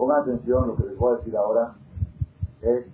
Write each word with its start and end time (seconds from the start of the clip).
Pongan 0.00 0.22
atención, 0.22 0.66
lo 0.66 0.76
que 0.76 0.84
les 0.84 0.96
voy 0.96 1.12
a 1.12 1.16
decir 1.18 1.36
ahora 1.36 1.74
es, 2.62 2.86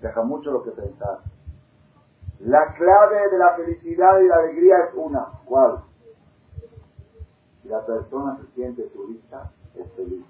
deja 0.00 0.22
mucho 0.22 0.52
lo 0.52 0.62
que 0.62 0.70
pensar. 0.70 1.22
La 2.38 2.72
clave 2.74 3.28
de 3.32 3.36
la 3.36 3.56
felicidad 3.56 4.20
y 4.20 4.28
la 4.28 4.36
alegría 4.36 4.76
es 4.84 4.94
una. 4.94 5.26
¿Cuál? 5.44 5.82
Si 7.60 7.68
la 7.68 7.84
persona 7.84 8.38
se 8.38 8.46
siente 8.54 8.84
turista, 8.84 9.50
es 9.74 9.92
feliz. 9.94 10.24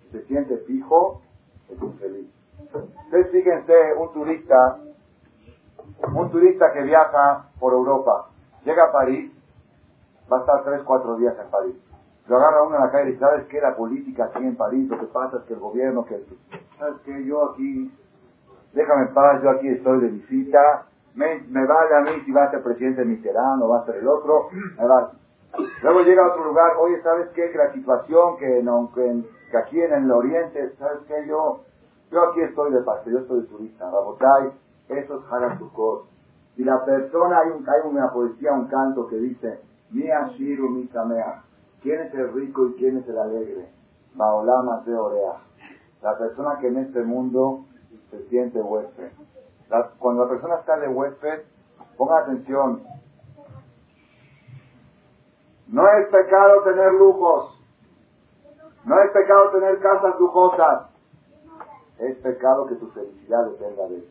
Si 0.00 0.12
se 0.12 0.24
siente 0.24 0.56
fijo, 0.60 1.20
es 1.68 1.82
infeliz. 1.82 2.30
Ustedes 2.72 3.30
fíjense, 3.32 3.74
un 3.98 4.14
turista, 4.14 4.78
un 6.10 6.30
turista 6.30 6.72
que 6.72 6.84
viaja 6.84 7.50
por 7.60 7.74
Europa, 7.74 8.30
llega 8.64 8.84
a 8.84 8.92
París, 8.92 9.30
va 10.32 10.38
a 10.38 10.40
estar 10.40 10.64
3, 10.64 10.82
4 10.84 11.16
días 11.16 11.36
en 11.38 11.50
París. 11.50 11.89
Lo 12.30 12.36
agarra 12.36 12.62
uno 12.62 12.76
en 12.76 12.82
la 12.82 12.90
calle 12.92 13.10
y 13.10 13.16
¿sabes 13.16 13.44
qué? 13.48 13.60
La 13.60 13.74
política 13.74 14.26
aquí 14.26 14.38
en 14.38 14.54
París, 14.54 14.88
lo 14.88 15.00
que 15.00 15.06
pasa 15.06 15.38
es 15.38 15.42
que 15.46 15.54
el 15.54 15.58
gobierno, 15.58 16.04
que... 16.04 16.24
¿Sabes 16.78 17.00
qué? 17.04 17.24
Yo 17.24 17.50
aquí, 17.50 17.92
déjame 18.72 19.08
en 19.08 19.14
paz, 19.14 19.42
yo 19.42 19.50
aquí 19.50 19.66
estoy 19.66 20.00
de 20.00 20.08
visita, 20.10 20.86
me, 21.16 21.40
me 21.48 21.66
vale 21.66 21.92
a 21.96 22.00
mí 22.02 22.22
si 22.24 22.30
va 22.30 22.44
a 22.44 22.50
ser 22.52 22.62
presidente 22.62 23.04
Mitterrand 23.04 23.60
o 23.64 23.70
va 23.70 23.80
a 23.80 23.84
ser 23.84 23.96
el 23.96 24.06
otro, 24.06 24.46
me 24.52 24.86
vale. 24.86 25.08
Luego 25.82 26.00
llega 26.02 26.22
a 26.22 26.28
otro 26.28 26.44
lugar, 26.44 26.70
oye, 26.78 27.02
¿sabes 27.02 27.30
qué? 27.30 27.50
Que 27.50 27.58
la 27.58 27.72
situación 27.72 28.36
que, 28.36 28.64
que, 28.94 29.24
que 29.50 29.58
aquí 29.58 29.82
en 29.82 29.92
el 29.92 30.12
oriente, 30.12 30.72
¿sabes 30.78 31.00
qué? 31.08 31.26
Yo, 31.26 31.62
yo 32.12 32.30
aquí 32.30 32.42
estoy 32.42 32.70
de 32.70 32.80
paso, 32.82 33.10
yo 33.10 33.18
estoy 33.18 33.40
de 33.40 33.46
turista, 33.48 33.90
Rabotay, 33.90 34.52
eso 34.86 35.16
es 35.16 35.32
Harasukot. 35.32 36.06
Y 36.56 36.62
la 36.62 36.84
persona, 36.84 37.40
hay, 37.40 37.50
un, 37.50 37.68
hay 37.68 37.90
una 37.90 38.12
poesía, 38.12 38.52
un 38.52 38.68
canto 38.68 39.08
que 39.08 39.16
dice, 39.16 39.58
Mi 39.90 40.08
Ashiru, 40.08 40.70
mi 40.70 40.86
Kamea, 40.86 41.49
¿quién 41.82 42.00
es 42.00 42.14
el 42.14 42.32
rico 42.32 42.68
y 42.68 42.74
quién 42.74 42.98
es 42.98 43.08
el 43.08 43.18
alegre? 43.18 43.68
Baolama 44.14 44.82
de 44.86 44.94
Orea. 44.94 45.34
La 46.02 46.16
persona 46.18 46.58
que 46.60 46.68
en 46.68 46.78
este 46.78 47.02
mundo 47.02 47.66
se 48.10 48.28
siente 48.28 48.60
huésped. 48.60 49.12
cuando 49.98 50.24
la 50.24 50.30
persona 50.30 50.56
está 50.56 50.78
de 50.78 50.88
huésped, 50.88 51.42
ponga 51.96 52.18
atención, 52.20 52.82
no 55.68 55.86
es 55.86 56.08
pecado 56.08 56.62
tener 56.64 56.94
lujos. 56.94 57.56
No 58.84 59.00
es 59.00 59.10
pecado 59.12 59.50
tener 59.50 59.78
casas 59.78 60.18
lujosas. 60.18 60.90
Es 61.98 62.16
pecado 62.18 62.66
que 62.66 62.74
tu 62.74 62.88
felicidad 62.88 63.44
dependa 63.46 63.86
de 63.86 63.98
eso. 63.98 64.08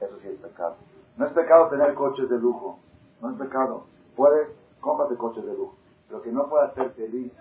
Eso 0.00 0.18
sí 0.20 0.28
es 0.28 0.40
pecado. 0.40 0.76
No 1.16 1.26
es 1.26 1.32
pecado 1.32 1.68
tener 1.68 1.94
coches 1.94 2.28
de 2.28 2.38
lujo. 2.38 2.78
No 3.22 3.30
es 3.30 3.38
pecado. 3.38 3.84
Puedes, 4.16 4.48
cómprate 4.80 5.16
coches 5.16 5.46
de 5.46 5.54
lujo. 5.54 5.77
Pero 6.08 6.22
que 6.22 6.32
no 6.32 6.48
puedas 6.48 6.74
ser 6.74 6.90
feliz 6.90 7.32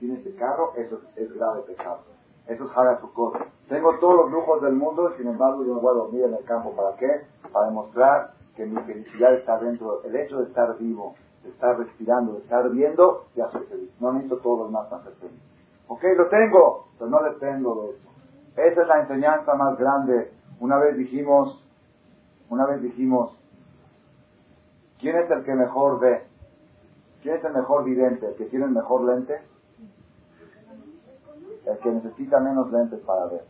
sin 0.00 0.16
ese 0.16 0.34
carro, 0.34 0.72
eso 0.76 1.00
es, 1.16 1.32
grave 1.34 1.62
pecado. 1.62 2.00
Eso 2.46 2.64
es 2.64 2.76
haga 2.76 3.00
su 3.00 3.12
cosa. 3.12 3.46
Tengo 3.68 3.98
todos 3.98 4.16
los 4.16 4.30
lujos 4.30 4.60
del 4.62 4.74
mundo 4.74 5.10
y 5.10 5.18
sin 5.18 5.28
embargo 5.28 5.64
yo 5.64 5.74
me 5.74 5.80
voy 5.80 5.90
a 5.92 5.98
dormir 5.98 6.24
en 6.24 6.34
el 6.34 6.44
campo. 6.44 6.72
¿Para 6.72 6.96
qué? 6.96 7.22
Para 7.52 7.66
demostrar 7.66 8.32
que 8.56 8.66
mi 8.66 8.80
felicidad 8.82 9.34
está 9.34 9.58
dentro. 9.58 10.02
El 10.04 10.14
hecho 10.16 10.38
de 10.38 10.44
estar 10.44 10.76
vivo, 10.78 11.14
de 11.42 11.50
estar 11.50 11.78
respirando, 11.78 12.34
de 12.34 12.38
estar 12.40 12.68
viendo, 12.70 13.24
ya 13.34 13.48
soy 13.50 13.64
feliz. 13.66 13.90
No 14.00 14.12
necesito 14.12 14.38
todos 14.38 14.60
los 14.60 14.70
más 14.70 14.86
para 14.88 15.04
ser 15.04 15.14
feliz. 15.14 15.40
Ok, 15.88 16.02
lo 16.16 16.28
tengo, 16.28 16.88
pero 16.98 17.10
no 17.10 17.22
dependo 17.22 17.82
de 17.82 17.90
eso. 17.90 18.08
Esa 18.56 18.82
es 18.82 18.88
la 18.88 19.00
enseñanza 19.00 19.54
más 19.54 19.76
grande. 19.78 20.32
Una 20.60 20.78
vez 20.78 20.96
dijimos, 20.96 21.62
una 22.48 22.66
vez 22.66 22.80
dijimos, 22.82 23.36
¿quién 24.98 25.16
es 25.16 25.30
el 25.30 25.44
que 25.44 25.54
mejor 25.54 25.98
ve? 25.98 26.24
¿Quién 27.24 27.36
es 27.36 27.44
el 27.44 27.54
mejor 27.54 27.84
vidente? 27.84 28.26
¿El 28.26 28.34
que 28.34 28.44
tiene 28.44 28.66
el 28.66 28.72
mejor 28.72 29.02
lente? 29.04 29.40
El 31.64 31.78
que 31.78 31.90
necesita 31.90 32.38
menos 32.38 32.70
lentes 32.70 33.00
para 33.00 33.24
ver. 33.28 33.44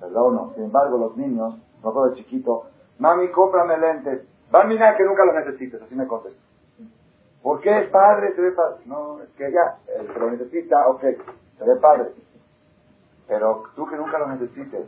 ¿Verdad 0.00 0.22
no? 0.32 0.52
Sin 0.54 0.64
embargo, 0.64 0.96
los 0.96 1.14
niños, 1.14 1.58
nosotros 1.84 2.14
de 2.14 2.22
chiquito, 2.22 2.70
mami, 2.98 3.30
cómprame 3.32 3.76
lentes. 3.76 4.26
Va 4.52 4.62
a 4.62 4.64
mirar 4.64 4.96
que 4.96 5.04
nunca 5.04 5.26
los 5.26 5.34
necesites, 5.34 5.82
así 5.82 5.94
me 5.94 6.06
contesta. 6.06 6.40
¿Por 7.42 7.60
qué 7.60 7.80
es 7.80 7.90
padre? 7.90 8.34
Se 8.34 8.40
ve 8.40 8.52
padre. 8.52 8.76
No, 8.86 9.20
es 9.20 9.28
que 9.36 9.52
ya, 9.52 9.76
el 9.98 10.10
que 10.10 10.18
lo 10.18 10.30
necesita, 10.30 10.88
ok, 10.88 11.02
se 11.58 11.64
ve 11.66 11.76
padre. 11.76 12.14
Pero 13.28 13.64
tú 13.76 13.86
que 13.88 13.96
nunca 13.96 14.18
lo 14.18 14.26
necesites. 14.28 14.86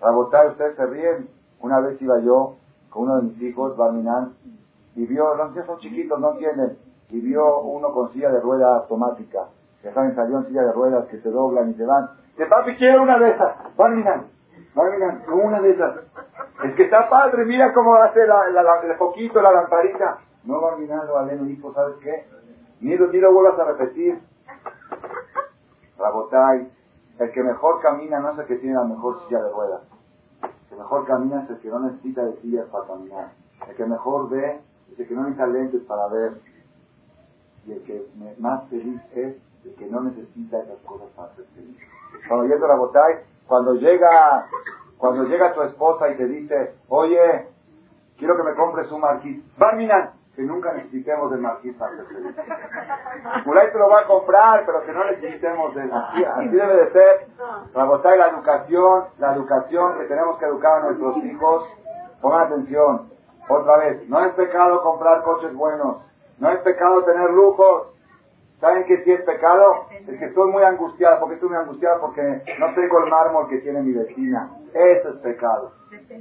Rabotar, 0.00 0.48
ustedes 0.48 0.74
se 0.76 0.86
ríen. 0.86 1.28
Una 1.60 1.80
vez 1.80 2.00
iba 2.00 2.18
yo 2.20 2.56
con 2.88 3.02
uno 3.02 3.16
de 3.16 3.22
mis 3.24 3.42
hijos, 3.42 3.76
Barminan, 3.76 4.32
y 4.94 5.06
vio, 5.06 5.34
niños 5.34 5.66
son 5.66 5.78
chiquitos, 5.78 6.18
no 6.20 6.32
tienen, 6.34 6.76
y 7.08 7.20
vio 7.20 7.60
uno 7.60 7.92
con 7.92 8.12
silla 8.12 8.30
de 8.30 8.40
rueda 8.40 8.76
automática, 8.76 9.48
que 9.80 9.92
saben 9.92 10.14
salió 10.14 10.38
en 10.38 10.46
silla 10.46 10.62
de 10.62 10.72
ruedas 10.72 11.06
que 11.08 11.20
se 11.20 11.30
doblan 11.30 11.70
y 11.70 11.74
se 11.74 11.84
van. 11.86 12.10
De 12.36 12.46
papi, 12.46 12.76
quiero 12.76 13.02
una 13.02 13.18
de 13.18 13.30
esas. 13.30 13.76
Barminan, 13.76 14.26
Barminan, 14.74 15.22
con 15.24 15.40
una 15.40 15.60
de 15.60 15.70
esas. 15.70 15.96
Es 16.64 16.74
que 16.74 16.84
está 16.84 17.08
padre, 17.08 17.44
mira 17.44 17.72
cómo 17.74 17.94
hace 17.96 18.26
la, 18.26 18.46
el 18.82 18.96
foquito, 18.96 19.40
la 19.40 19.52
lamparita. 19.52 20.18
No 20.44 20.60
va 20.60 20.76
mirando 20.76 21.16
a 21.18 21.24
Leno, 21.24 21.46
hijo, 21.46 21.72
¿sabes 21.72 21.96
qué? 22.02 22.26
Ni 22.80 22.96
lo, 22.96 23.08
ni 23.08 23.18
lo 23.18 23.32
vuelvas 23.32 23.58
a 23.60 23.64
repetir. 23.64 24.20
Rabotay, 25.98 26.70
el 27.18 27.32
que 27.32 27.42
mejor 27.42 27.80
camina 27.80 28.18
no 28.20 28.30
es 28.30 28.38
el 28.38 28.46
que 28.46 28.56
tiene 28.56 28.74
la 28.74 28.84
mejor 28.84 29.20
silla 29.24 29.42
de 29.42 29.50
ruedas. 29.50 29.82
El 30.42 30.68
que 30.68 30.76
mejor 30.76 31.06
camina 31.06 31.42
es 31.44 31.50
el 31.50 31.60
que 31.60 31.68
no 31.68 31.80
necesita 31.80 32.24
de 32.24 32.36
sillas 32.40 32.66
para 32.66 32.86
caminar. 32.86 33.32
El 33.68 33.76
que 33.76 33.86
mejor 33.86 34.28
ve 34.30 34.60
el 34.98 35.08
que 35.08 35.14
no 35.14 35.22
necesita 35.22 35.46
lentes 35.46 35.82
para 35.82 36.06
ver. 36.08 36.32
Y 37.66 37.72
el 37.72 37.82
que 37.84 38.06
más 38.38 38.68
feliz 38.68 39.00
es 39.14 39.36
el 39.64 39.74
que 39.76 39.86
no 39.86 40.00
necesita 40.02 40.58
esas 40.58 40.78
cosas 40.84 41.08
para 41.14 41.34
ser 41.34 41.44
feliz. 41.54 41.78
Cuando 42.28 42.46
llega 42.46 42.66
Rabotay, 42.66 43.14
cuando 43.46 43.74
llega, 43.74 44.46
cuando 44.98 45.24
llega 45.24 45.54
tu 45.54 45.62
esposa 45.62 46.10
y 46.10 46.16
te 46.16 46.26
dice, 46.26 46.74
oye, 46.88 47.46
quiero 48.18 48.36
que 48.36 48.42
me 48.42 48.54
compres 48.54 48.90
un 48.90 49.00
marquís. 49.00 49.42
Barminan, 49.56 50.10
que 50.34 50.42
nunca 50.42 50.72
necesitemos 50.72 51.30
del 51.30 51.40
marqués 51.40 51.76
para 51.76 51.96
ser 51.96 52.06
feliz. 52.06 52.36
Mulay 53.44 53.72
te 53.72 53.78
lo 53.78 53.88
va 53.88 54.00
a 54.00 54.06
comprar, 54.06 54.64
pero 54.64 54.82
que 54.84 54.92
no 54.92 55.04
necesitemos 55.04 55.74
de 55.74 55.82
así, 55.82 56.24
así 56.24 56.48
debe 56.48 56.76
de 56.76 56.92
ser. 56.92 57.26
Rabotay, 57.74 58.18
la 58.18 58.28
educación, 58.28 59.04
la 59.18 59.34
educación 59.34 59.98
que 59.98 60.04
tenemos 60.06 60.38
que 60.38 60.46
educar 60.46 60.80
a 60.80 60.84
nuestros 60.86 61.16
hijos. 61.18 61.64
Pongan 62.20 62.46
atención. 62.46 63.10
Otra 63.48 63.76
vez, 63.78 64.08
no 64.08 64.24
es 64.24 64.32
pecado 64.34 64.82
comprar 64.82 65.22
coches 65.22 65.54
buenos. 65.54 65.98
No 66.38 66.50
es 66.50 66.58
pecado 66.60 67.02
tener 67.04 67.30
lujos. 67.30 67.88
¿Saben 68.60 68.84
qué 68.84 69.02
sí 69.02 69.12
es 69.12 69.22
pecado? 69.22 69.86
Es 69.90 70.18
que 70.18 70.24
estoy 70.26 70.50
muy 70.50 70.62
angustiada. 70.62 71.18
¿Por 71.18 71.28
qué 71.28 71.34
estoy 71.34 71.48
muy 71.48 71.58
angustiada? 71.58 72.00
Porque 72.00 72.22
no 72.60 72.74
tengo 72.74 73.04
el 73.04 73.10
mármol 73.10 73.48
que 73.48 73.58
tiene 73.58 73.82
mi 73.82 73.92
vecina. 73.92 74.50
Eso 74.72 75.08
es 75.10 75.16
pecado. 75.16 75.72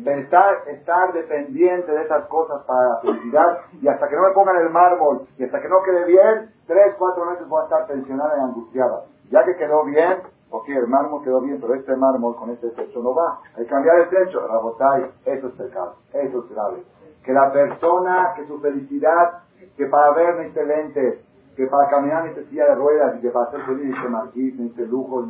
Pensar, 0.03 0.63
estar 0.67 1.13
dependiente 1.13 1.91
de 1.91 2.03
esas 2.03 2.25
cosas 2.27 2.63
para 2.65 2.89
la 2.89 2.97
felicidad 3.01 3.59
y 3.81 3.87
hasta 3.87 4.07
que 4.07 4.15
no 4.15 4.23
me 4.23 4.33
pongan 4.33 4.57
el 4.57 4.69
mármol 4.69 5.27
y 5.37 5.43
hasta 5.43 5.61
que 5.61 5.69
no 5.69 5.81
quede 5.83 6.05
bien, 6.05 6.51
tres, 6.67 6.95
cuatro 6.97 7.25
meses 7.25 7.47
voy 7.47 7.61
a 7.61 7.63
estar 7.65 7.87
pensionada 7.87 8.37
y 8.37 8.41
angustiada. 8.41 9.05
Ya 9.29 9.45
que 9.45 9.55
quedó 9.55 9.85
bien, 9.85 10.23
ok, 10.49 10.67
el 10.69 10.87
mármol 10.87 11.23
quedó 11.23 11.41
bien, 11.41 11.59
pero 11.61 11.75
este 11.75 11.95
mármol 11.95 12.35
con 12.35 12.49
este 12.49 12.69
techo 12.71 13.01
no 13.01 13.13
va. 13.15 13.39
Hay 13.55 13.63
que 13.63 13.69
cambiar 13.69 13.99
el 13.99 14.09
techo, 14.09 14.45
Rabotay, 14.45 15.11
eso 15.25 15.47
es 15.47 15.53
pecado, 15.53 15.95
eso 16.13 16.39
es 16.39 16.49
grave. 16.49 16.83
Que 17.23 17.33
la 17.33 17.51
persona, 17.51 18.33
que 18.35 18.47
su 18.47 18.59
felicidad, 18.59 19.43
que 19.77 19.85
para 19.85 20.11
ver 20.11 20.35
necesite 20.35 20.65
lentes, 20.65 21.19
que 21.55 21.67
para 21.67 21.89
caminar 21.89 22.23
necesita 22.23 22.49
silla 22.49 22.65
de 22.65 22.75
ruedas 22.75 23.15
y 23.17 23.21
que 23.21 23.29
para 23.29 23.51
ser 23.51 23.61
feliz 23.61 23.85
necesita 23.85 24.09
marquís, 24.09 24.55
necesita 24.55 24.89
lujo, 24.89 25.25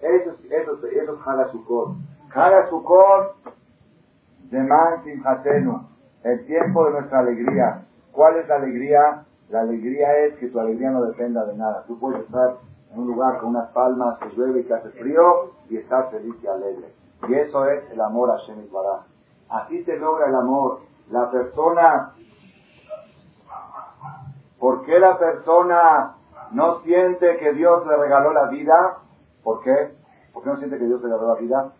eso, 0.00 0.30
eso, 0.48 0.86
eso 0.86 1.12
es 1.14 1.26
Haga 1.26 1.48
Sukkot. 1.50 1.96
Haga 2.32 2.68
Sukkot 2.68 3.34
de 4.50 4.60
Man 4.60 5.02
el 6.24 6.46
tiempo 6.46 6.84
de 6.84 6.90
nuestra 6.92 7.20
alegría. 7.20 7.84
¿Cuál 8.12 8.36
es 8.36 8.48
la 8.48 8.56
alegría? 8.56 9.24
La 9.50 9.60
alegría 9.60 10.18
es 10.18 10.34
que 10.36 10.48
tu 10.48 10.58
alegría 10.58 10.90
no 10.90 11.04
dependa 11.04 11.44
de 11.46 11.56
nada. 11.56 11.84
Tú 11.86 11.98
puedes 11.98 12.20
estar 12.22 12.56
en 12.92 13.00
un 13.00 13.06
lugar 13.06 13.38
con 13.38 13.50
unas 13.50 13.70
palmas 13.70 14.18
que 14.18 14.28
llueve 14.36 14.60
y 14.60 14.64
que 14.64 14.74
hace 14.74 14.90
frío 14.90 15.52
y 15.68 15.78
estar 15.78 16.10
feliz 16.10 16.34
y 16.42 16.46
alegre. 16.46 16.92
Y 17.28 17.34
eso 17.34 17.66
es 17.66 17.90
el 17.90 18.00
amor 18.00 18.30
a 18.30 18.36
Shem 18.38 18.66
Así 19.48 19.82
se 19.84 19.96
logra 19.96 20.26
el 20.26 20.34
amor. 20.34 20.80
La 21.10 21.30
persona, 21.30 22.14
¿por 24.58 24.84
qué 24.84 24.98
la 24.98 25.18
persona 25.18 26.16
no 26.52 26.80
siente 26.80 27.38
que 27.38 27.52
Dios 27.54 27.86
le 27.86 27.96
regaló 27.96 28.32
la 28.32 28.46
vida? 28.48 28.98
¿Por 29.42 29.62
qué? 29.62 29.94
¿Por 30.32 30.42
qué 30.42 30.50
no 30.50 30.56
siente 30.58 30.78
que 30.78 30.84
Dios 30.84 31.00
le 31.00 31.08
regaló 31.08 31.34
la 31.34 31.40
vida? 31.40 31.72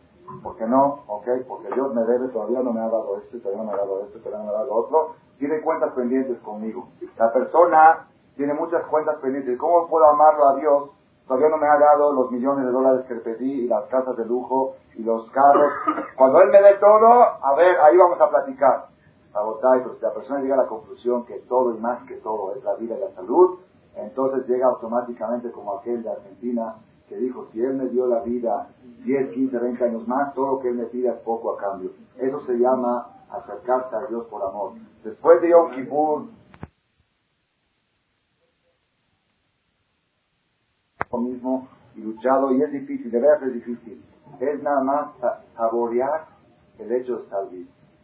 ¿Por 0.42 0.56
qué 0.56 0.66
no? 0.66 1.04
Ok, 1.06 1.26
porque 1.46 1.68
Dios 1.74 1.94
me 1.94 2.04
debe, 2.04 2.28
todavía 2.28 2.60
no 2.60 2.72
me 2.72 2.80
ha 2.80 2.88
dado 2.88 3.18
esto, 3.18 3.38
todavía 3.38 3.62
no 3.62 3.70
me 3.70 3.74
ha 3.74 3.76
dado 3.76 4.04
esto, 4.04 4.18
todavía 4.18 4.38
no 4.38 4.44
me 4.44 4.50
ha 4.50 4.60
dado 4.60 4.74
otro. 4.74 5.14
Tiene 5.38 5.60
cuentas 5.60 5.92
pendientes 5.92 6.38
conmigo. 6.40 6.88
La 7.16 7.32
persona 7.32 8.06
tiene 8.36 8.54
muchas 8.54 8.84
cuentas 8.86 9.16
pendientes. 9.16 9.58
¿Cómo 9.58 9.88
puedo 9.88 10.06
amarlo 10.06 10.48
a 10.48 10.54
Dios? 10.56 10.90
Todavía 11.26 11.50
no 11.50 11.58
me 11.58 11.66
ha 11.66 11.78
dado 11.78 12.12
los 12.12 12.30
millones 12.30 12.64
de 12.64 12.72
dólares 12.72 13.04
que 13.06 13.14
le 13.14 13.20
pedí 13.20 13.64
y 13.64 13.68
las 13.68 13.84
casas 13.86 14.16
de 14.16 14.24
lujo 14.24 14.76
y 14.94 15.02
los 15.02 15.30
carros. 15.30 15.72
Cuando 16.16 16.40
Él 16.40 16.48
me 16.48 16.62
dé 16.62 16.74
todo, 16.74 17.06
a 17.06 17.54
ver, 17.54 17.78
ahí 17.80 17.96
vamos 17.96 18.18
a 18.20 18.30
platicar. 18.30 18.86
A 19.34 19.42
votar, 19.42 19.82
pero 19.82 19.94
si 19.94 20.02
la 20.02 20.14
persona 20.14 20.40
llega 20.40 20.54
a 20.54 20.62
la 20.62 20.66
conclusión 20.66 21.24
que 21.26 21.38
todo 21.48 21.74
y 21.74 21.78
más 21.78 22.06
que 22.06 22.16
todo 22.16 22.54
es 22.54 22.64
la 22.64 22.74
vida 22.74 22.96
y 22.96 23.00
la 23.00 23.10
salud, 23.14 23.58
entonces 23.94 24.48
llega 24.48 24.66
automáticamente 24.66 25.50
como 25.50 25.74
aquel 25.74 26.02
de 26.02 26.10
Argentina 26.10 26.76
que 27.08 27.16
dijo, 27.16 27.46
si 27.52 27.62
Él 27.62 27.74
me 27.74 27.88
dio 27.88 28.06
la 28.06 28.20
vida 28.20 28.68
10, 29.04 29.30
15, 29.32 29.58
20 29.58 29.84
años 29.84 30.08
más, 30.08 30.34
todo 30.34 30.52
lo 30.52 30.58
que 30.60 30.68
Él 30.68 30.76
me 30.76 30.84
pida 30.84 31.12
es 31.12 31.20
poco 31.20 31.52
a 31.52 31.58
cambio. 31.58 31.90
Eso 32.16 32.40
se 32.46 32.54
llama 32.58 33.06
acercarse 33.30 33.96
a 33.96 34.06
Dios 34.06 34.26
por 34.26 34.42
amor. 34.42 34.72
Después 35.04 35.40
de 35.40 35.50
Yom 35.50 35.70
Kippur, 35.72 36.24
mismo 41.16 41.68
y 41.96 42.00
luchado, 42.00 42.52
y 42.52 42.62
es 42.62 42.70
difícil, 42.70 43.10
de 43.10 43.20
verdad 43.20 43.48
es 43.48 43.54
difícil. 43.54 44.04
Es 44.40 44.62
nada 44.62 44.82
más 44.82 45.08
saborear 45.56 46.26
el 46.78 46.92
hecho 46.92 47.16
de 47.16 47.22
estar. 47.24 47.44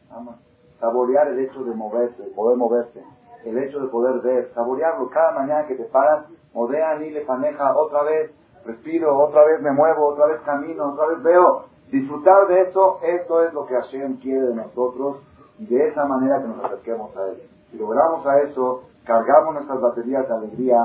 Nada 0.08 0.20
más. 0.20 0.53
Saborear 0.80 1.28
el 1.28 1.38
hecho 1.40 1.64
de 1.64 1.74
moverse, 1.74 2.22
de 2.22 2.30
poder 2.30 2.56
moverse. 2.56 3.02
El 3.44 3.58
hecho 3.58 3.80
de 3.80 3.88
poder 3.88 4.20
ver, 4.20 4.50
saborearlo 4.54 5.08
cada 5.10 5.32
mañana 5.32 5.66
que 5.66 5.74
te 5.74 5.84
paras, 5.84 6.26
modea 6.54 6.96
ni 6.98 7.10
le 7.10 7.22
paneja 7.22 7.76
otra 7.76 8.02
vez, 8.02 8.30
respiro, 8.64 9.16
otra 9.18 9.44
vez 9.44 9.60
me 9.60 9.70
muevo, 9.70 10.06
otra 10.06 10.26
vez 10.26 10.40
camino, 10.42 10.92
otra 10.92 11.06
vez 11.08 11.22
veo. 11.22 11.64
Disfrutar 11.90 12.46
de 12.48 12.62
eso, 12.62 12.98
esto 13.02 13.44
es 13.44 13.52
lo 13.52 13.66
que 13.66 13.74
Hashem 13.74 14.16
quiere 14.16 14.48
de 14.48 14.54
nosotros 14.54 15.18
y 15.58 15.66
de 15.66 15.88
esa 15.88 16.06
manera 16.06 16.40
que 16.40 16.48
nos 16.48 16.64
acerquemos 16.64 17.16
a 17.16 17.28
Él. 17.28 17.42
Si 17.70 17.78
logramos 17.78 18.26
a 18.26 18.40
eso, 18.40 18.82
cargamos 19.04 19.54
nuestras 19.54 19.80
baterías 19.80 20.26
de 20.26 20.34
alegría, 20.34 20.78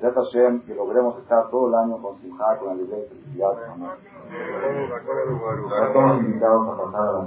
de 0.00 0.10
Hashem, 0.10 0.62
que 0.62 0.74
logremos 0.74 1.18
estar 1.18 1.50
todo 1.50 1.68
el 1.68 1.74
año 1.74 2.00
con 2.02 2.16
Simha, 2.18 2.56
con 2.58 2.70
alegría 2.70 2.98
y 2.98 3.08
felicidad. 3.08 3.52
Todos 5.92 6.18
invitados 6.18 6.68
a 6.68 6.82
pasar 6.82 7.00
a 7.00 7.12
la 7.12 7.18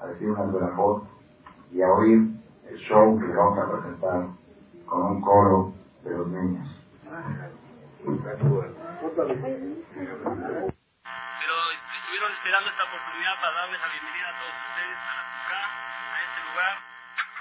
a 0.00 0.06
decir 0.06 0.30
una 0.30 0.70
voz 0.76 1.02
y 1.72 1.82
a 1.82 1.88
oír 1.92 2.38
el 2.68 2.76
show 2.78 3.18
que 3.18 3.26
vamos 3.26 3.58
a 3.58 3.70
presentar 3.72 4.26
con 4.86 5.02
un 5.02 5.20
coro 5.20 5.72
de 6.04 6.10
los 6.10 6.28
niños. 6.28 6.68
Pero 7.98 8.14
estuvieron 11.98 12.32
esperando 12.32 12.70
esta 12.70 12.84
oportunidad 12.84 13.34
para 13.40 13.52
darles 13.52 13.80
la 13.80 13.88
bienvenida 13.88 14.28
a 14.28 14.38
todos 14.38 14.54
ustedes 14.68 14.98
a 14.98 15.14
la 15.18 15.24
a 16.14 16.22
este 16.22 16.40
lugar. 16.48 16.74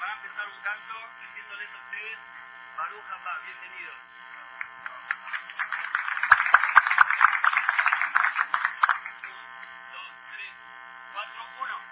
Van 0.02 0.10
a 0.10 0.16
empezar 0.18 0.46
un 0.48 0.60
canto 0.64 0.96
diciéndoles 1.22 1.70
a 1.72 1.78
ustedes, 1.78 2.18
Baruch 2.78 3.10
Abba, 3.12 3.34
bienvenidos. 3.46 4.07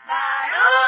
Uno. 0.08 0.86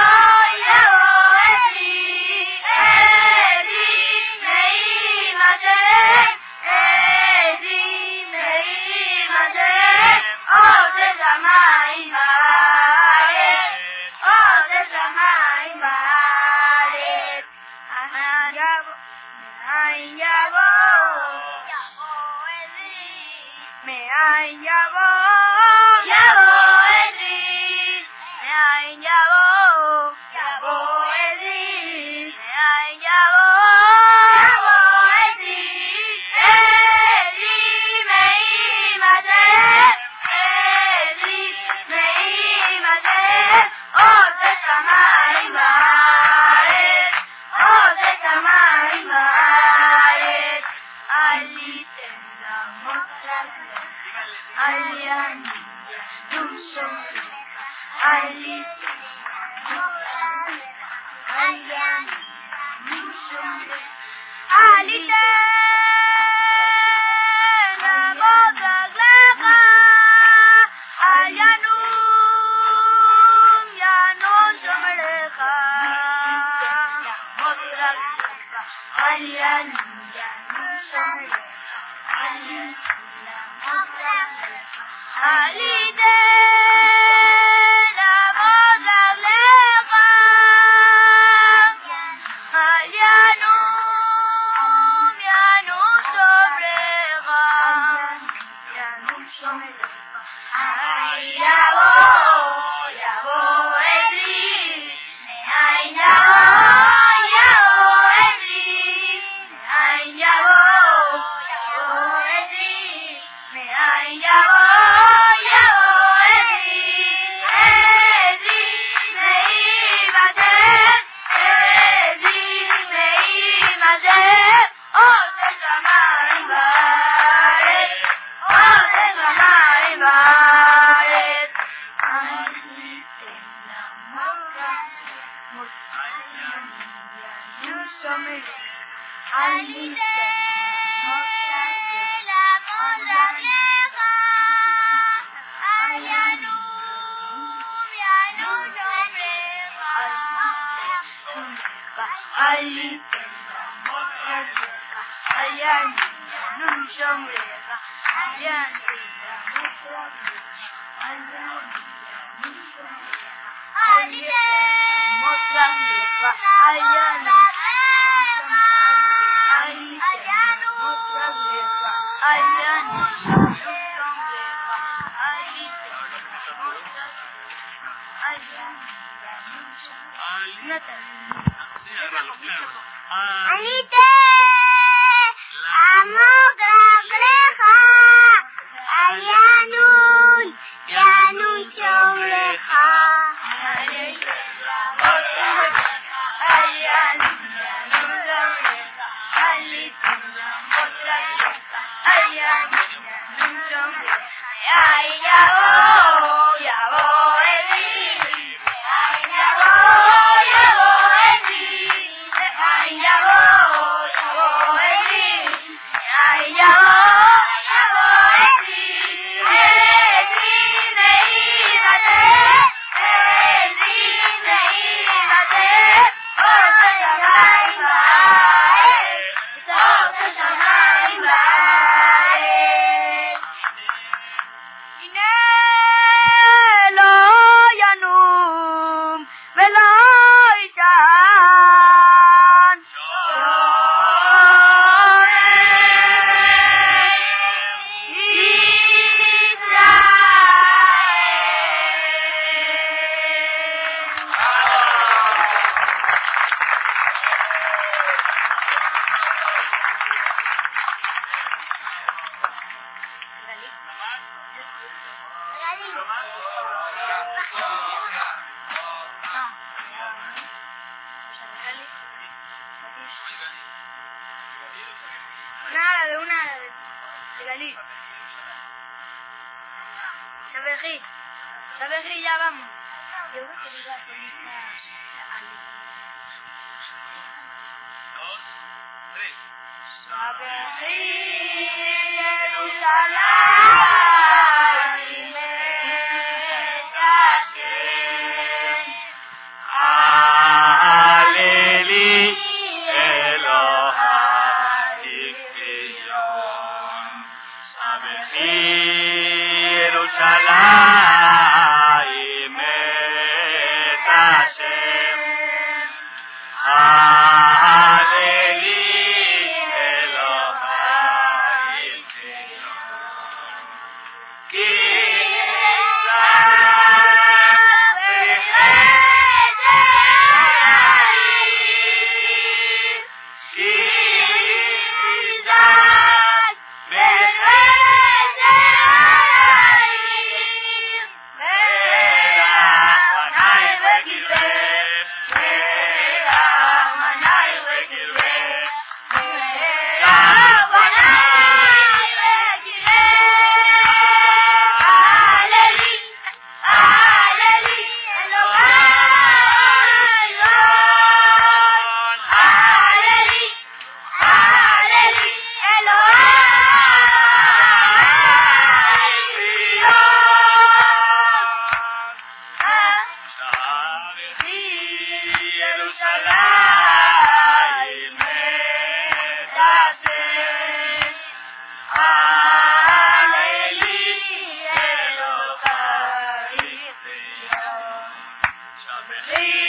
Hey! 389.24 389.65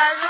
Arazuka 0.00 0.29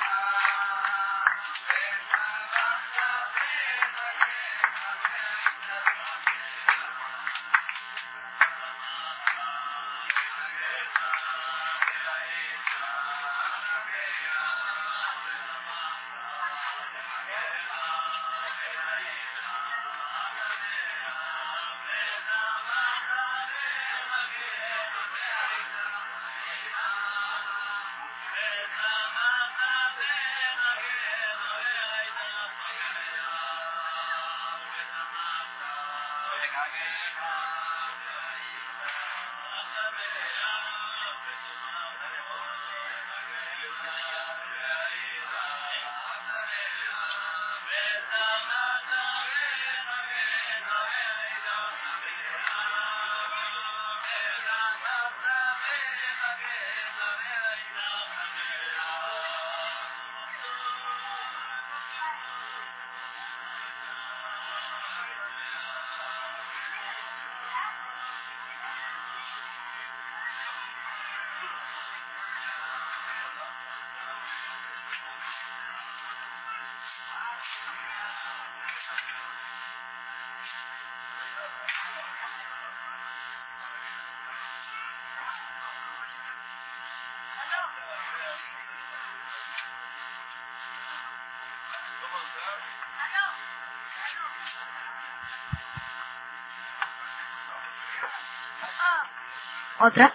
¿Otra? 99.83 100.13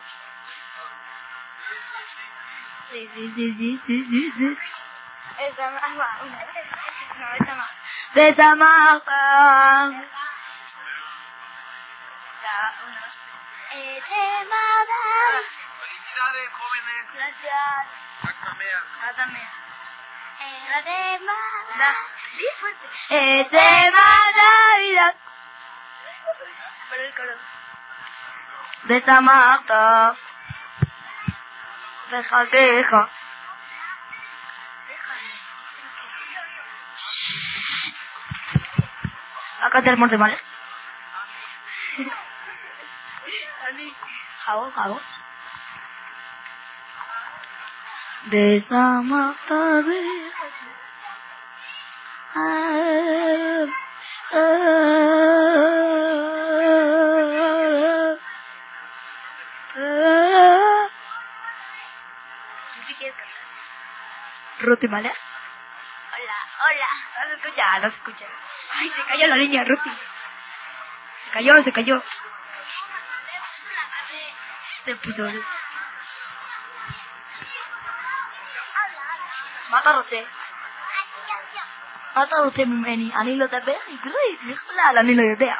Sí, 2.93 3.11
sí, 3.15 3.33
sí, 3.35 3.55
sí, 3.59 3.83
sí, 3.85 4.05
sí, 4.05 4.33
sí. 4.39 4.59
Esa 5.39 5.71
más, 5.71 5.99
va, 5.99 6.19
una. 6.23 6.39
No, 7.19 7.35
esa 7.35 7.55
más. 7.57 7.71
Besamacham. 8.15 10.05
Felicidades, 15.81 16.51
jóvenes. 16.53 17.13
Gracias. 17.13 17.87
Acamea. 19.03 19.53
De. 21.79 21.97
Bien 22.37 22.55
fuerte. 22.61 22.87
Es 23.11 23.51
de 23.51 23.91
Navidad. 23.91 25.15
Por 26.89 26.99
el 27.01 27.15
color. 27.17 27.56
De 28.87 28.97
esta 28.97 29.21
mata. 29.21 30.17
Deja 32.11 32.45
deja. 32.47 33.09
Acá 39.63 39.81
de 39.81 40.19
mal. 40.19 40.39
Jabón, 44.45 44.71
jabón. 44.71 45.01
De 48.27 48.57
esa 48.59 49.03
mata 49.03 49.83
de... 49.83 50.31
Ah, 52.35 53.67
ah, 54.33 56.36
Ruti, 64.61 64.87
¿vale? 64.87 65.09
Hola, 65.09 66.35
hola. 66.67 66.87
No 67.19 67.29
se 67.29 67.35
escucha, 67.35 67.79
no 67.79 67.91
se 67.91 67.97
escucha. 67.97 68.27
Ay, 68.75 68.91
se 68.91 69.05
cayó 69.05 69.27
la 69.29 69.37
línea, 69.37 69.65
Ruti. 69.65 69.91
Se 71.25 71.31
cayó, 71.31 71.63
se 71.63 71.73
cayó. 71.73 72.03
Se 74.85 74.97
puso. 74.97 75.29
Matarote. 79.71 80.27
Matarote 82.15 82.67
mimeni. 82.67 83.13
Anilo 83.15 83.49
te 83.49 83.61
ve. 83.61 83.79
Y 83.89 83.99
creo 83.99 84.15
que 84.43 84.75
la 84.75 85.01
anilo 85.01 85.23
yo 85.23 85.37
te. 85.37 85.55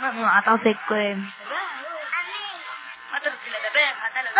No, 0.00 0.12
no, 0.12 0.28
hasta 0.28 0.58
se 0.58 0.76
coe. 0.88 1.16
Ve, 3.74 3.94
mátalo. 4.00 4.30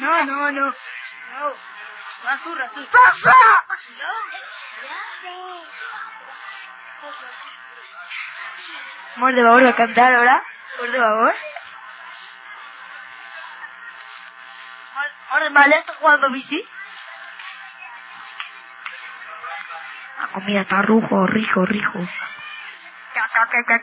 No, 0.00 0.24
no, 0.24 0.50
no. 0.52 0.66
No. 0.66 1.54
Basura, 2.24 2.64
basura. 2.66 3.64
No. 3.98 4.12
Por 9.20 9.34
favor, 9.34 9.64
va 9.64 9.70
a 9.70 9.76
cantar 9.76 10.14
ahora. 10.14 10.42
Por 10.78 10.90
favor. 10.94 11.34
Ahora, 15.30 15.48
¿vale? 15.50 15.76
¿Estás 15.76 15.96
jugando 15.96 16.30
bici? 16.30 16.68
La 20.20 20.28
comida 20.28 20.60
está 20.62 20.82
rujo, 20.82 21.26
rico, 21.26 21.64
rico. 21.66 22.08
Ca, 23.14 23.28
ca, 23.32 23.48
ca, 23.66 23.82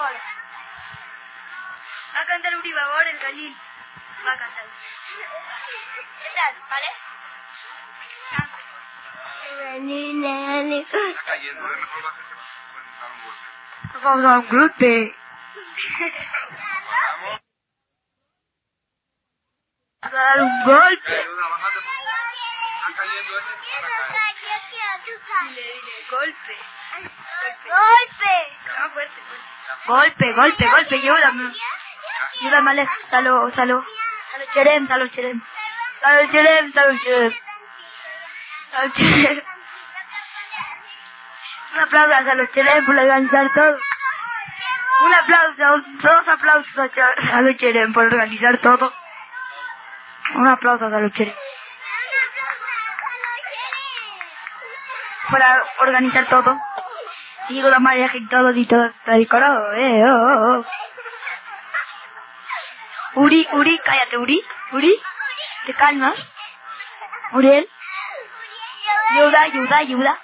cosa. 0.00 0.20
Va 2.14 2.20
a 2.20 2.26
cantar 2.26 2.56
un 2.56 2.62
divagor 2.62 3.06
el 3.06 3.18
Galil. 3.18 3.56
Va 4.26 4.32
a 4.32 4.38
cantar. 4.38 4.64
¿Qué 6.22 6.30
tal? 6.36 6.54
¿Vale? 6.70 6.90
Está 11.10 11.22
cayendo. 11.26 11.62
Mejor 11.62 11.88
para 11.92 12.20
Vamos 14.02 14.24
a 14.24 14.28
dar 14.28 14.38
un 14.38 14.48
golpe. 14.48 15.14
Vamos. 17.02 17.40
A 20.02 20.08
dar 20.08 20.40
un 20.40 20.64
golpe. 20.64 21.16
Ayuda, 21.18 21.48
bájate. 21.48 21.99
Ese. 23.04 23.32
Está 23.32 23.54
cayendo. 24.40 24.90
Dile, 25.40 25.62
dile, 25.62 26.06
golpe. 26.10 26.56
Golpe. 27.70 28.34
No, 28.66 28.90
fuerte, 28.90 29.22
fuerte. 29.24 29.50
Golpe, 29.86 30.32
golpe, 30.32 30.68
golpe, 30.68 30.94
ayúdame. 30.96 31.52
Ayúdame, 32.40 32.70
Alex. 32.70 32.90
Salo, 33.08 33.50
salo. 33.52 33.84
Salo 34.30 34.44
cherem, 34.52 34.86
salo 34.86 35.08
cherem. 35.08 35.42
Salo 36.00 36.30
cherem, 36.30 36.72
salo 36.72 36.98
cherem. 36.98 37.36
Cherem. 38.94 39.44
Un 41.72 41.80
aplauso 41.80 42.12
a 42.12 42.24
Salo 42.24 42.46
cherem 42.48 42.84
por 42.84 42.96
organizar 42.96 43.52
todo. 43.54 43.78
Un 45.02 45.14
aplauso, 45.14 45.82
dos 46.02 46.28
aplausos 46.28 46.78
a 46.78 46.88
Salo 47.26 47.54
cherem 47.54 47.92
por 47.92 48.04
organizar 48.04 48.58
todo. 48.58 48.92
Un 50.34 50.48
aplauso 50.48 50.84
a 50.86 50.90
Salo 50.90 51.10
cherem 51.10 51.34
por 55.30 55.42
a- 55.42 55.64
organizar 55.80 56.28
todo. 56.28 56.58
Digo 57.48 57.68
la 57.68 57.78
María 57.80 58.10
y 58.14 58.26
todo 58.28 58.50
y 58.52 58.66
todo 58.66 58.84
está 58.86 59.12
decorado, 59.12 59.72
eh, 59.74 60.04
oh, 60.04 60.08
oh, 60.08 60.58
oh. 60.60 60.64
Uri, 63.22 63.46
Uri, 63.52 63.78
cállate, 63.84 64.18
Uri, 64.18 64.40
Uri, 64.72 65.02
te 65.66 65.74
calmas. 65.74 66.14
Uriel, 67.32 67.68
ayuda, 69.12 69.40
ayuda, 69.42 69.76
ayuda. 69.78 70.18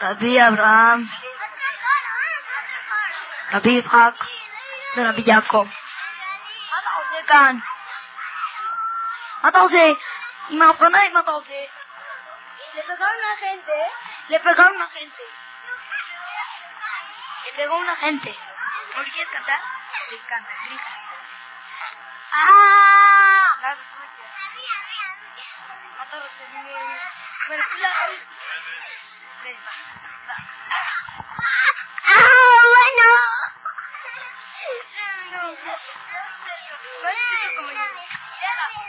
Rabbi 0.00 0.38
Abraham, 0.38 1.08
Rabbi 3.52 3.70
Isaac, 3.78 4.14
Rabbi 4.96 5.22
Jacob. 5.24 5.68
Y 10.50 10.56
me 10.56 10.64
y. 11.24 11.70
Le 12.74 12.82
pegaron 12.82 13.24
a 13.24 13.36
gente. 13.38 13.72
Le 14.28 14.40
pegaron 14.40 14.82
a 14.82 14.88
gente. 14.88 15.22
Le 17.44 17.52
pegó 17.54 17.76
una 17.76 17.96
gente. 17.96 18.38
¿No 18.96 19.02
quieres 19.02 19.28
cantar? 19.32 19.60
Le 20.10 20.18
canta, 20.20 20.52
grita. 20.66 20.84
¡Ah! 22.32 23.76
Bueno, 27.48 27.62
escucho 36.82 37.56
como 37.56 37.70
yo. 37.70 37.78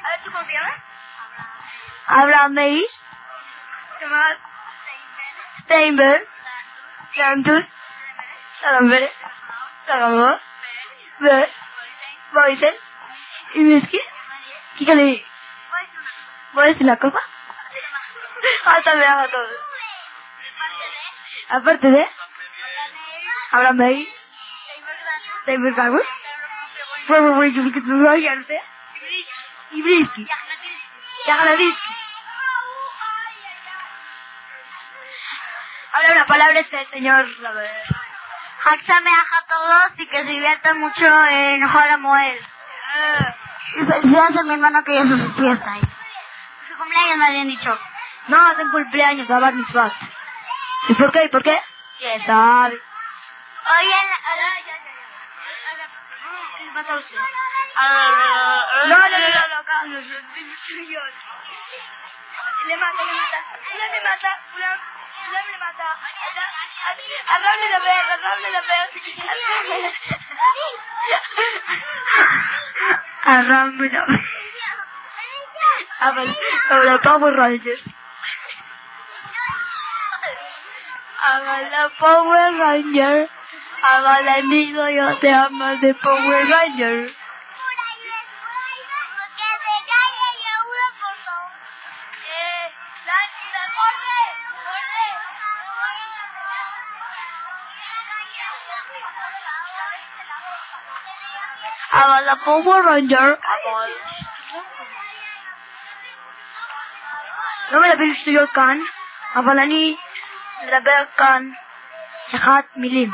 A 0.06 0.10
ver, 0.10 0.24
¿tú 0.24 0.32
cómo 0.32 0.46
te 0.46 0.54
llamas? 0.54 0.82
Abraham 2.08 2.54
Meir. 2.54 2.88
¿Qué 4.00 4.06
más? 4.08 4.38
Steinberg. 5.62 6.28
Santos. 7.16 7.66
Salambre. 8.62 9.12
Sagamo. 9.86 10.40
Ver. 11.20 11.52
Boysen. 12.34 12.76
¿Y 13.54 13.60
Miski? 13.60 14.00
Kíkale. 14.78 15.26
¿Voy 16.54 16.64
a 16.64 16.68
decir 16.68 16.84
una 16.84 16.98
cosa? 16.98 17.20
Hasta 18.66 18.96
me 18.96 19.06
haga 19.06 19.28
todo. 19.30 19.48
Aparte 21.50 21.92
de... 21.92 22.10
Abraham 23.52 23.78
Meir. 23.78 24.08
Steinberg 25.44 25.76
Garwood. 25.76 26.23
Sonra 27.08 27.48
gıdılar 27.48 28.16
gelse. 28.16 28.62
İbrilski. 29.72 30.26
Yagladilski. 31.28 31.94
Habla 35.94 36.12
una 36.12 36.26
palabra 36.26 36.60
este 36.60 36.86
señor. 36.92 37.26
Haxame 38.66 39.12
a 39.12 39.46
todos 39.48 40.00
y 40.00 40.08
que 40.08 40.18
se 40.18 40.24
diviertan 40.24 40.80
mucho 40.80 41.06
en 41.26 41.68
Joramoel. 41.68 42.40
Y 43.76 43.86
felicidades 43.86 44.38
a 44.38 44.44
mi 44.44 44.54
hermano 44.54 44.84
que 44.84 44.96
ya 44.96 45.04
se 45.04 45.18
su 45.18 45.34
fiesta. 45.34 45.76
Su 46.68 46.78
cumpleaños 46.78 47.18
me 47.18 47.28
habían 47.28 47.48
dicho. 47.48 47.78
No, 48.28 48.46
hacen 48.48 48.70
cumpleaños, 48.72 49.30
va 49.30 49.48
a 49.48 49.52
mis 49.52 49.68
¿Y 50.90 50.94
por 50.96 51.12
qué? 51.12 51.26
¿Y 51.26 51.30
por 51.30 51.44
qué? 51.44 51.62
¿Quién 52.00 52.26
sabe? 52.26 52.76
Hoy 52.76 53.86
en, 53.86 54.08
14. 56.74 57.16
No, 58.86 58.90
no, 58.90 58.98
no, 58.98 59.20
no, 59.20 59.28
no, 59.50 59.64
Le 62.66 62.78
mata, 62.78 63.04
le 63.04 63.14
mata. 63.14 63.44
Le 63.74 64.02
mata, 64.02 64.40
le 65.52 65.58
mata. 65.60 65.98
A 67.28 67.38
Raúl 67.38 67.70
le 67.70 67.80
veo, 67.80 68.04
a 68.04 68.18
Raúl 68.18 68.42
le 68.42 68.62
veo. 68.68 68.86
A 73.24 73.42
Raúl 73.44 73.78
la 76.86 76.98
Power 77.00 77.34
Rangers. 77.36 77.84
Aber 81.22 81.62
la 81.72 81.90
Power 82.00 82.58
Rangers. 82.58 83.30
Amada 83.86 84.36
amigo, 84.36 84.88
yo 84.88 85.18
te 85.18 85.30
amo 85.34 85.76
de 85.82 85.94
Power 85.96 86.48
Ranger. 86.48 87.12
Ah, 101.92 102.04
Amada 102.06 102.36
Power 102.46 102.86
Ranger. 102.86 103.38
Amada 107.74 107.96
Bill 107.98 108.16
Studio 108.16 108.48
Khan. 108.56 108.80
Avalani 109.36 109.98
Rebecca 110.72 111.10
Khan. 111.18 112.64
Milim. 112.78 113.14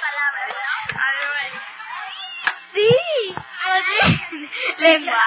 palabras, 0.00 0.48
Lengua. 4.78 5.24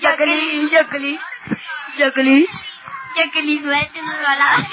Jacqueline. 0.00 0.70
Jacqueline, 0.70 1.20
Jacqueline. 1.96 2.46
Jacqueline. 3.16 3.62
Palabras. 3.62 4.68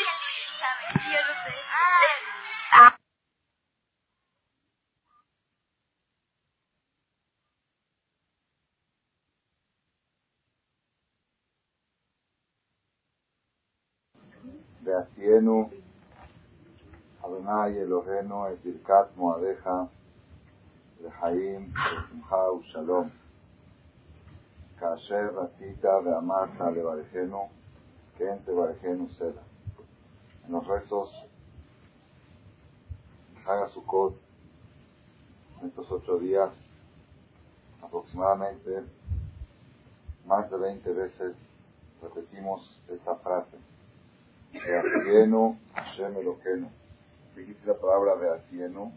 No 15.41 15.69
sé. 15.69 15.86
Adonai 17.47 17.77
Eloheno 17.77 18.47
es 18.49 18.61
Birkat 18.61 19.15
Moadeja, 19.15 19.87
Lehaim, 21.01 21.73
Simcha 22.09 22.73
Shalom. 22.73 23.09
Kasher 24.77 25.31
Ratita 25.33 26.01
Beamata 26.03 26.69
Levarejenu, 26.69 27.47
Ken 28.17 28.43
Tevarejenu 28.43 29.07
Sela. 29.17 29.41
En 30.45 30.51
los 30.51 30.67
rezos, 30.67 31.09
Hagasukot, 33.45 34.13
en 35.61 35.69
estos 35.69 35.89
ocho 35.89 36.19
días, 36.19 36.51
aproximadamente 37.81 38.83
más 40.25 40.51
de 40.51 40.57
20 40.57 40.91
veces 40.91 41.35
repetimos 42.01 42.83
esta 42.89 43.15
frase. 43.15 43.57
Hashem 44.51 46.17
Eloqueno. 46.17 46.86
Dijiste 47.37 47.67
la 47.67 47.75
palabra 47.75 48.15
Beatienu. 48.15 48.91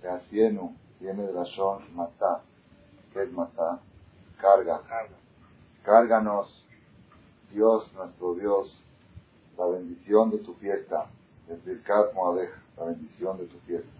Beatienu 0.00 0.74
viene 0.98 1.24
de 1.24 1.32
la 1.34 1.44
Shon 1.44 1.94
Matá. 1.94 2.40
¿Qué 3.12 3.24
es 3.24 3.30
Matá? 3.30 3.80
Carga. 4.40 4.80
Cárganos, 5.82 6.64
Dios, 7.52 7.92
nuestro 7.92 8.34
Dios, 8.34 8.74
la 9.58 9.66
bendición 9.66 10.30
de 10.30 10.38
tu 10.38 10.54
fiesta. 10.54 11.04
El 11.50 11.58
Birkat 11.58 12.14
Moadej, 12.14 12.48
la 12.78 12.84
bendición 12.84 13.36
de 13.36 13.44
tu 13.44 13.58
fiesta. 13.66 13.92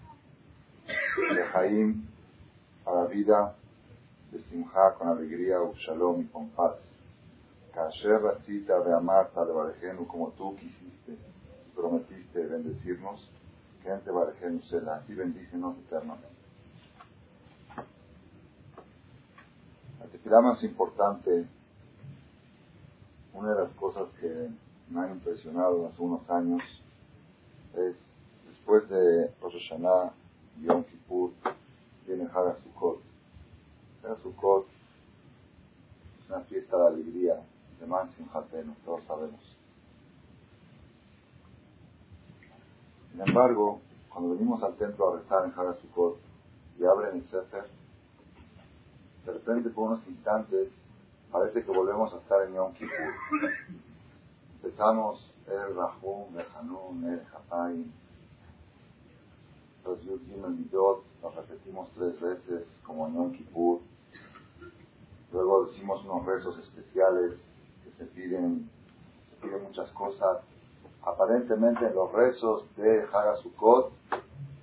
De 1.35 1.45
Jaim, 1.53 2.07
a 2.87 2.95
la 2.95 3.05
vida, 3.05 3.55
de 4.33 4.43
Simha 4.45 4.95
con 4.99 5.09
alegría, 5.09 5.59
Shalom 5.87 6.23
y 6.23 6.25
con 6.29 6.49
paz. 6.49 6.77
Kasher 7.75 8.23
Racita 8.23 8.81
de 8.81 8.95
Amarta 8.95 9.45
de 9.45 10.07
como 10.07 10.31
tú 10.31 10.57
quisiste 10.57 11.34
prometiste 11.75 12.47
bendecirnos, 12.47 13.29
que 13.83 13.91
ante 13.91 14.11
Barejenu 14.11 14.63
será, 14.63 14.97
así 14.97 15.15
bendícenos 15.15 15.77
eternamente. 15.79 16.29
La 20.01 20.07
tefilá 20.07 20.41
más 20.41 20.63
importante, 20.63 21.47
una 23.35 23.55
de 23.55 23.63
las 23.63 23.73
cosas 23.73 24.09
que 24.21 24.49
me 24.91 25.01
han 25.01 25.13
impresionado 25.13 25.87
hace 25.87 26.01
unos 26.01 26.29
años, 26.31 26.63
es 27.75 27.97
después 28.49 28.89
de 28.89 29.33
Rosh 29.43 29.69
Hashanah 29.69 30.13
Yom 30.63 30.85
Kippur, 30.85 31.33
viene 32.07 32.25
Haga 32.25 32.57
Sukkot. 32.63 33.01
Haga 34.05 34.17
Sukkot 34.23 34.67
es 36.23 36.31
una 36.31 36.41
fiesta 36.41 36.79
de 36.79 36.87
alegría, 36.87 37.41
de 37.81 37.87
más 37.87 38.09
todos 38.85 39.05
sabemos. 39.05 39.54
Sin 43.15 43.29
embargo, 43.29 43.81
cuando 44.09 44.31
venimos 44.31 44.61
al 44.65 44.75
templo 44.75 45.09
a 45.09 45.21
rezar 45.21 45.45
en 45.45 45.53
Haga 45.53 45.75
Sukkot 45.75 46.17
y 46.81 46.85
abren 46.85 47.15
el 47.15 47.25
Sefer, 47.29 47.65
de 49.25 49.33
repente 49.33 49.71
por 49.71 49.93
unos 49.93 50.05
instantes 50.09 50.69
parece 51.31 51.63
que 51.63 51.71
volvemos 51.71 52.13
a 52.13 52.17
estar 52.17 52.43
en 52.43 52.55
Yom 52.55 52.73
Kippur. 52.73 53.15
Empezamos 54.57 55.33
el 55.47 55.77
Rahum, 55.77 56.37
el 56.37 56.47
Hanun, 56.57 57.05
el 57.05 57.23
Hapaim, 57.33 57.93
los 59.85 60.03
Yud 60.03 60.21
Gimel 60.27 60.51
Midot, 60.51 61.05
los 61.23 61.37
repetimos 61.37 61.93
tres 61.93 62.21
veces 62.21 62.67
como 62.85 63.07
en 63.07 63.15
Yom 63.15 63.33
Kippur. 63.33 63.79
Luego 65.33 65.67
decimos 65.67 66.05
unos 66.05 66.27
rezos 66.27 66.59
especiales 66.59 67.35
que 67.85 67.93
se 67.93 68.07
piden 68.07 68.69
muchas 69.63 69.93
cosas. 69.93 70.39
Aparentemente 71.07 71.87
en 71.87 71.95
los 71.95 72.13
rezos 72.13 72.67
de 72.77 73.03
Haga 73.13 73.37
Sukkot 73.37 73.93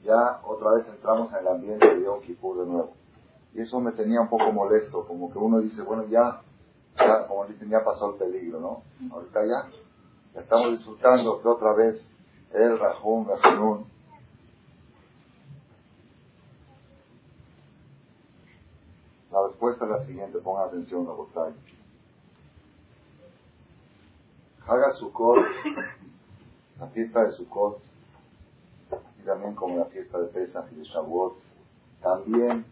ya 0.03 0.41
otra 0.43 0.71
vez 0.71 0.87
entramos 0.87 1.31
en 1.31 1.39
el 1.39 1.47
ambiente 1.47 1.95
de 1.95 2.03
Yom 2.03 2.21
Kippur 2.21 2.57
de 2.59 2.65
nuevo. 2.65 2.93
Y 3.53 3.61
eso 3.61 3.79
me 3.79 3.91
tenía 3.91 4.21
un 4.21 4.29
poco 4.29 4.51
molesto, 4.51 5.05
como 5.05 5.31
que 5.31 5.37
uno 5.37 5.59
dice, 5.59 5.81
bueno, 5.81 6.05
ya, 6.07 6.41
ya 6.97 7.27
como 7.27 7.45
dicen, 7.45 7.69
ya 7.69 7.83
pasó 7.83 8.11
el 8.11 8.17
peligro, 8.17 8.59
¿no? 8.59 8.83
Ahorita 9.13 9.41
ya, 9.45 9.69
ya 10.33 10.41
estamos 10.41 10.71
disfrutando 10.71 11.39
de 11.39 11.49
otra 11.49 11.73
vez 11.73 12.03
el 12.53 12.71
el 12.71 12.81
Hanun. 13.43 13.85
La 19.31 19.47
respuesta 19.47 19.85
es 19.85 19.91
la 19.91 20.05
siguiente, 20.05 20.39
pongan 20.39 20.67
atención, 20.67 21.05
Rabotay. 21.05 21.53
Haga 24.67 24.91
Sukkot, 24.91 25.37
la 26.81 26.87
fiesta 26.87 27.23
de 27.23 27.31
Sukkot, 27.33 27.79
y 29.21 29.23
también 29.23 29.53
como 29.53 29.77
la 29.77 29.85
fiesta 29.85 30.17
de 30.17 30.27
Pesach 30.29 30.65
y 30.71 30.75
de 30.77 30.83
Shavuot, 30.83 31.35
también 32.01 32.65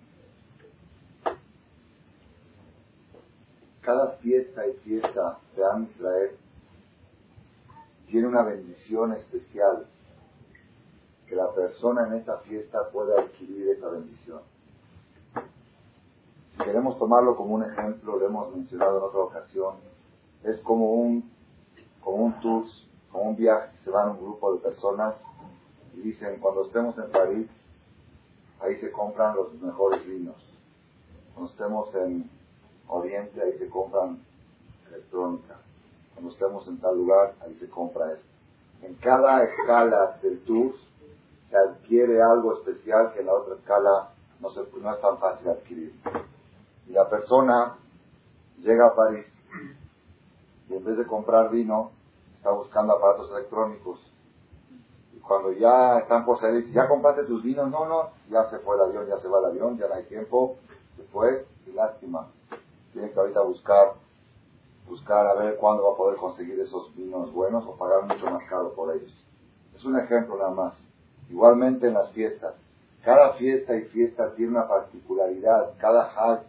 cada 3.82 4.14
fiesta 4.14 4.66
y 4.68 4.74
fiesta 4.84 5.38
de 5.56 5.64
Am 5.64 5.88
Israel 5.96 6.32
tiene 8.08 8.28
una 8.28 8.42
bendición 8.42 9.14
especial 9.14 9.86
que 11.28 11.36
la 11.36 11.54
persona 11.54 12.08
en 12.08 12.16
esta 12.16 12.40
fiesta 12.40 12.90
puede 12.90 13.16
adquirir 13.16 13.70
esa 13.70 13.90
bendición. 13.90 14.42
Si 16.58 16.64
queremos 16.64 16.98
tomarlo 16.98 17.36
como 17.36 17.54
un 17.54 17.64
ejemplo, 17.64 18.18
lo 18.18 18.26
hemos 18.26 18.56
mencionado 18.56 18.98
en 18.98 19.04
otra 19.04 19.20
ocasión, 19.20 19.76
es 20.44 20.60
como 20.62 20.94
un, 20.94 21.32
como 22.02 22.26
un 22.26 22.42
tour, 22.42 22.66
como 23.12 23.32
un 23.32 23.36
viaje, 23.36 23.70
se 23.84 23.90
van 23.90 24.10
un 24.10 24.18
grupo 24.18 24.54
de 24.54 24.60
personas 24.60 25.16
y 25.96 26.02
dicen, 26.02 26.40
cuando 26.40 26.66
estemos 26.66 26.98
en 26.98 27.12
París, 27.12 27.48
ahí 28.62 28.76
se 28.80 28.92
compran 28.92 29.36
los 29.36 29.54
mejores 29.56 30.06
vinos. 30.06 30.36
Cuando 31.34 31.52
estemos 31.52 31.96
en 31.96 32.30
Oriente, 32.88 33.42
ahí 33.42 33.58
se 33.58 33.70
compran 33.70 34.20
electrónica. 34.90 35.56
Cuando 36.14 36.32
estemos 36.32 36.68
en 36.68 36.80
tal 36.80 36.98
lugar, 36.98 37.36
ahí 37.42 37.56
se 37.60 37.70
compra 37.70 38.12
esto. 38.12 38.26
En 38.82 38.96
cada 38.96 39.44
escala 39.44 40.18
del 40.22 40.40
tour 40.44 40.74
se 41.50 41.58
adquiere 41.58 42.22
algo 42.22 42.54
especial 42.54 43.14
que 43.14 43.22
en 43.22 43.26
la 43.26 43.34
otra 43.34 43.56
escala 43.56 44.10
no, 44.40 44.50
se, 44.52 44.62
no 44.82 44.94
es 44.94 45.02
tan 45.02 45.18
fácil 45.18 45.50
adquirir. 45.50 45.94
Y 46.88 46.92
la 46.92 47.10
persona 47.10 47.76
llega 48.62 48.88
a 48.88 48.96
París 48.96 49.26
y 50.70 50.76
en 50.76 50.84
vez 50.84 50.98
de 50.98 51.06
comprar 51.06 51.50
vino, 51.50 51.92
está 52.40 52.52
buscando 52.52 52.94
aparatos 52.94 53.30
electrónicos. 53.32 54.00
Y 55.14 55.20
cuando 55.20 55.52
ya 55.52 56.00
están 56.00 56.26
por 56.26 56.40
salir, 56.40 56.72
¿ya 56.72 56.88
compraste 56.88 57.26
tus 57.26 57.44
vinos? 57.44 57.70
No, 57.70 57.86
no, 57.86 58.10
ya 58.30 58.50
se 58.50 58.60
fue 58.60 58.78
el 58.78 58.84
avión, 58.84 59.08
ya 59.08 59.18
se 59.18 59.28
va 59.28 59.40
el 59.40 59.46
avión, 59.46 59.78
ya 59.78 59.88
no 59.90 59.96
hay 59.96 60.04
tiempo, 60.06 60.56
se 60.96 61.04
fue, 61.04 61.46
y 61.68 61.74
lástima. 61.74 62.28
Tiene 62.94 63.12
que 63.12 63.20
ahorita 63.20 63.42
buscar, 63.42 63.94
buscar 64.88 65.28
a 65.28 65.34
ver 65.34 65.58
cuándo 65.58 65.84
va 65.84 65.94
a 65.94 65.98
poder 65.98 66.18
conseguir 66.18 66.58
esos 66.62 66.96
vinos 66.96 67.32
buenos 67.34 67.66
o 67.68 67.76
pagar 67.76 68.04
mucho 68.04 68.26
más 68.26 68.44
caro 68.50 68.74
por 68.74 68.96
ellos. 68.96 69.14
Es 69.76 69.84
un 69.84 70.00
ejemplo 70.00 70.38
nada 70.38 70.52
más. 70.52 70.74
Igualmente 71.30 71.88
en 71.88 71.94
las 71.94 72.10
fiestas. 72.12 72.56
Cada 73.04 73.34
fiesta 73.34 73.76
y 73.76 73.82
fiesta 73.86 74.34
tiene 74.36 74.52
una 74.52 74.68
particularidad, 74.68 75.74
cada 75.78 76.06
hajj, 76.06 76.44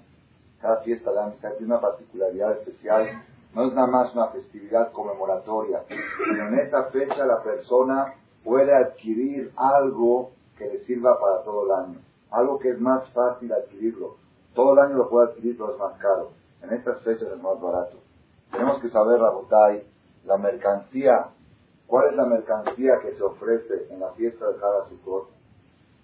cada 0.60 0.78
fiesta 0.78 1.12
de 1.12 1.20
amistad 1.20 1.50
tiene 1.58 1.72
una 1.72 1.80
particularidad 1.80 2.52
especial. 2.58 3.22
No 3.54 3.64
es 3.64 3.74
nada 3.74 3.86
más 3.86 4.14
una 4.14 4.28
festividad 4.28 4.92
conmemoratoria, 4.92 5.84
sino 5.88 6.48
en 6.48 6.58
esta 6.58 6.84
fecha 6.84 7.26
la 7.26 7.42
persona 7.42 8.14
puede 8.44 8.74
adquirir 8.74 9.52
algo 9.56 10.30
que 10.56 10.66
le 10.66 10.84
sirva 10.84 11.18
para 11.18 11.42
todo 11.42 11.64
el 11.64 11.72
año. 11.84 11.98
Algo 12.30 12.58
que 12.58 12.70
es 12.70 12.80
más 12.80 13.08
fácil 13.10 13.52
adquirirlo. 13.52 14.16
Todo 14.54 14.74
el 14.74 14.78
año 14.78 14.96
lo 14.96 15.08
puede 15.08 15.30
adquirir, 15.30 15.56
pero 15.56 15.72
es 15.72 15.78
más 15.78 15.98
caro. 15.98 16.30
En 16.62 16.72
estas 16.72 17.00
fechas 17.02 17.28
es 17.28 17.42
más 17.42 17.60
barato. 17.60 17.96
Tenemos 18.52 18.80
que 18.80 18.88
saber, 18.90 19.18
Rabotai, 19.18 19.84
la 20.24 20.36
mercancía 20.36 21.30
¿Cuál 21.90 22.10
es 22.10 22.14
la 22.14 22.24
mercancía 22.24 23.00
que 23.00 23.16
se 23.16 23.22
ofrece 23.24 23.88
en 23.90 23.98
la 23.98 24.12
fiesta 24.12 24.46
de 24.46 24.58
Sukkot? 24.90 25.28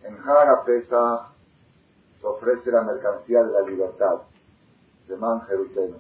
En 0.03 0.17
Haga 0.19 0.65
Pesa 0.65 1.29
se 2.21 2.27
ofrece 2.27 2.73
la 2.73 2.83
mercancía 2.83 3.45
de 3.45 3.53
la 3.53 3.61
libertad, 3.61 4.23
de 5.07 5.17
Man 5.17 5.43
Jeruteno. 5.43 5.99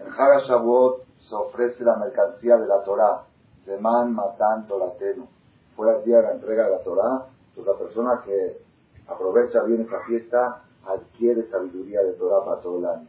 En 0.00 0.12
Haga 0.12 0.40
Shavuot 0.46 1.04
se 1.28 1.34
ofrece 1.34 1.84
la 1.84 1.96
mercancía 1.96 2.56
de 2.56 2.66
la 2.66 2.82
Torah, 2.84 3.24
de 3.66 3.78
Man 3.78 4.14
Matan 4.14 4.66
Torateno. 4.66 5.28
Fue 5.74 5.96
el 5.96 6.04
día 6.04 6.18
de 6.18 6.22
la 6.22 6.32
entrega 6.32 6.64
de 6.64 6.70
la 6.70 6.82
Torah, 6.82 7.26
pues 7.54 7.66
la 7.66 7.74
persona 7.74 8.22
que 8.24 8.60
aprovecha 9.08 9.62
bien 9.64 9.82
esta 9.82 10.00
fiesta 10.06 10.62
adquiere 10.86 11.48
sabiduría 11.50 12.02
de 12.02 12.12
Torah 12.14 12.44
para 12.44 12.60
todo 12.60 12.78
el 12.78 12.86
año. 12.86 13.08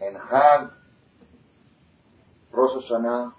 En 0.00 0.16
Hag 0.16 0.70
Rosh 2.52 2.80
Hashanah 2.80 3.34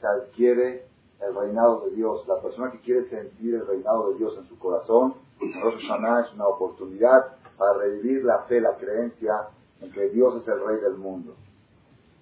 se 0.00 0.06
adquiere 0.06 0.86
el 1.20 1.34
reinado 1.34 1.80
de 1.80 1.90
Dios. 1.90 2.26
La 2.26 2.40
persona 2.40 2.70
que 2.72 2.80
quiere 2.80 3.08
sentir 3.10 3.54
el 3.54 3.66
reinado 3.66 4.10
de 4.10 4.18
Dios 4.18 4.36
en 4.38 4.48
su 4.48 4.58
corazón, 4.58 5.14
Rosh 5.38 5.86
Hashanah 5.86 6.20
es 6.22 6.32
una 6.34 6.48
oportunidad 6.48 7.36
para 7.58 7.74
revivir 7.74 8.24
la 8.24 8.40
fe, 8.44 8.60
la 8.60 8.76
creencia 8.76 9.48
en 9.80 9.92
que 9.92 10.08
Dios 10.10 10.42
es 10.42 10.48
el 10.48 10.64
rey 10.64 10.80
del 10.80 10.96
mundo. 10.96 11.36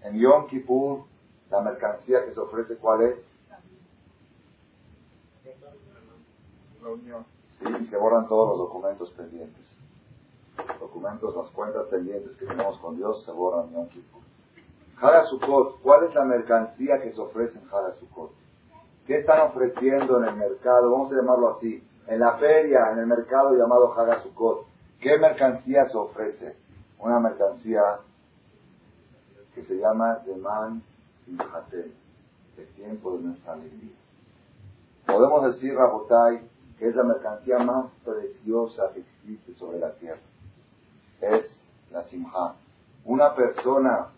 En 0.03 0.18
Yom 0.18 0.47
Kippur, 0.47 1.05
la 1.51 1.61
mercancía 1.61 2.25
que 2.25 2.33
se 2.33 2.40
ofrece, 2.40 2.77
¿cuál 2.77 3.03
es? 3.03 3.16
Sí, 7.59 7.66
y 7.81 7.87
se 7.87 7.97
borran 7.97 8.29
todos 8.29 8.51
los 8.51 8.59
documentos 8.59 9.11
pendientes. 9.12 9.66
documentos, 10.81 11.37
las 11.37 11.51
cuentas 11.51 11.87
pendientes 11.88 12.37
que 12.37 12.47
tenemos 12.47 12.79
con 12.79 12.97
Dios 12.97 13.25
se 13.25 13.33
borran 13.33 13.68
en 13.68 13.75
Yom 13.75 13.88
Kippur. 13.88 14.23
Sukkot, 15.29 15.81
¿cuál 15.83 16.05
es 16.05 16.14
la 16.14 16.25
mercancía 16.25 17.01
que 17.01 17.12
se 17.12 17.20
ofrece 17.20 17.59
en 17.59 17.68
Sukkot? 18.01 18.33
¿Qué 19.07 19.18
están 19.18 19.41
ofreciendo 19.43 20.18
en 20.18 20.24
el 20.28 20.37
mercado? 20.37 20.91
Vamos 20.91 21.12
a 21.12 21.16
llamarlo 21.16 21.57
así. 21.57 21.83
En 22.07 22.20
la 22.20 22.37
feria, 22.39 22.91
en 22.93 22.99
el 22.99 23.07
mercado 23.07 23.55
llamado 23.55 23.95
Sukkot. 24.22 24.66
¿Qué 25.01 25.18
mercancía 25.18 25.89
se 25.89 25.97
ofrece? 25.97 26.57
Una 26.99 27.20
mercancía 27.20 27.82
que 29.55 29.62
se 29.64 29.76
llama 29.76 30.20
Deman 30.26 30.82
Simhatel, 31.24 31.92
el 32.57 32.66
tiempo 32.74 33.16
de 33.16 33.24
nuestra 33.24 33.53
alegría. 33.53 33.94
Podemos 35.07 35.55
decir, 35.55 35.74
Rabotai, 35.74 36.40
que 36.78 36.88
es 36.88 36.94
la 36.94 37.05
mercancía 37.05 37.59
más 37.59 37.86
preciosa 38.05 38.92
que 38.92 39.01
existe 39.01 39.55
sobre 39.55 39.78
la 39.78 39.92
tierra. 39.94 40.20
Es 41.20 41.46
la 41.90 42.05
Simha. 42.05 42.55
Una 43.05 43.34
persona 43.34 44.09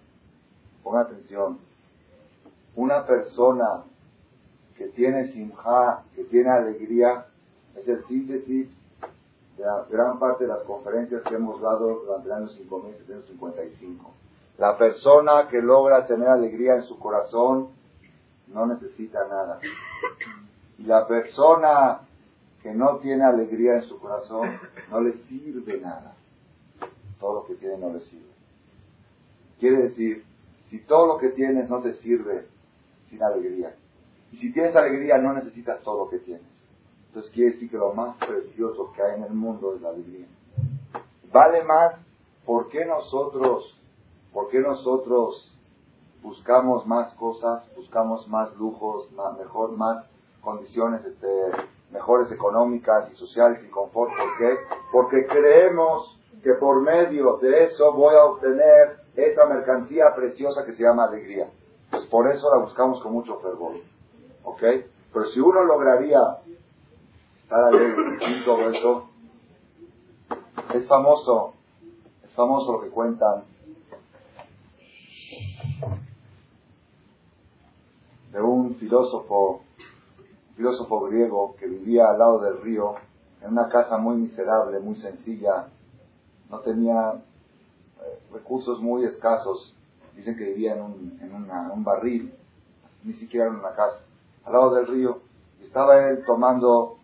Ponga 0.82 1.00
atención. 1.00 1.58
Una 2.74 3.06
persona 3.06 3.84
que 4.76 4.86
tiene 4.88 5.30
simja, 5.32 6.02
que 6.14 6.24
tiene 6.24 6.50
alegría, 6.50 7.26
es 7.76 7.86
el 7.86 8.04
síntesis 8.06 8.68
la 9.61 9.84
gran 9.90 10.18
parte 10.18 10.44
de 10.44 10.48
las 10.48 10.62
conferencias 10.62 11.22
que 11.22 11.34
hemos 11.34 11.61
dado 11.61 12.00
durante 12.00 12.26
el 12.26 12.32
año 12.32 12.48
5755. 12.48 14.11
La 14.58 14.76
persona 14.76 15.48
que 15.48 15.61
logra 15.61 16.06
tener 16.06 16.28
alegría 16.28 16.76
en 16.76 16.82
su 16.84 16.98
corazón 16.98 17.68
no 18.48 18.66
necesita 18.66 19.26
nada. 19.28 19.61
Y 20.78 20.84
la 20.84 21.06
persona 21.06 22.00
que 22.62 22.72
no 22.72 22.96
tiene 22.98 23.24
alegría 23.24 23.76
en 23.76 23.82
su 23.82 23.98
corazón 23.98 24.58
no 24.90 25.00
le 25.00 25.12
sirve 25.28 25.78
nada. 25.80 26.14
Todo 27.18 27.40
lo 27.40 27.46
que 27.46 27.54
tiene 27.54 27.76
no 27.76 27.92
le 27.92 28.00
sirve. 28.00 28.30
Quiere 29.58 29.88
decir 29.88 30.24
si 30.70 30.78
todo 30.80 31.06
lo 31.06 31.18
que 31.18 31.30
tienes 31.30 31.68
no 31.68 31.80
te 31.80 31.94
sirve 31.96 32.46
sin 33.11 33.22
alegría, 33.22 33.74
y 34.32 34.36
si 34.36 34.52
tienes 34.52 34.74
alegría 34.76 35.18
no 35.18 35.32
necesitas 35.32 35.82
todo 35.82 36.04
lo 36.04 36.11
que 36.11 36.18
tienes. 36.20 36.49
Entonces 37.11 37.32
quiere 37.32 37.50
decir 37.50 37.68
que 37.68 37.76
lo 37.76 37.92
más 37.92 38.16
precioso 38.18 38.92
que 38.94 39.02
hay 39.02 39.16
en 39.16 39.24
el 39.24 39.32
mundo 39.32 39.74
es 39.74 39.82
la 39.82 39.88
alegría. 39.88 40.28
Vale 41.32 41.64
más, 41.64 41.96
¿por 42.46 42.68
qué 42.68 42.84
nosotros, 42.84 43.76
por 44.32 44.48
qué 44.48 44.61
nosotros 44.61 45.52
buscamos 46.22 46.86
más 46.86 47.12
cosas, 47.14 47.68
buscamos 47.74 48.28
más 48.28 48.56
lujos, 48.56 49.11
más, 49.11 49.36
mejor, 49.36 49.72
más 49.72 50.08
condiciones 50.40 51.04
este, 51.04 51.26
mejores 51.90 52.30
económicas 52.30 53.11
y 53.11 53.16
sociales 53.16 53.61
y 53.66 53.70
confort? 53.70 54.12
¿Por 54.16 54.38
qué? 54.38 54.56
Porque 54.92 55.26
creemos 55.26 56.16
que 56.44 56.52
por 56.61 56.80
medio 56.80 57.38
de 57.38 57.64
eso 57.64 57.92
voy 57.92 58.14
a 58.14 58.24
obtener 58.24 59.00
esa 59.16 59.46
mercancía 59.46 60.14
preciosa 60.14 60.64
que 60.64 60.74
se 60.74 60.84
llama 60.84 61.06
alegría. 61.06 61.50
Pues 61.90 62.06
por 62.06 62.30
eso 62.30 62.48
la 62.54 62.62
buscamos 62.62 63.02
con 63.02 63.14
mucho 63.14 63.40
fervor. 63.40 63.72
¿Ok? 64.44 64.62
Pero 65.12 65.26
si 65.30 65.40
uno 65.40 65.64
lograría 65.64 66.20
alegre 67.51 68.18
sin 68.18 68.44
todo 68.44 68.70
eso, 68.70 69.09
es 70.74 70.86
famoso, 70.86 71.55
es 72.24 72.30
famoso 72.32 72.72
lo 72.72 72.80
que 72.82 72.90
cuentan 72.90 73.44
de 78.32 78.40
un 78.40 78.76
filósofo, 78.76 79.62
filósofo 80.57 81.01
griego 81.07 81.57
que 81.59 81.66
vivía 81.66 82.11
al 82.11 82.18
lado 82.18 82.40
del 82.40 82.61
río, 82.62 82.94
en 83.42 83.53
una 83.53 83.68
casa 83.68 83.96
muy 83.98 84.16
miserable, 84.16 84.78
muy 84.78 84.96
sencilla, 84.96 85.68
no 86.51 86.61
tenía 86.61 87.20
recursos 88.32 88.80
muy 88.80 89.05
escasos. 89.05 89.74
Dicen 90.16 90.36
que 90.36 90.44
vivía 90.44 90.74
en 90.74 90.82
un, 90.82 91.18
en 91.20 91.70
un 91.70 91.84
barril, 91.84 92.34
ni 93.05 93.14
siquiera 93.14 93.46
en 93.46 93.55
una 93.55 93.70
casa, 93.70 94.01
al 94.44 94.53
lado 94.53 94.74
del 94.74 94.86
río. 94.86 95.20
Estaba 95.62 96.09
él 96.09 96.24
tomando, 96.26 96.98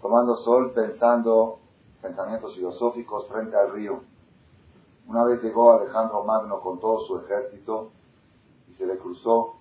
tomando 0.00 0.36
sol, 0.36 0.72
pensando 0.74 1.58
pensamientos 2.00 2.54
filosóficos 2.54 3.28
frente 3.28 3.56
al 3.56 3.72
río. 3.72 4.02
Una 5.06 5.24
vez 5.24 5.42
llegó 5.42 5.72
Alejandro 5.72 6.24
Magno 6.24 6.60
con 6.60 6.78
todo 6.78 7.00
su 7.06 7.18
ejército 7.18 7.90
y 8.70 8.74
se 8.74 8.86
le 8.86 8.98
cruzó, 8.98 9.54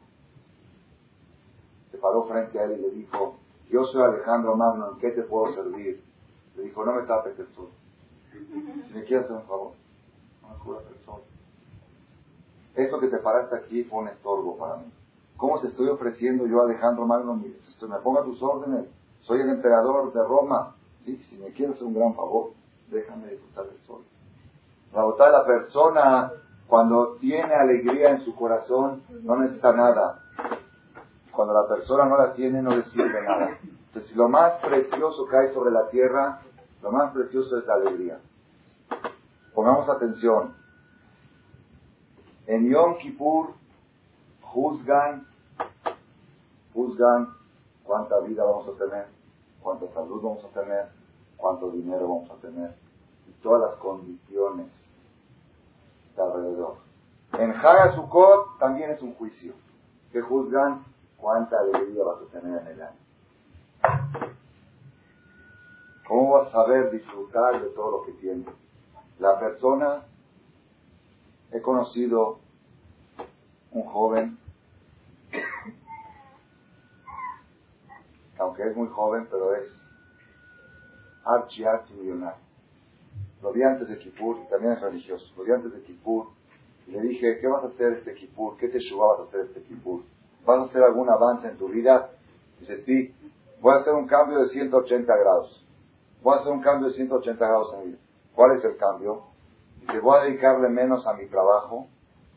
se 1.91 1.97
paró 1.97 2.23
frente 2.23 2.59
a 2.59 2.65
él 2.65 2.79
y 2.79 2.81
le 2.81 2.91
dijo, 2.91 3.35
yo 3.69 3.83
soy 3.85 4.03
Alejandro 4.03 4.55
Magno, 4.55 4.91
¿en 4.91 4.97
qué 4.99 5.11
te 5.11 5.23
puedo 5.23 5.53
servir? 5.53 6.03
Le 6.55 6.63
dijo, 6.63 6.85
no 6.85 6.93
me 6.93 7.03
tapes 7.03 7.38
el 7.39 7.47
sol. 7.53 7.69
Si 8.31 8.93
me 8.93 9.03
quieres 9.05 9.25
hacer 9.25 9.38
un 9.38 9.43
favor, 9.43 9.71
una 10.43 10.79
persona. 10.79 11.23
esto 12.75 12.99
que 12.99 13.07
te 13.07 13.17
paraste 13.17 13.55
aquí 13.55 13.83
fue 13.85 13.99
un 13.99 14.09
estorbo 14.09 14.57
para 14.57 14.77
mí. 14.77 14.91
¿Cómo 15.38 15.59
te 15.61 15.67
estoy 15.67 15.88
ofreciendo 15.88 16.45
yo 16.45 16.61
a 16.61 16.65
Alejandro 16.65 17.05
Magno? 17.05 17.35
Me 17.35 17.99
ponga 18.03 18.23
tus 18.23 18.41
órdenes. 18.41 18.88
Soy 19.28 19.41
el 19.41 19.49
emperador 19.49 20.13
de 20.13 20.23
Roma. 20.23 20.73
Si 21.05 21.38
me 21.38 21.51
quieres 21.51 21.82
un 21.82 21.93
gran 21.93 22.15
favor, 22.15 22.51
déjame 22.89 23.28
disfrutar 23.28 23.65
del 23.65 23.78
sol. 23.86 24.01
La 24.93 25.03
de 25.03 25.32
la 25.32 25.45
persona, 25.45 26.32
cuando 26.67 27.17
tiene 27.19 27.53
alegría 27.53 28.11
en 28.11 28.23
su 28.23 28.34
corazón, 28.34 29.03
no 29.23 29.36
necesita 29.36 29.73
nada. 29.73 30.23
Cuando 31.34 31.53
la 31.53 31.67
persona 31.67 32.05
no 32.05 32.17
la 32.17 32.34
tiene, 32.34 32.61
no 32.61 32.73
le 32.73 32.84
sirve 32.84 33.21
nada. 33.21 33.57
Entonces, 33.88 34.15
lo 34.15 34.30
más 34.30 34.53
precioso 34.61 35.28
que 35.28 35.38
hay 35.38 35.53
sobre 35.53 35.71
la 35.71 35.89
tierra, 35.89 36.41
lo 36.82 36.91
más 36.91 37.11
precioso 37.13 37.57
es 37.57 37.65
la 37.65 37.73
alegría. 37.73 38.19
Pongamos 39.53 39.89
atención. 39.89 40.53
En 42.47 42.69
Yom 42.69 42.97
Kippur 42.97 43.49
juzgan, 44.41 45.28
juzgan 46.73 47.36
cuánta 47.84 48.19
vida 48.19 48.43
vamos 48.43 48.67
a 48.69 48.78
tener, 48.78 49.16
cuánta 49.62 49.88
salud 49.93 50.22
vamos 50.22 50.43
a 50.45 50.47
tener, 50.49 50.88
cuánto 51.38 51.72
dinero 51.72 52.08
vamos 52.08 52.30
a 52.32 52.36
tener 52.36 52.76
y 53.28 53.32
todas 53.41 53.70
las 53.70 53.80
condiciones 53.80 54.68
de 56.16 56.22
alrededor. 56.22 56.78
En 57.34 57.51
Hagasukot 57.51 58.58
también 58.60 58.91
es 58.91 59.01
un 59.01 59.14
juicio, 59.16 59.53
que 60.12 60.22
juzgan 60.22 60.86
cuánta 61.18 61.60
alegría 61.60 62.03
vas 62.03 62.22
a 62.22 62.39
tener 62.39 62.62
en 62.62 62.68
el 62.68 62.82
año. 62.82 62.97
¿Cómo 66.08 66.32
vas 66.32 66.47
a 66.47 66.51
saber 66.51 66.89
disfrutar 66.91 67.62
de 67.62 67.70
todo 67.70 67.91
lo 67.91 68.03
que 68.05 68.14
tienes? 68.14 68.47
La 69.20 69.38
persona, 69.39 70.03
he 71.51 71.62
conocido 71.62 72.39
un 73.72 73.84
joven, 73.84 74.38
aunque 78.39 78.63
es 78.63 78.75
muy 78.75 78.88
joven, 78.89 79.27
pero 79.29 79.55
es 79.55 79.67
archi, 81.25 81.63
archi 81.63 81.93
millonario. 81.93 82.41
Lo 83.41 83.51
vi 83.51 83.63
antes 83.63 83.88
de 83.88 83.97
Kipur, 83.99 84.38
y 84.45 84.49
también 84.49 84.73
es 84.73 84.81
religioso, 84.81 85.25
lo 85.38 85.43
vi 85.43 85.51
antes 85.51 85.73
de 85.73 85.81
Kipur, 85.81 86.27
y 86.88 86.91
le 86.91 87.01
dije, 87.01 87.39
¿qué 87.39 87.47
vas 87.47 87.63
a 87.63 87.67
hacer 87.67 87.93
este 87.93 88.13
Kipur? 88.15 88.57
¿Qué 88.57 88.69
te 88.69 88.79
vas 88.95 89.19
a 89.19 89.23
hacer 89.23 89.41
este 89.41 89.61
Kipur? 89.63 90.03
¿Vas 90.45 90.59
a 90.59 90.63
hacer 90.63 90.83
algún 90.83 91.09
avance 91.09 91.47
en 91.47 91.57
tu 91.57 91.67
vida? 91.67 92.09
Dice, 92.59 92.83
sí, 92.85 93.13
voy 93.61 93.73
a 93.73 93.79
hacer 93.79 93.93
un 93.93 94.07
cambio 94.07 94.39
de 94.39 94.47
180 94.47 95.15
grados. 95.17 95.65
Voy 96.23 96.33
a 96.35 96.39
hacer 96.39 96.51
un 96.53 96.61
cambio 96.61 96.88
de 96.88 96.95
180 96.95 97.45
grados 97.45 97.73
en 97.73 97.79
mi 97.79 97.85
vida. 97.88 97.99
¿Cuál 98.33 98.57
es 98.57 98.63
el 98.63 98.77
cambio? 98.77 99.23
Dice, 99.81 99.99
voy 99.99 100.17
a 100.17 100.23
dedicarle 100.23 100.69
menos 100.69 101.05
a 101.05 101.13
mi 101.13 101.27
trabajo. 101.27 101.88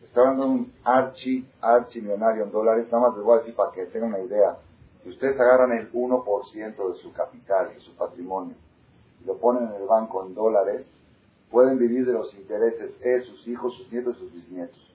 Estoy 0.02 0.24
hablando 0.24 0.46
un 0.46 0.72
archi, 0.82 1.46
archi 1.60 2.00
millonario 2.00 2.44
en 2.44 2.50
dólares. 2.50 2.86
Nada 2.90 3.08
más 3.08 3.16
les 3.16 3.24
voy 3.24 3.36
a 3.36 3.38
decir 3.40 3.54
para 3.54 3.70
que 3.70 3.86
tengan 3.86 4.08
una 4.08 4.18
idea. 4.18 4.58
Si 5.02 5.08
ustedes 5.08 5.38
agarran 5.40 5.72
el 5.72 5.92
1% 5.92 6.92
de 6.92 6.98
su 7.00 7.12
capital, 7.12 7.72
de 7.72 7.80
su 7.80 7.94
patrimonio, 7.94 8.54
y 9.20 9.24
lo 9.24 9.38
ponen 9.38 9.68
en 9.68 9.74
el 9.74 9.86
banco 9.86 10.26
en 10.26 10.34
dólares, 10.34 10.86
pueden 11.50 11.78
vivir 11.78 12.06
de 12.06 12.12
los 12.12 12.32
intereses, 12.34 12.92
él, 13.00 13.22
sus 13.24 13.48
hijos, 13.48 13.74
sus 13.76 13.92
nietos 13.92 14.16
y 14.16 14.20
sus 14.20 14.32
bisnietos, 14.32 14.94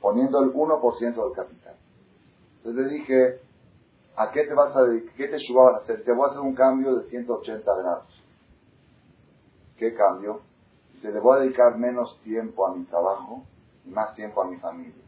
poniendo 0.00 0.42
el 0.42 0.52
1% 0.52 1.00
del 1.00 1.32
capital. 1.32 1.74
Entonces 2.58 2.84
le 2.84 2.98
dije, 2.98 3.40
¿a 4.16 4.30
qué 4.30 4.44
te 4.44 4.54
vas 4.54 4.74
a 4.76 4.82
dedicar? 4.82 5.14
¿Qué 5.14 5.28
te 5.28 5.36
vas 5.54 5.74
a 5.74 5.76
hacer? 5.78 6.04
Te 6.04 6.12
voy 6.12 6.28
a 6.28 6.30
hacer 6.30 6.40
un 6.40 6.54
cambio 6.54 6.96
de 6.96 7.08
180 7.08 7.74
grados. 7.76 8.22
¿Qué 9.76 9.94
cambio? 9.94 10.40
Se 11.00 11.10
le 11.10 11.20
voy 11.20 11.36
a 11.36 11.40
dedicar 11.40 11.76
menos 11.78 12.18
tiempo 12.22 12.66
a 12.66 12.74
mi 12.74 12.84
trabajo 12.84 13.42
y 13.84 13.90
más 13.90 14.14
tiempo 14.14 14.42
a 14.42 14.46
mi 14.46 14.56
familia. 14.56 15.02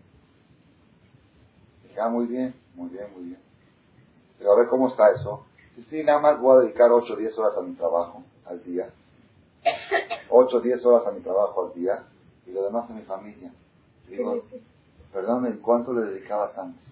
Ah, 2.01 2.09
muy 2.09 2.27
bien, 2.27 2.55
muy 2.77 2.91
bien, 2.91 3.13
muy 3.13 3.25
bien. 3.25 3.48
Pero 4.39 4.53
a 4.53 4.57
ver 4.57 4.69
cómo 4.69 4.89
está 4.89 5.11
eso. 5.11 5.45
Sí, 5.91 6.03
nada 6.03 6.19
más 6.19 6.41
voy 6.41 6.57
a 6.57 6.61
dedicar 6.61 6.91
8 6.91 7.13
o 7.13 7.17
10 7.17 7.39
horas 7.39 7.57
a 7.57 7.61
mi 7.63 7.75
trabajo 7.75 8.23
al 8.47 8.63
día. 8.65 8.91
8 10.31 10.57
o 10.57 10.61
10 10.61 10.85
horas 10.85 11.07
a 11.07 11.13
mi 11.13 11.21
trabajo 11.21 11.67
al 11.67 11.75
día 11.75 12.03
y 12.47 12.53
lo 12.53 12.65
demás 12.65 12.91
a 12.91 12.95
mi 12.95 13.03
familia. 13.03 13.53
Digo, 14.09 14.43
perdón, 15.13 15.61
¿cuánto 15.63 15.93
le 15.93 16.07
dedicabas 16.07 16.57
antes? 16.59 16.85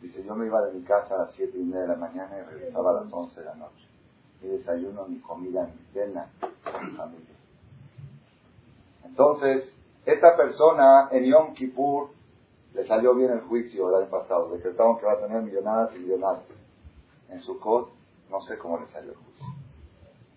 Dice, 0.00 0.24
yo 0.24 0.34
me 0.34 0.46
iba 0.46 0.64
de 0.66 0.72
mi 0.72 0.82
casa 0.84 1.14
a 1.14 1.18
las 1.18 1.32
7 1.32 1.56
y 1.56 1.64
media 1.64 1.82
de 1.82 1.88
la 1.88 1.96
mañana 1.96 2.38
y 2.38 2.42
regresaba 2.42 2.90
a 2.90 3.02
las 3.02 3.12
11 3.12 3.40
de 3.40 3.46
la 3.46 3.54
noche. 3.54 3.86
Mi 4.42 4.48
desayuno, 4.48 5.06
mi 5.06 5.18
comida, 5.20 5.64
mi 5.64 5.92
cena, 5.92 6.28
mi 6.82 6.90
familia. 6.96 7.34
Entonces, 9.04 9.74
esta 10.04 10.36
persona 10.36 11.08
en 11.10 11.24
Yom 11.24 11.54
Kippur 11.54 12.10
le 12.76 12.86
salió 12.86 13.14
bien 13.14 13.32
el 13.32 13.40
juicio 13.40 13.88
el 13.88 14.02
año 14.02 14.10
pasado. 14.10 14.50
Decretaron 14.50 14.98
que 14.98 15.06
va 15.06 15.12
a 15.12 15.18
tener 15.18 15.40
millonadas 15.40 15.96
y 15.96 15.98
millonarios. 15.98 16.44
En 17.30 17.40
su 17.40 17.58
cot, 17.58 17.88
no 18.30 18.42
sé 18.42 18.58
cómo 18.58 18.78
le 18.78 18.86
salió 18.88 19.12
el 19.12 19.16
juicio. 19.16 19.46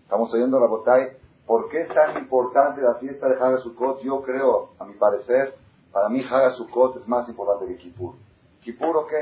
Estamos 0.04 0.32
oyendo 0.32 0.58
la 0.58 0.66
botella. 0.66 1.12
¿Por 1.46 1.68
qué 1.68 1.82
es 1.82 1.88
tan 1.88 2.16
importante 2.16 2.80
la 2.80 2.94
fiesta 2.94 3.28
de 3.28 3.34
Haga 3.34 3.58
Sukkot? 3.58 4.00
Yo 4.02 4.22
creo, 4.22 4.70
a 4.78 4.84
mi 4.86 4.94
parecer, 4.94 5.54
para 5.92 6.08
mí 6.08 6.24
Haga 6.24 6.52
Sukkot 6.52 6.96
es 6.96 7.06
más 7.06 7.28
importante 7.28 7.66
que 7.66 7.76
Kippur. 7.76 8.14
Kippur, 8.62 8.96
ok. 8.96 9.12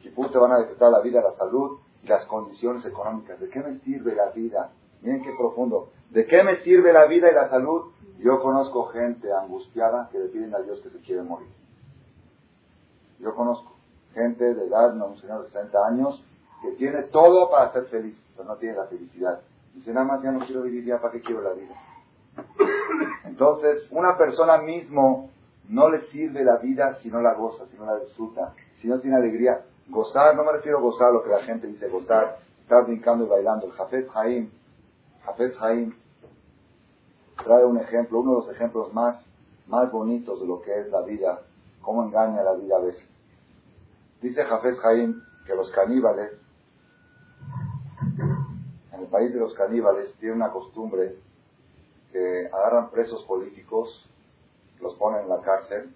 Kippur 0.00 0.32
te 0.32 0.38
van 0.38 0.52
a 0.52 0.58
decretar 0.58 0.90
la 0.90 1.00
vida, 1.00 1.22
la 1.22 1.36
salud 1.36 1.78
y 2.02 2.08
las 2.08 2.26
condiciones 2.26 2.84
económicas. 2.84 3.38
¿De 3.38 3.48
qué 3.50 3.60
me 3.60 3.78
sirve 3.80 4.16
la 4.16 4.30
vida? 4.30 4.72
Miren 5.00 5.22
qué 5.22 5.32
profundo. 5.38 5.90
¿De 6.10 6.26
qué 6.26 6.42
me 6.42 6.56
sirve 6.62 6.92
la 6.92 7.06
vida 7.06 7.30
y 7.30 7.34
la 7.34 7.48
salud? 7.48 7.92
Yo 8.18 8.40
conozco 8.42 8.86
gente 8.86 9.32
angustiada 9.32 10.08
que 10.10 10.18
le 10.18 10.26
piden 10.26 10.54
a 10.54 10.58
Dios 10.58 10.80
que 10.80 10.90
se 10.90 10.98
quiere 10.98 11.22
morir. 11.22 11.48
Yo 13.20 13.34
conozco 13.34 13.74
gente 14.14 14.54
de 14.54 14.66
edad, 14.66 14.94
no, 14.94 15.06
un 15.06 15.18
señor 15.18 15.44
de 15.44 15.50
60 15.50 15.86
años, 15.86 16.24
que 16.62 16.72
tiene 16.72 17.02
todo 17.04 17.50
para 17.50 17.72
ser 17.72 17.86
feliz, 17.86 18.18
pero 18.36 18.48
no 18.48 18.56
tiene 18.56 18.76
la 18.76 18.86
felicidad. 18.86 19.40
Dice, 19.74 19.92
nada 19.92 20.06
más 20.06 20.22
ya 20.22 20.30
no 20.30 20.44
quiero 20.46 20.62
vivir, 20.62 20.84
ya 20.84 21.00
para 21.00 21.12
qué 21.12 21.20
quiero 21.20 21.42
la 21.42 21.52
vida. 21.52 21.74
Entonces, 23.24 23.88
una 23.90 24.16
persona 24.16 24.58
mismo 24.58 25.30
no 25.68 25.88
le 25.88 26.02
sirve 26.02 26.44
la 26.44 26.56
vida 26.56 26.94
si 26.96 27.10
no 27.10 27.20
la 27.20 27.34
goza, 27.34 27.66
si 27.66 27.76
no 27.76 27.86
la 27.86 27.98
disfruta, 27.98 28.54
si 28.80 28.88
no 28.88 29.00
tiene 29.00 29.16
alegría. 29.16 29.62
Gozar, 29.88 30.34
no 30.34 30.44
me 30.44 30.52
refiero 30.52 30.78
a 30.78 30.80
gozar 30.80 31.12
lo 31.12 31.22
que 31.22 31.30
la 31.30 31.42
gente 31.42 31.66
dice 31.66 31.88
gozar, 31.88 32.38
estar 32.60 32.84
brincando 32.86 33.24
y 33.24 33.28
bailando. 33.28 33.66
El 33.66 33.72
Jafet 33.72 34.08
Haim, 34.14 34.50
Jafet 35.24 35.54
Haim 35.60 35.94
trae 37.44 37.64
un 37.64 37.78
ejemplo, 37.78 38.20
uno 38.20 38.30
de 38.32 38.46
los 38.46 38.50
ejemplos 38.56 38.92
más, 38.94 39.22
más 39.66 39.90
bonitos 39.90 40.40
de 40.40 40.46
lo 40.46 40.62
que 40.62 40.78
es 40.78 40.90
la 40.90 41.02
vida, 41.02 41.40
cómo 41.84 42.04
engaña 42.04 42.42
la 42.42 42.54
vida 42.54 42.76
a 42.76 42.80
veces. 42.80 43.08
Dice 44.20 44.44
Jafet 44.44 44.78
Haim 44.84 45.22
que 45.46 45.54
los 45.54 45.70
caníbales, 45.72 46.32
en 48.92 49.00
el 49.00 49.06
país 49.08 49.32
de 49.32 49.40
los 49.40 49.54
caníbales, 49.54 50.14
tienen 50.18 50.36
una 50.36 50.50
costumbre 50.50 51.16
que 52.10 52.48
agarran 52.52 52.90
presos 52.90 53.22
políticos, 53.24 54.08
los 54.80 54.94
ponen 54.96 55.24
en 55.24 55.28
la 55.28 55.40
cárcel, 55.40 55.94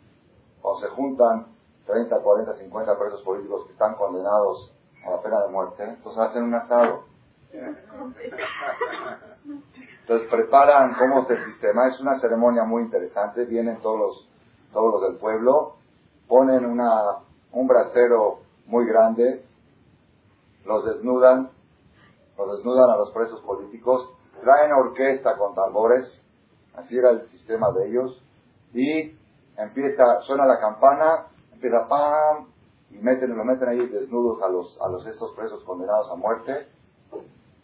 o 0.62 0.78
se 0.78 0.88
juntan 0.88 1.46
30, 1.86 2.20
40, 2.20 2.56
50 2.58 2.98
presos 2.98 3.22
políticos 3.22 3.64
que 3.66 3.72
están 3.72 3.94
condenados 3.94 4.74
a 5.06 5.10
la 5.10 5.22
pena 5.22 5.40
de 5.42 5.48
muerte, 5.48 5.84
entonces 5.84 6.20
hacen 6.20 6.42
un 6.44 6.54
asado. 6.54 7.04
Entonces 10.00 10.28
preparan 10.28 10.94
cómo 10.98 11.22
es 11.22 11.30
el 11.30 11.44
sistema, 11.46 11.88
es 11.88 11.98
una 12.00 12.18
ceremonia 12.20 12.64
muy 12.64 12.82
interesante, 12.82 13.44
vienen 13.46 13.80
todos 13.80 13.98
los, 13.98 14.28
todos 14.72 14.92
los 14.94 15.10
del 15.10 15.18
pueblo, 15.18 15.77
ponen 16.28 16.64
una, 16.66 17.18
un 17.52 17.66
brasero 17.66 18.40
muy 18.66 18.86
grande, 18.86 19.44
los 20.64 20.84
desnudan, 20.84 21.50
los 22.36 22.56
desnudan 22.56 22.90
a 22.90 22.96
los 22.96 23.10
presos 23.12 23.40
políticos, 23.40 24.10
traen 24.42 24.72
orquesta 24.72 25.36
con 25.36 25.54
tambores, 25.54 26.20
así 26.74 26.96
era 26.96 27.10
el 27.10 27.28
sistema 27.30 27.72
de 27.72 27.88
ellos, 27.88 28.22
y 28.74 29.16
empieza, 29.56 30.20
suena 30.20 30.44
la 30.44 30.60
campana, 30.60 31.26
empieza 31.52 31.88
pam, 31.88 32.46
y 32.90 32.98
meten, 32.98 33.36
lo 33.36 33.44
meten 33.44 33.68
ahí 33.68 33.86
desnudos 33.88 34.42
a 34.42 34.48
los, 34.48 34.78
a 34.80 34.88
los 34.88 35.06
estos 35.06 35.32
presos 35.34 35.62
condenados 35.64 36.10
a 36.10 36.16
muerte, 36.16 36.68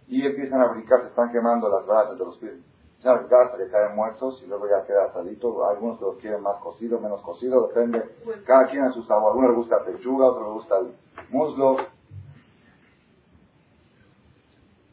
y 0.09 0.27
empiezan 0.27 0.61
a 0.61 0.73
brincar, 0.73 1.03
se 1.03 1.09
están 1.09 1.31
quemando 1.33 1.69
las 1.69 1.87
brasas 1.87 2.19
de 2.19 2.25
los 2.25 2.39
pies. 2.39 2.74
Se 3.05 3.11
a 3.11 3.17
brincar 3.17 3.43
hasta 3.43 3.59
que 3.59 3.69
caen 3.69 3.95
muertos 3.95 4.43
y 4.43 4.47
luego 4.47 4.67
ya 4.67 4.87
queda 4.87 5.05
asadito. 5.05 5.63
Algunos 5.69 6.01
los 6.01 6.17
quieren 6.17 6.41
más 6.41 6.57
cocido, 6.61 6.99
menos 6.99 7.21
cocido, 7.21 7.67
depende. 7.67 8.03
Cada 8.47 8.67
quien 8.71 8.83
a 8.83 8.93
su 8.93 9.03
sabor. 9.03 9.25
A 9.25 9.31
algunos 9.33 9.51
les 9.51 9.59
gusta 9.59 9.85
pechuga, 9.85 10.25
a 10.25 10.29
otros 10.31 10.45
les 10.45 10.55
gusta 10.55 10.79
el 10.79 10.95
muslo. 11.29 11.77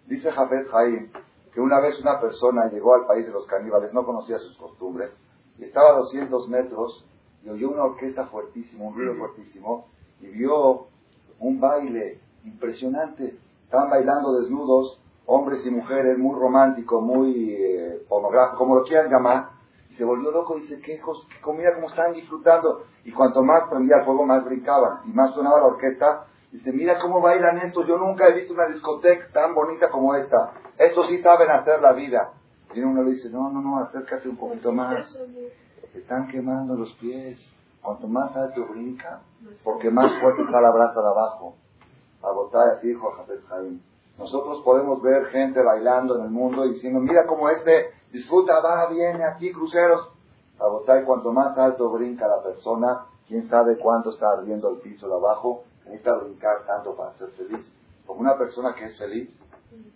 Dice 0.08 0.30
Jafet 0.30 0.68
Haim 0.74 1.10
que 1.54 1.62
una 1.62 1.80
vez 1.80 2.02
una 2.02 2.20
persona 2.20 2.70
llegó 2.70 2.96
al 2.96 3.06
país 3.06 3.26
de 3.26 3.32
los 3.32 3.46
caníbales, 3.46 3.94
no 3.94 4.06
conocía 4.06 4.38
sus 4.40 4.58
costumbres, 4.58 5.16
y 5.58 5.64
estaba 5.64 5.92
a 5.92 6.00
200 6.00 6.50
metros 6.50 7.06
y 7.46 7.50
oyó 7.50 7.70
una 7.70 7.86
orquesta 7.86 8.26
fuertísima, 8.28 8.88
un 8.88 8.94
ruido 8.94 9.16
fuertísimo, 9.16 9.88
y 10.20 10.28
vio 10.28 10.88
un 11.40 11.62
baile 11.62 12.20
impresionante. 12.44 13.38
Estaban 13.64 13.90
bailando 13.90 14.34
desnudos, 14.34 15.01
hombres 15.26 15.66
y 15.66 15.72
mujeres, 15.72 16.18
muy 16.18 16.38
romántico, 16.40 17.02
muy 17.02 17.56
eh, 17.56 18.06
pornográfico, 18.08 18.58
como 18.58 18.76
lo 18.76 18.84
quieran 18.84 19.10
llamar. 19.10 19.50
Y 19.90 19.96
se 19.96 20.06
volvió 20.06 20.32
loco, 20.32 20.56
dice, 20.56 20.80
qué 20.80 21.00
qué 21.00 21.42
comida, 21.42 21.74
cómo 21.76 21.88
están 21.88 22.14
disfrutando. 22.14 22.86
Y 23.04 23.12
cuanto 23.12 23.44
más 23.44 23.70
prendía 23.70 23.98
el 23.98 24.06
fuego, 24.06 24.26
más 24.26 24.46
brincaban. 24.46 25.00
Y 25.06 25.12
más 25.12 25.34
sonaba 25.34 25.60
la 25.60 25.66
orquesta. 25.66 26.26
Dice, 26.52 26.72
mira 26.72 27.00
cómo 27.00 27.22
bailan 27.22 27.58
estos. 27.60 27.88
Yo 27.88 27.98
nunca 27.98 28.28
he 28.28 28.34
visto 28.34 28.54
una 28.54 28.68
discoteca 28.68 29.28
tan 29.34 29.54
bonita 29.54 29.90
como 29.90 30.16
esta. 30.16 30.54
Estos 30.78 31.08
sí 31.08 31.18
saben 31.20 31.50
hacer 31.50 31.82
la 31.82 31.94
vida. 31.94 32.32
Y 32.74 32.82
uno 32.82 33.04
le 33.04 33.12
dice, 33.12 33.30
no, 33.30 33.50
no, 33.50 33.62
no, 33.62 33.80
acércate 33.80 34.30
un 34.30 34.38
poquito 34.38 34.72
más. 34.72 35.18
Te 35.92 36.00
están 36.00 36.28
quemando 36.28 36.76
los 36.76 36.94
pies. 36.94 37.54
Cuanto 37.82 38.08
más 38.08 38.36
alto 38.36 38.68
brinca, 38.68 39.22
porque 39.64 39.90
más 39.90 40.14
fuerte 40.22 40.44
está 40.44 40.62
la 40.62 40.70
brasa 40.70 41.02
de 41.02 41.08
abajo. 41.08 41.56
A 42.22 42.74
así 42.74 42.90
dijo 42.90 43.12
Jafet 43.12 43.44
Jaim. 43.48 43.82
Nosotros 44.22 44.62
podemos 44.64 45.02
ver 45.02 45.26
gente 45.30 45.64
bailando 45.64 46.16
en 46.20 46.26
el 46.26 46.30
mundo 46.30 46.62
diciendo, 46.68 47.00
mira 47.00 47.26
cómo 47.26 47.50
este 47.50 47.90
disfruta, 48.12 48.62
va, 48.62 48.88
viene 48.88 49.26
aquí, 49.26 49.52
cruceros. 49.52 50.12
A 50.60 51.00
y 51.00 51.04
cuanto 51.06 51.34
más 51.34 51.58
alto 51.58 51.90
brinca 51.90 52.28
la 52.28 52.44
persona, 52.44 53.08
quién 53.28 53.50
sabe 53.50 53.80
cuánto 53.80 54.12
está 54.12 54.28
ardiendo 54.30 54.70
el 54.70 54.78
piso 54.78 55.08
de 55.08 55.16
abajo, 55.16 55.64
necesita 55.86 56.14
brincar 56.18 56.68
tanto 56.68 56.96
para 56.96 57.14
ser 57.14 57.30
feliz. 57.30 57.74
Como 58.06 58.20
una 58.20 58.38
persona 58.38 58.76
que 58.76 58.86
es 58.86 58.98
feliz, 59.00 59.28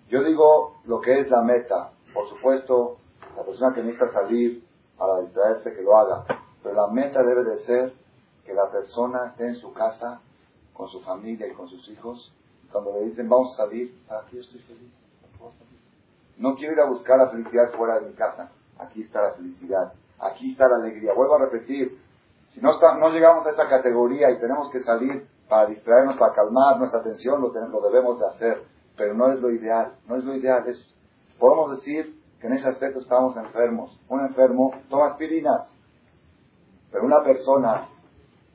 yo 0.09 0.23
digo 0.23 0.77
lo 0.85 1.01
que 1.01 1.19
es 1.19 1.29
la 1.29 1.43
meta. 1.43 1.91
Por 2.11 2.27
supuesto, 2.27 2.97
la 3.37 3.43
persona 3.43 3.75
que 3.75 3.83
necesita 3.83 4.11
salir 4.11 4.65
para 4.97 5.21
distraerse, 5.21 5.71
que 5.71 5.83
lo 5.83 5.95
haga. 5.97 6.25
Pero 6.63 6.73
la 6.73 6.87
meta 6.87 7.21
debe 7.21 7.43
de 7.43 7.59
ser 7.59 7.93
que 8.43 8.55
la 8.55 8.71
persona 8.71 9.27
esté 9.27 9.49
en 9.49 9.55
su 9.57 9.71
casa 9.71 10.19
con 10.73 10.89
su 10.89 10.99
familia 11.01 11.45
y 11.45 11.53
con 11.53 11.69
sus 11.69 11.87
hijos 11.89 12.33
cuando 12.71 12.93
le 12.93 13.05
dicen 13.05 13.29
vamos 13.29 13.53
a 13.53 13.63
salir, 13.65 13.95
aquí 14.09 14.39
estoy 14.39 14.59
feliz. 14.61 14.91
No 16.37 16.55
quiero 16.55 16.73
ir 16.73 16.79
a 16.81 16.85
buscar 16.85 17.17
la 17.17 17.29
felicidad 17.29 17.71
fuera 17.71 17.99
de 17.99 18.07
mi 18.07 18.13
casa. 18.13 18.51
Aquí 18.77 19.03
está 19.03 19.21
la 19.21 19.31
felicidad. 19.33 19.93
Aquí 20.19 20.51
está 20.51 20.67
la 20.67 20.77
alegría. 20.77 21.13
Vuelvo 21.13 21.35
a 21.35 21.39
repetir. 21.39 21.97
Si 22.53 22.61
no, 22.61 22.77
no 22.99 23.09
llegamos 23.09 23.45
a 23.45 23.51
esa 23.51 23.69
categoría 23.69 24.31
y 24.31 24.39
tenemos 24.39 24.69
que 24.69 24.81
salir 24.81 25.27
para 25.47 25.67
distraernos, 25.67 26.17
para 26.17 26.33
calmar 26.33 26.77
nuestra 26.77 26.99
atención, 26.99 27.41
lo, 27.41 27.51
tenemos, 27.51 27.73
lo 27.73 27.89
debemos 27.89 28.19
de 28.19 28.27
hacer. 28.27 28.63
Pero 28.97 29.13
no 29.13 29.31
es 29.31 29.39
lo 29.39 29.51
ideal. 29.51 29.93
No 30.07 30.17
es 30.17 30.23
lo 30.23 30.35
ideal. 30.35 30.67
Es, 30.67 30.85
podemos 31.39 31.77
decir 31.77 32.21
que 32.39 32.47
en 32.47 32.53
ese 32.53 32.67
aspecto 32.67 32.99
estamos 32.99 33.37
enfermos. 33.37 33.97
Un 34.09 34.25
enfermo 34.25 34.71
toma 34.89 35.07
aspirinas. 35.07 35.71
Pero 36.91 37.05
una 37.05 37.23
persona 37.23 37.89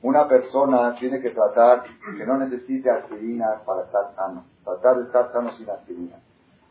una 0.03 0.27
persona 0.27 0.95
tiene 0.95 1.21
que 1.21 1.29
tratar 1.29 1.83
que 2.17 2.25
no 2.25 2.37
necesite 2.37 2.89
aspirinas 2.89 3.61
para 3.61 3.83
estar 3.83 4.15
sano. 4.15 4.45
Tratar 4.63 4.97
de 4.97 5.03
estar 5.03 5.31
sano 5.31 5.51
sin 5.53 5.69
aspirinas. 5.69 6.19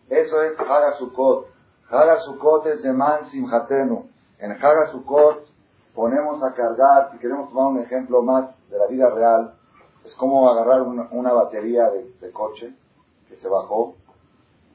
Eso 0.08 0.42
es. 0.42 0.58
Haga 0.58 0.92
Sukkot 2.18 2.66
es 2.66 2.82
de 2.82 2.92
Man 2.92 3.26
Simhatenu. 3.26 4.08
En 4.38 4.52
Haga 4.52 4.86
Sukkot 4.90 5.46
ponemos 5.94 6.42
a 6.42 6.52
cargar, 6.54 7.12
si 7.12 7.18
queremos 7.18 7.50
tomar 7.50 7.66
un 7.66 7.80
ejemplo 7.80 8.22
más 8.22 8.50
de 8.68 8.78
la 8.78 8.86
vida 8.86 9.08
real, 9.10 9.54
es 10.04 10.14
como 10.16 10.48
agarrar 10.48 10.82
una, 10.82 11.32
batería 11.32 11.90
de, 11.90 12.32
coche 12.32 12.74
que 13.28 13.36
se 13.36 13.48
bajó 13.48 13.94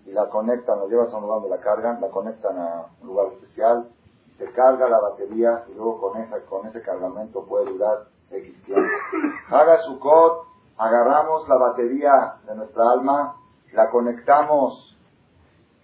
y 0.05 0.11
la 0.11 0.29
conectan, 0.29 0.79
la 0.79 0.85
llevas 0.85 1.11
a 1.11 1.17
un 1.17 1.23
lugar 1.23 1.41
donde 1.41 1.57
la 1.57 1.61
cargan, 1.61 1.99
la 1.99 2.09
conectan 2.09 2.57
a 2.59 2.85
un 3.01 3.07
lugar 3.07 3.27
especial, 3.33 3.89
se 4.37 4.45
carga 4.51 4.87
la 4.87 4.99
batería 4.99 5.63
y 5.69 5.73
luego 5.73 5.99
con, 5.99 6.21
esa, 6.21 6.39
con 6.41 6.67
ese 6.67 6.81
cargamento 6.81 7.43
puede 7.45 7.65
durar 7.65 8.05
X 8.31 8.63
tiempo. 8.63 8.89
Haga 9.49 9.77
Sukkot, 9.83 10.47
agarramos 10.77 11.47
la 11.47 11.55
batería 11.55 12.35
de 12.45 12.55
nuestra 12.55 12.83
alma, 12.91 13.35
la 13.73 13.89
conectamos 13.89 14.97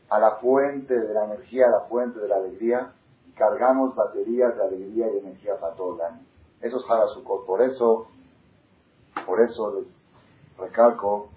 a 0.09 0.19
la 0.19 0.31
fuente 0.37 0.93
de 0.93 1.13
la 1.13 1.25
energía, 1.25 1.67
a 1.67 1.71
la 1.71 1.79
fuente 1.81 2.19
de 2.19 2.27
la 2.27 2.35
alegría, 2.35 2.93
y 3.27 3.31
cargamos 3.31 3.95
baterías 3.95 4.55
de 4.55 4.63
alegría 4.63 5.07
y 5.13 5.19
energía 5.19 5.59
para 5.59 5.75
todo 5.75 5.95
el 5.95 6.01
año. 6.01 6.21
Eso 6.61 6.77
es 6.77 6.83
Haga 6.89 7.07
Sukkot. 7.07 7.45
Por 7.45 7.61
eso, 7.61 8.07
por 9.25 9.41
eso 9.41 9.73
les 9.75 9.87
recalco 10.57 11.29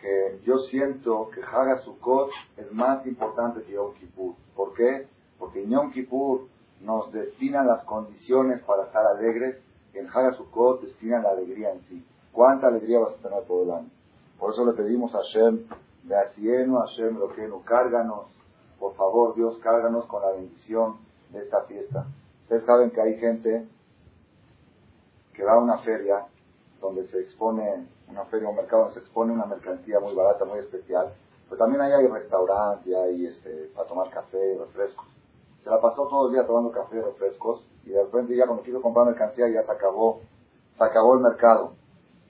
que 0.00 0.40
yo 0.44 0.58
siento 0.70 1.30
que 1.34 1.42
Haga 1.42 1.78
Sukkot 1.78 2.30
es 2.56 2.70
más 2.72 3.04
importante 3.06 3.62
que 3.62 3.72
Yom 3.72 3.94
Kippur. 3.94 4.34
¿Por 4.54 4.74
qué? 4.74 5.08
Porque 5.38 5.66
Yom 5.66 5.90
Kippur 5.90 6.46
nos 6.80 7.12
destina 7.12 7.64
las 7.64 7.84
condiciones 7.84 8.62
para 8.62 8.84
estar 8.84 9.06
alegres 9.06 9.56
en 9.98 10.08
Hagasukot 10.08 10.82
destina 10.82 11.20
la 11.22 11.30
alegría 11.30 11.72
en 11.72 11.80
sí. 11.88 12.04
¿Cuánta 12.32 12.68
alegría 12.68 12.98
vas 12.98 13.14
a 13.14 13.28
tener 13.28 13.44
todo 13.44 13.62
el 13.62 13.70
año? 13.70 13.90
Por 14.38 14.52
eso 14.52 14.64
le 14.64 14.72
pedimos 14.72 15.14
a 15.14 15.18
Hashem, 15.18 15.66
de 16.04 16.16
Asienu, 16.16 16.78
Hashem, 16.78 17.18
no 17.18 17.62
cárganos, 17.64 18.26
por 18.78 18.94
favor 18.94 19.34
Dios, 19.34 19.58
cárganos 19.58 20.04
con 20.06 20.22
la 20.22 20.32
bendición 20.32 20.98
de 21.30 21.40
esta 21.40 21.62
fiesta. 21.62 22.06
Ustedes 22.42 22.64
saben 22.64 22.90
que 22.90 23.00
hay 23.00 23.18
gente 23.18 23.66
que 25.34 25.44
va 25.44 25.54
a 25.54 25.58
una 25.58 25.78
feria 25.78 26.26
donde 26.80 27.06
se 27.08 27.20
expone, 27.20 27.86
una 28.08 28.24
feria 28.26 28.48
o 28.48 28.52
mercado 28.52 28.82
donde 28.84 28.94
se 28.94 29.00
expone 29.00 29.32
una 29.32 29.46
mercancía 29.46 29.98
muy 30.00 30.14
barata, 30.14 30.44
muy 30.44 30.58
especial, 30.60 31.12
pero 31.48 31.58
también 31.58 31.80
ahí 31.80 31.92
hay 31.92 32.06
restaurantes, 32.06 32.94
hay 32.94 33.26
este, 33.26 33.70
para 33.74 33.88
tomar 33.88 34.10
café, 34.10 34.58
refrescos. 34.58 35.06
Se 35.66 35.70
la 35.72 35.80
pasó 35.80 36.06
todo 36.06 36.28
el 36.28 36.32
día 36.32 36.46
tomando 36.46 36.70
café 36.70 37.02
refrescos 37.02 37.66
y 37.84 37.90
de 37.90 38.00
repente 38.00 38.36
ya 38.36 38.46
cuando 38.46 38.62
quiso 38.62 38.80
comprar 38.80 39.06
mercancía 39.06 39.48
ya 39.48 39.64
se 39.64 39.72
acabó, 39.72 40.20
se 40.78 40.84
acabó 40.84 41.14
el 41.14 41.22
mercado. 41.22 41.72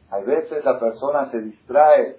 A 0.09 0.20
veces 0.20 0.64
la 0.64 0.80
persona 0.80 1.30
se 1.30 1.43
distrae, 1.43 2.16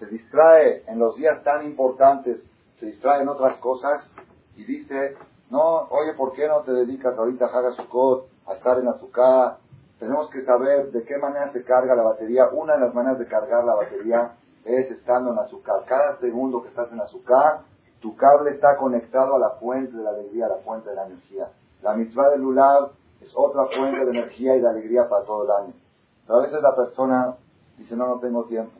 se 0.00 0.06
distrae 0.06 0.82
en 0.88 0.98
los 0.98 1.14
días 1.14 1.44
tan 1.44 1.64
importantes, 1.64 2.42
se 2.80 2.86
distrae 2.86 3.22
en 3.22 3.28
otras 3.28 3.58
cosas 3.58 4.12
y 4.56 4.64
dice, 4.64 5.16
no, 5.50 5.82
oye, 5.90 6.14
¿por 6.14 6.32
qué 6.32 6.48
no 6.48 6.62
te 6.62 6.72
dedicas 6.72 7.16
ahorita 7.16 7.46
a 7.46 7.56
Haga 7.56 7.70
Sukkot, 7.70 8.26
a 8.48 8.54
estar 8.54 8.80
en 8.80 8.88
azúcar? 8.88 9.58
Tenemos 10.00 10.28
que 10.30 10.44
saber 10.44 10.90
de 10.90 11.04
qué 11.04 11.16
manera 11.16 11.52
se 11.52 11.62
carga 11.62 11.94
la 11.94 12.02
batería. 12.02 12.48
Una 12.48 12.74
de 12.74 12.80
las 12.80 12.92
maneras 12.92 13.20
de 13.20 13.28
cargar 13.28 13.64
la 13.64 13.76
batería 13.76 14.32
es 14.64 14.90
estando 14.90 15.30
en 15.30 15.38
azúcar. 15.38 15.84
Cada 15.86 16.18
segundo 16.18 16.60
que 16.64 16.70
estás 16.70 16.90
en 16.90 17.00
azúcar, 17.00 17.60
tu 18.00 18.14
cable 18.16 18.50
está 18.50 18.76
conectado 18.76 19.36
a 19.36 19.38
la 19.38 19.50
fuente 19.50 19.96
de 19.96 20.02
la 20.02 20.10
alegría, 20.10 20.46
a 20.46 20.50
la 20.50 20.56
fuente 20.56 20.90
de 20.90 20.96
la 20.96 21.06
energía. 21.06 21.50
La 21.82 21.94
mitzvah 21.94 22.30
del 22.30 22.42
lulav 22.42 22.92
es 23.20 23.32
otra 23.34 23.66
fuente 23.66 24.04
de 24.04 24.10
energía 24.10 24.56
y 24.56 24.60
de 24.60 24.68
alegría 24.68 25.08
para 25.08 25.24
todo 25.24 25.44
el 25.44 25.50
año. 25.50 25.74
Pero 26.26 26.38
a 26.38 26.42
veces 26.42 26.60
la 26.62 26.74
persona 26.74 27.36
dice, 27.78 27.96
no, 27.96 28.06
no 28.06 28.20
tengo 28.20 28.44
tiempo. 28.44 28.72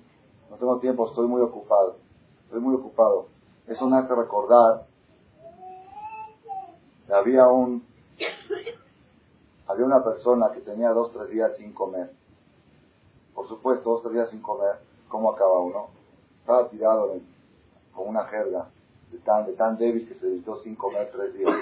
No 0.50 0.56
tengo 0.56 0.78
tiempo, 0.78 1.08
estoy 1.08 1.26
muy 1.26 1.40
ocupado. 1.40 1.96
Estoy 2.44 2.60
muy 2.60 2.74
ocupado. 2.74 3.26
Eso 3.66 3.86
me 3.86 3.96
hace 3.96 4.14
recordar 4.14 4.86
que 7.06 7.14
había 7.14 7.46
un 7.48 7.84
había 9.68 9.84
una 9.84 10.04
persona 10.04 10.52
que 10.52 10.60
tenía 10.60 10.90
dos 10.90 11.12
tres 11.12 11.28
días 11.30 11.56
sin 11.56 11.72
comer. 11.72 12.12
Por 13.34 13.48
supuesto, 13.48 13.90
dos 13.90 14.02
tres 14.02 14.14
días 14.14 14.30
sin 14.30 14.40
comer. 14.40 14.76
¿Cómo 15.08 15.32
acaba 15.32 15.60
uno? 15.60 15.88
Estaba 16.40 16.68
tirado 16.68 17.12
con 17.92 18.08
una 18.08 18.24
jerga 18.26 18.68
de 19.16 19.22
tan, 19.22 19.46
de 19.46 19.52
tan 19.52 19.76
débil 19.76 20.08
que 20.08 20.14
se 20.14 20.26
dedicó 20.26 20.60
sin 20.62 20.76
comer 20.76 21.10
tres 21.12 21.34
días. 21.34 21.54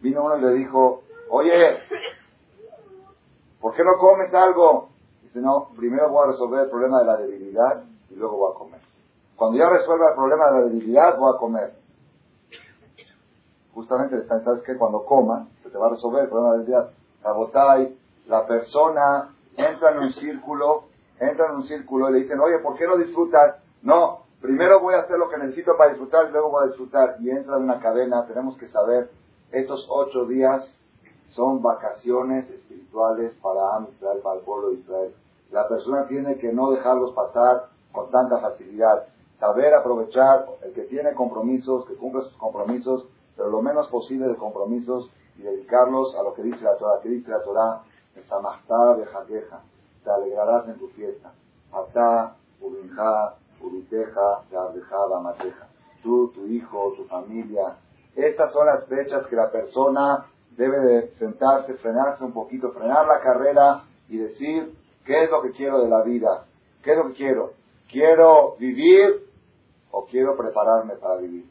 Vino 0.00 0.24
uno 0.24 0.36
y 0.36 0.42
le 0.42 0.52
dijo, 0.52 1.02
oye, 1.30 1.78
¿por 3.60 3.74
qué 3.74 3.82
no 3.82 3.98
comes 3.98 4.32
algo? 4.34 4.90
Dice, 5.22 5.40
no, 5.40 5.70
primero 5.76 6.10
voy 6.10 6.24
a 6.28 6.32
resolver 6.32 6.64
el 6.64 6.70
problema 6.70 7.00
de 7.00 7.06
la 7.06 7.16
debilidad 7.16 7.84
y 8.10 8.14
luego 8.16 8.36
voy 8.36 8.52
a 8.52 8.58
comer. 8.58 8.80
Cuando 9.36 9.58
ya 9.58 9.68
resuelva 9.68 10.10
el 10.10 10.14
problema 10.14 10.46
de 10.46 10.52
la 10.52 10.64
debilidad, 10.66 11.18
voy 11.18 11.34
a 11.34 11.38
comer. 11.38 11.74
Justamente, 13.72 14.24
¿sabes 14.28 14.62
que 14.62 14.76
Cuando 14.76 15.04
coma, 15.04 15.48
se 15.62 15.70
te 15.70 15.78
va 15.78 15.86
a 15.86 15.90
resolver 15.90 16.24
el 16.24 16.28
problema 16.28 16.52
de 16.52 16.58
la 16.58 16.64
debilidad. 16.64 16.90
Rabotai, 17.22 17.98
la 18.26 18.46
persona 18.46 19.34
entra 19.56 19.92
en 19.92 19.98
un 19.98 20.12
círculo, 20.12 20.84
entra 21.18 21.46
en 21.46 21.56
un 21.56 21.66
círculo 21.66 22.10
y 22.10 22.12
le 22.12 22.18
dicen, 22.20 22.38
oye, 22.38 22.58
¿por 22.58 22.76
qué 22.76 22.86
no 22.86 22.96
disfrutas? 22.96 23.56
No, 23.82 24.23
Primero 24.44 24.78
voy 24.78 24.94
a 24.94 24.98
hacer 24.98 25.16
lo 25.16 25.30
que 25.30 25.38
necesito 25.38 25.74
para 25.74 25.92
disfrutar 25.92 26.30
luego 26.30 26.50
voy 26.50 26.64
a 26.64 26.66
disfrutar. 26.66 27.16
Y 27.20 27.30
entra 27.30 27.56
en 27.56 27.62
una 27.62 27.80
cadena, 27.80 28.26
tenemos 28.26 28.58
que 28.58 28.68
saber, 28.68 29.10
estos 29.50 29.86
ocho 29.88 30.26
días 30.26 30.70
son 31.30 31.62
vacaciones 31.62 32.50
espirituales 32.50 33.32
para 33.40 33.88
Israel, 33.90 34.20
para 34.22 34.38
el 34.38 34.44
pueblo 34.44 34.68
de 34.68 34.74
Israel. 34.74 35.14
La 35.50 35.66
persona 35.66 36.06
tiene 36.08 36.36
que 36.36 36.52
no 36.52 36.72
dejarlos 36.72 37.14
pasar 37.14 37.68
con 37.90 38.10
tanta 38.10 38.36
facilidad. 38.38 39.06
Saber 39.40 39.72
aprovechar 39.72 40.44
el 40.62 40.74
que 40.74 40.82
tiene 40.82 41.14
compromisos, 41.14 41.86
que 41.86 41.94
cumple 41.94 42.24
sus 42.24 42.36
compromisos, 42.36 43.06
pero 43.38 43.48
lo 43.48 43.62
menos 43.62 43.88
posible 43.88 44.28
de 44.28 44.36
compromisos 44.36 45.10
y 45.38 45.42
dedicarlos 45.42 46.14
a 46.16 46.22
lo 46.22 46.34
que 46.34 46.42
dice 46.42 46.62
la 46.62 46.76
Torah. 46.76 47.00
que 47.00 47.08
dice 47.08 47.30
la 47.30 47.42
Torah? 47.42 47.80
Te 50.04 50.10
alegrarás 50.10 50.68
en 50.68 50.78
tu 50.78 50.88
fiesta. 50.88 51.32
Atá, 51.72 52.36
Ubinja, 53.64 54.44
la 54.50 55.20
Mateja. 55.20 55.68
Tú, 56.02 56.30
tu 56.34 56.46
hijo, 56.46 56.92
tu 56.96 57.04
familia. 57.04 57.76
Estas 58.14 58.52
son 58.52 58.66
las 58.66 58.84
fechas 58.86 59.26
que 59.26 59.36
la 59.36 59.50
persona 59.50 60.26
debe 60.56 60.78
de 60.78 61.08
sentarse, 61.18 61.74
frenarse 61.74 62.24
un 62.24 62.32
poquito, 62.32 62.70
frenar 62.72 63.06
la 63.06 63.20
carrera 63.20 63.82
y 64.08 64.18
decir, 64.18 64.74
¿qué 65.04 65.24
es 65.24 65.30
lo 65.30 65.42
que 65.42 65.50
quiero 65.52 65.82
de 65.82 65.88
la 65.88 66.02
vida? 66.02 66.44
¿Qué 66.82 66.92
es 66.92 66.98
lo 66.98 67.08
que 67.08 67.14
quiero? 67.14 67.52
¿Quiero 67.90 68.56
vivir 68.58 69.26
o 69.90 70.04
quiero 70.06 70.36
prepararme 70.36 70.94
para 70.96 71.16
vivir? 71.16 71.46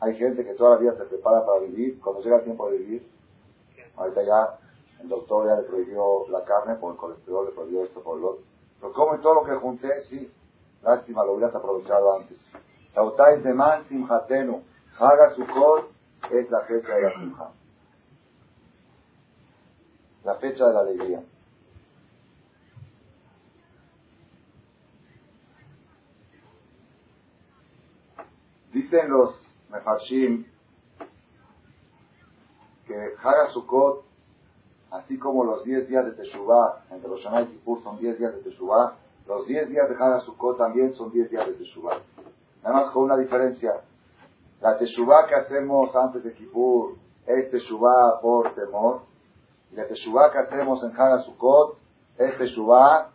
Hay 0.00 0.16
gente 0.16 0.44
que 0.44 0.54
toda 0.54 0.76
la 0.76 0.76
vida 0.76 0.96
se 0.96 1.04
prepara 1.04 1.44
para 1.44 1.60
vivir, 1.60 2.00
cuando 2.00 2.22
llega 2.22 2.36
el 2.36 2.44
tiempo 2.44 2.70
de 2.70 2.78
vivir, 2.78 3.06
ahorita 3.96 4.22
ya 4.22 4.58
el 5.02 5.08
doctor 5.08 5.46
ya 5.46 5.56
le 5.56 5.68
prohibió 5.68 6.28
la 6.30 6.44
carne 6.44 6.76
por 6.76 6.92
el 6.92 6.98
colesterol, 6.98 7.46
le 7.46 7.52
prohibió 7.52 7.84
esto 7.84 8.00
por 8.02 8.18
el 8.18 8.24
otro. 8.24 8.44
Pero 8.80 8.92
como 8.94 9.20
todo 9.20 9.34
lo 9.34 9.44
que 9.44 9.54
junté, 9.56 10.02
sí, 10.04 10.30
lástima, 10.82 11.24
lo 11.24 11.32
hubieras 11.32 11.54
aprovechado 11.54 12.16
antes. 12.16 12.38
Tautai 12.94 13.40
de 13.42 13.54
man 13.54 13.84
simhatenu, 13.88 14.62
haga 14.98 15.34
su 15.34 15.44
es 16.30 16.50
la 16.50 16.60
fecha 16.60 16.94
de 16.94 17.02
la 17.02 17.12
simha. 17.14 17.50
La 20.24 20.34
fecha 20.36 20.66
de 20.66 20.74
la 20.74 20.80
alegría. 20.80 21.22
Dicen 28.72 29.10
los 29.10 29.34
Mefarshim 29.70 30.44
que 32.86 33.14
Haga 33.22 33.50
Sukkot, 33.52 34.04
así 34.90 35.18
como 35.18 35.44
los 35.44 35.64
10 35.64 35.88
días 35.88 36.04
de 36.04 36.12
Teshuvah, 36.12 36.84
entre 36.90 37.08
los 37.08 37.20
Shana 37.20 37.42
y 37.42 37.46
Kippur 37.46 37.82
son 37.82 37.98
10 37.98 38.18
días 38.18 38.34
de 38.34 38.42
Teshuvah, 38.42 38.96
los 39.30 39.46
10 39.46 39.68
días 39.68 39.88
de 39.88 39.94
Haga 39.94 40.20
Sukkot 40.22 40.58
también 40.58 40.92
son 40.94 41.12
10 41.12 41.30
días 41.30 41.46
de 41.46 41.52
Teshuvah. 41.54 42.00
Nada 42.64 42.74
más 42.74 42.90
con 42.90 43.04
una 43.04 43.16
diferencia. 43.16 43.74
La 44.60 44.76
Teshuvah 44.76 45.28
que 45.28 45.36
hacemos 45.36 45.94
antes 45.94 46.24
de 46.24 46.34
Kippur 46.34 46.96
es 47.26 47.48
Teshuvah 47.52 48.20
por 48.20 48.52
temor. 48.56 49.02
Y 49.70 49.76
la 49.76 49.86
Teshuvah 49.86 50.32
que 50.32 50.38
hacemos 50.38 50.82
en 50.82 50.90
Haga 50.90 51.20
Sukkot 51.20 51.78
es 52.18 52.38
Teshuvah 52.38 53.10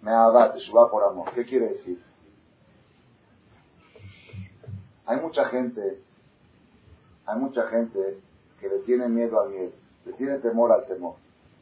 Me'abá, 0.00 0.54
Teshuvah 0.54 0.90
por 0.90 1.04
amor. 1.04 1.30
¿Qué 1.34 1.44
quiere 1.44 1.68
decir? 1.68 2.02
Hay 5.04 5.20
mucha 5.20 5.44
gente, 5.50 6.00
hay 7.26 7.38
mucha 7.38 7.64
gente 7.64 8.20
que 8.58 8.68
le 8.68 8.78
tiene 8.80 9.06
miedo 9.08 9.38
al 9.38 9.50
miedo, 9.50 9.72
le 10.06 10.12
tiene 10.14 10.38
temor 10.38 10.72
al 10.72 10.86
temor. 10.86 11.16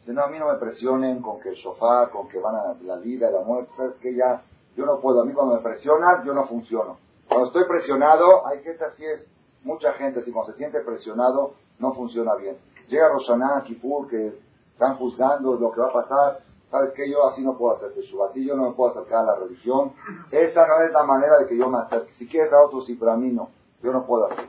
Dice, 0.09 0.17
no, 0.17 0.25
a 0.25 0.29
mí 0.29 0.39
no 0.39 0.51
me 0.51 0.55
presionen 0.55 1.21
con 1.21 1.39
que 1.39 1.51
el 1.51 1.57
sofá, 1.57 2.09
con 2.09 2.29
que 2.29 2.39
van 2.39 2.55
a 2.55 2.75
la 2.83 2.97
vida, 2.97 3.31
la 3.31 3.43
muerte, 3.43 3.71
sabes 3.77 3.97
que 3.97 4.15
ya, 4.15 4.41
yo 4.75 4.87
no 4.87 5.01
puedo, 5.01 5.21
a 5.21 5.25
mí 5.27 5.35
cuando 5.35 5.57
me 5.57 5.61
presionan, 5.61 6.25
yo 6.25 6.33
no 6.33 6.47
funciono. 6.47 6.97
Cuando 7.29 7.49
estoy 7.49 7.65
presionado, 7.65 8.47
hay 8.47 8.63
gente 8.63 8.83
así 8.87 9.05
es, 9.05 9.27
mucha 9.65 9.93
gente, 9.93 10.23
si 10.23 10.33
cuando 10.33 10.53
se 10.53 10.57
siente 10.57 10.81
presionado, 10.81 11.53
no 11.79 11.93
funciona 11.93 12.37
bien. 12.37 12.57
Llega 12.89 13.11
Roshaná, 13.11 13.63
Kipur, 13.67 14.09
que 14.09 14.33
están 14.73 14.97
juzgando 14.97 15.57
lo 15.57 15.71
que 15.73 15.81
va 15.83 15.89
a 15.89 15.93
pasar, 15.93 16.41
¿sabes 16.71 16.95
qué? 16.95 17.11
Yo 17.11 17.29
así 17.29 17.45
no 17.45 17.59
puedo 17.59 17.77
hacer 17.77 17.93
Teshuvah, 17.93 18.31
así 18.31 18.47
yo 18.47 18.57
no 18.57 18.71
me 18.71 18.75
puedo 18.75 18.93
acercar 18.93 19.25
a 19.25 19.27
la 19.27 19.35
religión. 19.35 19.93
Esa 20.31 20.67
no 20.67 20.85
es 20.85 20.91
la 20.91 21.03
manera 21.03 21.39
de 21.39 21.47
que 21.49 21.59
yo 21.59 21.69
me 21.69 21.81
acerque. 21.81 22.15
Si 22.15 22.27
quieres 22.27 22.51
a 22.55 22.65
otros, 22.65 22.87
sí, 22.87 22.95
pero 22.95 23.13
a 23.13 23.17
mí 23.19 23.31
no. 23.31 23.51
Yo 23.83 23.93
no 23.93 24.07
puedo 24.07 24.25
hacer. 24.25 24.47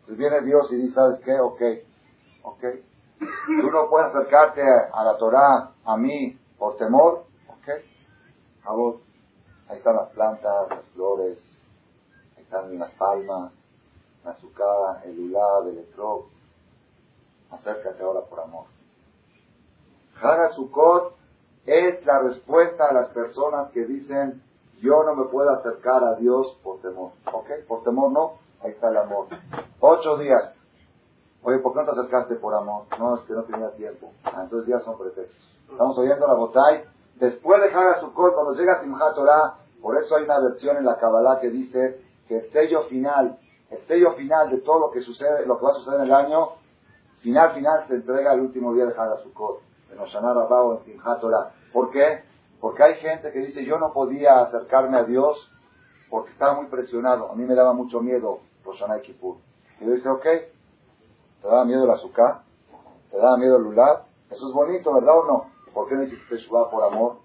Entonces 0.00 0.16
viene 0.16 0.40
Dios 0.40 0.72
y 0.72 0.76
dice, 0.76 0.94
¿sabes 0.94 1.20
qué? 1.20 1.38
Ok, 1.38 1.60
ok. 2.44 2.64
Tú 3.46 3.70
no 3.70 3.88
puedes 3.88 4.14
acercarte 4.14 4.62
a 4.62 5.04
la 5.04 5.16
Torah, 5.16 5.70
a 5.84 5.96
mí, 5.96 6.38
por 6.58 6.76
temor, 6.76 7.24
ok. 7.48 7.68
A 8.64 8.72
vos. 8.72 8.96
Ahí 9.68 9.78
están 9.78 9.96
las 9.96 10.10
plantas, 10.10 10.68
las 10.68 10.84
flores, 10.94 11.38
ahí 12.36 12.42
están 12.42 12.78
las 12.78 12.90
palmas, 12.92 13.52
la 14.24 14.32
azúcar, 14.32 15.02
el 15.04 15.18
ulab, 15.18 15.68
el 15.68 15.78
etrog. 15.78 16.26
Acércate 17.50 18.02
ahora 18.02 18.20
por 18.22 18.40
amor. 18.40 18.66
Haga 20.20 20.50
Sukkot 20.50 21.14
es 21.66 22.04
la 22.04 22.18
respuesta 22.20 22.88
a 22.88 22.94
las 22.94 23.08
personas 23.10 23.70
que 23.72 23.84
dicen, 23.84 24.42
yo 24.80 25.04
no 25.04 25.14
me 25.14 25.24
puedo 25.24 25.50
acercar 25.50 26.02
a 26.04 26.14
Dios 26.16 26.58
por 26.62 26.80
temor. 26.80 27.12
¿Ok? 27.32 27.50
Por 27.68 27.82
temor 27.84 28.10
no, 28.12 28.32
ahí 28.62 28.72
está 28.72 28.88
el 28.88 28.96
amor. 28.96 29.28
Ocho 29.80 30.16
días. 30.18 30.54
Oye, 31.44 31.58
¿por 31.58 31.72
qué 31.72 31.80
no 31.80 31.84
te 31.86 31.90
acercaste 31.92 32.36
por 32.36 32.54
amor? 32.54 32.84
No, 32.98 33.16
es 33.16 33.22
que 33.22 33.32
no 33.32 33.42
tenía 33.42 33.70
tiempo. 33.72 34.12
Ah, 34.24 34.42
entonces 34.44 34.68
ya 34.68 34.78
son 34.80 34.96
pretextos. 34.96 35.58
Estamos 35.68 35.98
oyendo 35.98 36.26
la 36.26 36.34
botay. 36.34 36.84
Después 37.16 37.60
de 37.60 37.68
Haga 37.68 38.00
Sukkot, 38.00 38.34
cuando 38.34 38.54
llega 38.54 38.80
Simchat 38.80 39.14
Torah, 39.14 39.54
por 39.80 40.00
eso 40.00 40.16
hay 40.16 40.24
una 40.24 40.38
versión 40.38 40.76
en 40.76 40.84
la 40.84 40.98
Kabbalah 40.98 41.40
que 41.40 41.50
dice 41.50 42.00
que 42.28 42.38
el 42.38 42.52
sello 42.52 42.84
final, 42.84 43.38
el 43.70 43.86
sello 43.86 44.12
final 44.14 44.50
de 44.50 44.58
todo 44.58 44.78
lo 44.78 44.90
que 44.92 45.00
sucede, 45.00 45.44
lo 45.46 45.58
que 45.58 45.64
va 45.64 45.72
a 45.72 45.74
suceder 45.74 46.00
en 46.00 46.06
el 46.06 46.14
año, 46.14 46.50
final, 47.20 47.52
final, 47.54 47.86
se 47.88 47.94
entrega 47.94 48.34
el 48.34 48.40
último 48.40 48.72
día 48.74 48.86
de 48.86 48.92
Haga 48.92 49.18
Sukkot 49.24 49.60
en 49.92 49.98
Oshaná 49.98 50.32
o 50.32 50.78
en 50.78 50.84
Simchat 50.84 51.20
¿Por 51.72 51.90
qué? 51.90 52.22
Porque 52.60 52.82
hay 52.84 52.94
gente 52.96 53.32
que 53.32 53.40
dice, 53.40 53.64
yo 53.64 53.78
no 53.78 53.92
podía 53.92 54.42
acercarme 54.42 54.98
a 54.98 55.04
Dios 55.04 55.50
porque 56.08 56.30
estaba 56.30 56.54
muy 56.54 56.66
presionado. 56.66 57.30
A 57.32 57.34
mí 57.34 57.44
me 57.44 57.56
daba 57.56 57.72
mucho 57.72 58.00
miedo 58.00 58.40
Oshaná 58.64 58.98
y 58.98 59.02
Kippur. 59.02 59.38
Y 59.80 59.86
yo 59.86 59.92
dice, 59.92 60.08
ok, 60.08 60.26
¿te 61.42 61.48
daba 61.48 61.64
miedo 61.64 61.84
el 61.84 61.90
azúcar? 61.90 62.42
¿Te 63.10 63.18
daba 63.18 63.36
miedo 63.36 63.56
el 63.56 63.64
lulab? 63.64 64.04
Eso 64.30 64.48
es 64.48 64.54
bonito, 64.54 64.94
¿verdad 64.94 65.18
o 65.18 65.24
no? 65.26 65.46
¿Por 65.74 65.88
qué 65.88 65.96
no 65.96 66.04
hiciste 66.04 66.36
Teshuvah 66.36 66.70
por 66.70 66.84
amor? 66.84 67.16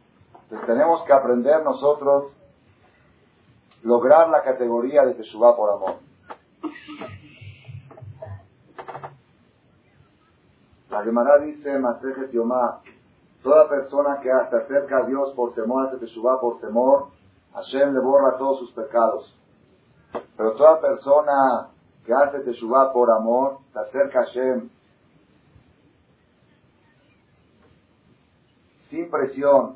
Entonces 0.43 0.68
tenemos 0.68 1.03
que 1.03 1.13
aprender 1.13 1.63
nosotros 1.63 2.34
lograr 3.84 4.30
la 4.30 4.43
categoría 4.43 5.03
de 5.03 5.13
Teshuvah 5.13 5.55
por 5.55 5.72
amor. 5.72 5.95
La 10.89 11.03
Gemara 11.03 11.38
dice, 11.39 11.78
Masejet 11.78 12.32
Yomá, 12.32 12.82
toda 13.43 13.70
persona 13.70 14.20
que 14.22 14.30
se 14.49 14.55
acerca 14.55 14.97
a 14.97 15.05
Dios 15.05 15.34
por 15.36 15.53
temor, 15.53 15.88
hace 15.88 15.97
Teshuvah 15.97 16.39
por 16.39 16.59
temor, 16.59 17.09
Hashem 17.53 17.93
le 17.93 17.99
borra 17.99 18.38
todos 18.38 18.59
sus 18.59 18.72
pecados. 18.72 19.34
Pero 20.36 20.53
toda 20.53 20.82
persona 20.82 21.70
que 22.08 22.14
hace 22.14 22.39
Teshuvah 22.39 22.93
por 22.93 23.12
amor, 23.12 23.60
se 23.74 23.80
acerca 23.80 24.22
a 24.22 24.24
Hashem 24.24 24.70
sin 28.89 29.12
presión. 29.12 29.76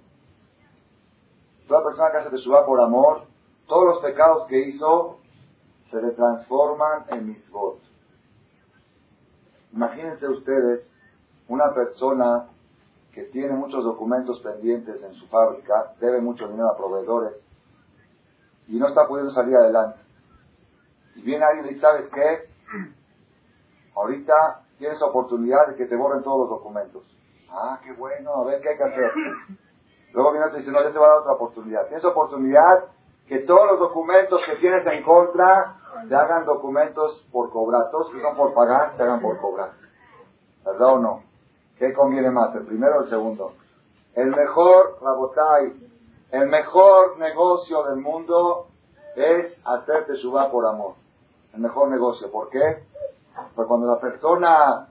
Toda 1.67 1.83
persona 1.83 2.11
que 2.11 2.17
hace 2.19 2.29
Teshuvah 2.29 2.65
por 2.65 2.79
amor, 2.79 3.23
todos 3.67 3.95
los 3.95 3.99
pecados 3.99 4.47
que 4.47 4.65
hizo 4.65 5.19
se 5.91 6.01
le 6.01 6.11
transforman 6.11 7.03
en 7.09 7.27
mitzvot. 7.27 7.79
Imagínense 9.73 10.25
ustedes 10.29 10.89
una 11.49 11.73
persona 11.73 12.47
que 13.11 13.23
tiene 13.23 13.53
muchos 13.55 13.83
documentos 13.83 14.39
pendientes 14.39 15.03
en 15.03 15.13
su 15.15 15.27
fábrica, 15.27 15.95
debe 15.99 16.21
mucho 16.21 16.47
dinero 16.47 16.69
a 16.69 16.77
proveedores 16.77 17.33
y 18.69 18.79
no 18.79 18.87
está 18.87 19.05
pudiendo 19.05 19.33
salir 19.33 19.57
adelante. 19.57 20.00
Y 21.21 21.23
viene 21.23 21.45
alguien 21.45 21.65
y 21.65 21.69
dice, 21.69 21.81
¿sabes 21.81 22.09
qué? 22.11 22.49
Ahorita 23.95 24.63
tienes 24.79 24.99
oportunidad 25.03 25.67
de 25.67 25.75
que 25.75 25.85
te 25.85 25.95
borren 25.95 26.23
todos 26.23 26.39
los 26.39 26.49
documentos. 26.49 27.03
Ah, 27.51 27.79
qué 27.83 27.93
bueno, 27.93 28.33
a 28.33 28.43
ver 28.45 28.59
qué 28.61 28.69
hay 28.69 28.77
que 28.77 28.83
hacer. 28.83 29.11
Luego 30.13 30.31
viene 30.31 30.47
otro 30.47 30.57
y 30.57 30.61
dice, 30.61 30.71
no, 30.71 30.81
ya 30.81 30.91
te 30.91 30.97
va 30.97 31.05
a 31.05 31.09
dar 31.09 31.19
otra 31.19 31.33
oportunidad. 31.33 31.85
Tienes 31.87 32.03
oportunidad 32.05 32.85
que 33.27 33.39
todos 33.39 33.71
los 33.71 33.79
documentos 33.79 34.41
que 34.45 34.55
tienes 34.55 34.85
en 34.87 35.03
contra 35.03 35.77
te 36.09 36.15
hagan 36.15 36.45
documentos 36.45 37.25
por 37.31 37.51
cobrar. 37.51 37.91
Todos 37.91 38.11
que 38.11 38.21
son 38.21 38.35
por 38.35 38.53
pagar, 38.53 38.97
te 38.97 39.03
hagan 39.03 39.21
por 39.21 39.39
cobrar. 39.39 39.73
¿Verdad 40.65 40.93
o 40.93 40.99
no? 40.99 41.23
¿Qué 41.77 41.93
conviene 41.93 42.31
más, 42.31 42.53
el 42.55 42.65
primero 42.65 42.97
o 42.97 43.03
el 43.03 43.09
segundo? 43.09 43.53
El 44.15 44.31
mejor, 44.31 44.97
Rabotai, 45.01 45.73
el 46.31 46.47
mejor 46.47 47.17
negocio 47.19 47.83
del 47.83 47.97
mundo 47.97 48.67
es 49.15 49.57
hacerte 49.65 50.15
suba 50.15 50.51
por 50.51 50.65
amor. 50.65 51.00
El 51.53 51.61
mejor 51.61 51.89
negocio. 51.89 52.31
¿Por 52.31 52.49
qué? 52.49 52.83
Porque 53.55 53.67
cuando 53.67 53.87
la 53.87 53.99
persona, 53.99 54.87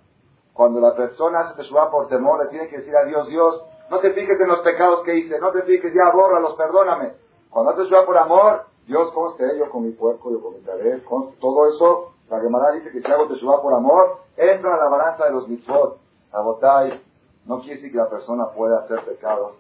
cuando 0.53 0.81
la 0.81 0.95
persona 0.95 1.41
hace 1.41 1.63
suba 1.65 1.91
por 1.91 2.09
temor, 2.09 2.45
le 2.45 2.51
tiene 2.51 2.69
que 2.69 2.79
decir 2.79 2.97
a 2.97 3.05
Dios, 3.05 3.29
Dios, 3.29 3.63
no 3.91 3.99
te 3.99 4.13
fijes 4.13 4.41
en 4.41 4.49
los 4.49 4.61
pecados 4.61 5.03
que 5.05 5.17
hice, 5.17 5.39
no 5.41 5.51
te 5.53 5.63
fijes, 5.63 5.93
ya 5.93 6.15
bórralos, 6.15 6.55
perdóname. 6.55 7.15
Cuando 7.51 7.73
haces 7.73 7.89
suba 7.89 8.07
por 8.07 8.17
amor, 8.17 8.67
Dios 8.87 9.11
conste, 9.13 9.45
yo 9.59 9.71
con 9.71 9.85
mi 9.85 9.93
puerco, 9.93 10.31
yo 10.31 10.41
con 10.41 10.55
mi 10.55 11.01
con 11.03 11.35
todo 11.37 11.69
eso, 11.69 12.13
la 12.29 12.41
Gemara 12.41 12.73
dice 12.73 12.91
que 12.91 13.01
si 13.01 13.11
hago 13.11 13.29
te 13.29 13.37
suba 13.37 13.61
por 13.61 13.75
amor, 13.75 14.19
entra 14.37 14.75
a 14.75 14.79
la 14.79 14.89
balanza 14.89 15.27
de 15.27 15.33
los 15.33 15.49
mitzvot. 15.49 15.99
Abotay, 16.33 17.03
no 17.47 17.61
quiere 17.61 17.77
decir 17.77 17.91
que 17.91 17.99
la 17.99 18.09
persona 18.09 18.51
pueda 18.51 18.81
hacer 18.81 19.05
pecados 19.05 19.55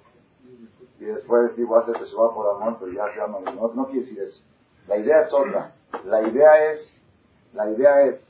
y 1.00 1.06
después 1.06 1.48
decir 1.48 1.66
voy 1.66 1.78
a 1.78 1.80
hacer 1.80 1.98
Teshuvah 1.98 2.34
por 2.34 2.46
amor, 2.56 2.76
pero 2.78 2.92
ya 2.92 3.10
se 3.12 3.20
llama. 3.20 3.38
No, 3.40 3.72
no 3.72 3.86
quiere 3.86 4.00
decir 4.02 4.20
eso. 4.20 4.42
La 4.86 4.98
idea 4.98 5.22
es 5.22 5.32
otra. 5.32 5.72
La 6.04 6.22
idea 6.22 6.70
es, 6.72 7.00
la 7.52 7.70
idea 7.70 8.02
es 8.02 8.20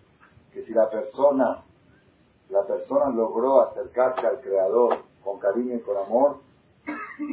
que 0.52 0.64
si 0.64 0.72
la 0.72 0.90
persona, 0.90 1.62
la 2.48 2.66
persona 2.66 3.10
logró 3.10 3.60
acercarse 3.62 4.26
al 4.26 4.40
Creador 4.40 4.98
con 5.22 5.38
cariño 5.38 5.76
y 5.76 5.80
con 5.80 5.96
amor, 5.96 6.38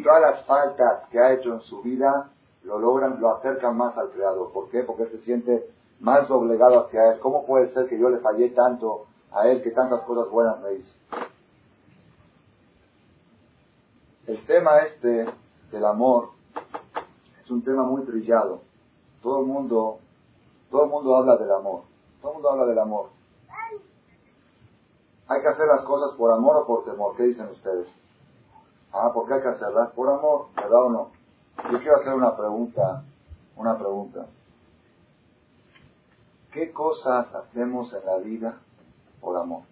todas 0.04 0.22
las 0.22 0.46
faltas 0.46 1.10
que 1.10 1.20
ha 1.20 1.34
hecho 1.34 1.54
en 1.54 1.62
su 1.62 1.82
vida 1.82 2.30
lo 2.64 2.80
logran, 2.80 3.20
lo 3.20 3.36
acercan 3.36 3.78
más 3.78 3.98
al 3.98 4.10
Creador. 4.12 4.52
¿Por 4.52 4.70
qué? 4.70 4.84
Porque 4.84 5.08
se 5.08 5.20
siente 5.20 5.70
más 6.00 6.28
doblegado 6.28 6.86
hacia 6.86 7.14
Él. 7.14 7.20
¿Cómo 7.20 7.46
puede 7.46 7.74
ser 7.74 7.88
que 7.88 7.98
yo 7.98 8.10
le 8.10 8.20
fallé 8.20 8.50
tanto 8.50 9.06
a 9.32 9.48
Él 9.48 9.64
que 9.64 9.72
tantas 9.72 10.02
cosas 10.02 10.30
buenas 10.30 10.60
me 10.62 10.74
hizo? 10.74 10.92
El 14.28 14.46
tema 14.46 14.80
este 14.80 15.26
del 15.72 15.86
amor 15.86 16.32
es 17.42 17.50
un 17.50 17.64
tema 17.64 17.84
muy 17.84 18.04
trillado. 18.04 18.62
Todo 19.24 19.40
el 19.40 19.46
mundo, 19.46 20.00
todo 20.70 20.84
el 20.84 20.90
mundo 20.90 21.16
habla 21.16 21.38
del 21.38 21.52
amor. 21.52 21.84
Todo 22.22 22.32
el 22.32 22.36
mundo 22.36 22.50
habla 22.52 22.66
del 22.66 22.80
amor. 22.80 23.10
¿Hay 25.30 25.42
que 25.42 25.48
hacer 25.48 25.68
las 25.68 25.84
cosas 25.84 26.16
por 26.18 26.32
amor 26.32 26.56
o 26.58 26.66
por 26.66 26.86
temor? 26.86 27.16
¿Qué 27.16 27.24
dicen 27.24 27.48
ustedes? 27.50 27.88
Ah, 28.94 29.12
¿por 29.14 29.28
qué 29.28 29.36
hay 29.36 29.42
que 29.42 29.50
hacerlas? 29.50 29.92
Por 29.92 30.10
amor, 30.10 30.48
¿verdad 30.56 30.84
o 30.84 30.90
no? 30.90 31.12
Yo 31.72 31.80
quiero 31.80 31.98
hacer 31.98 32.14
una 32.14 32.36
pregunta, 32.36 33.04
una 33.58 33.78
pregunta. 33.78 34.26
¿Qué 36.54 36.72
cosas 36.72 37.34
hacemos 37.36 37.94
en 37.94 38.06
la 38.06 38.18
vida 38.18 38.58
por 39.20 39.38
amor? 39.38 39.64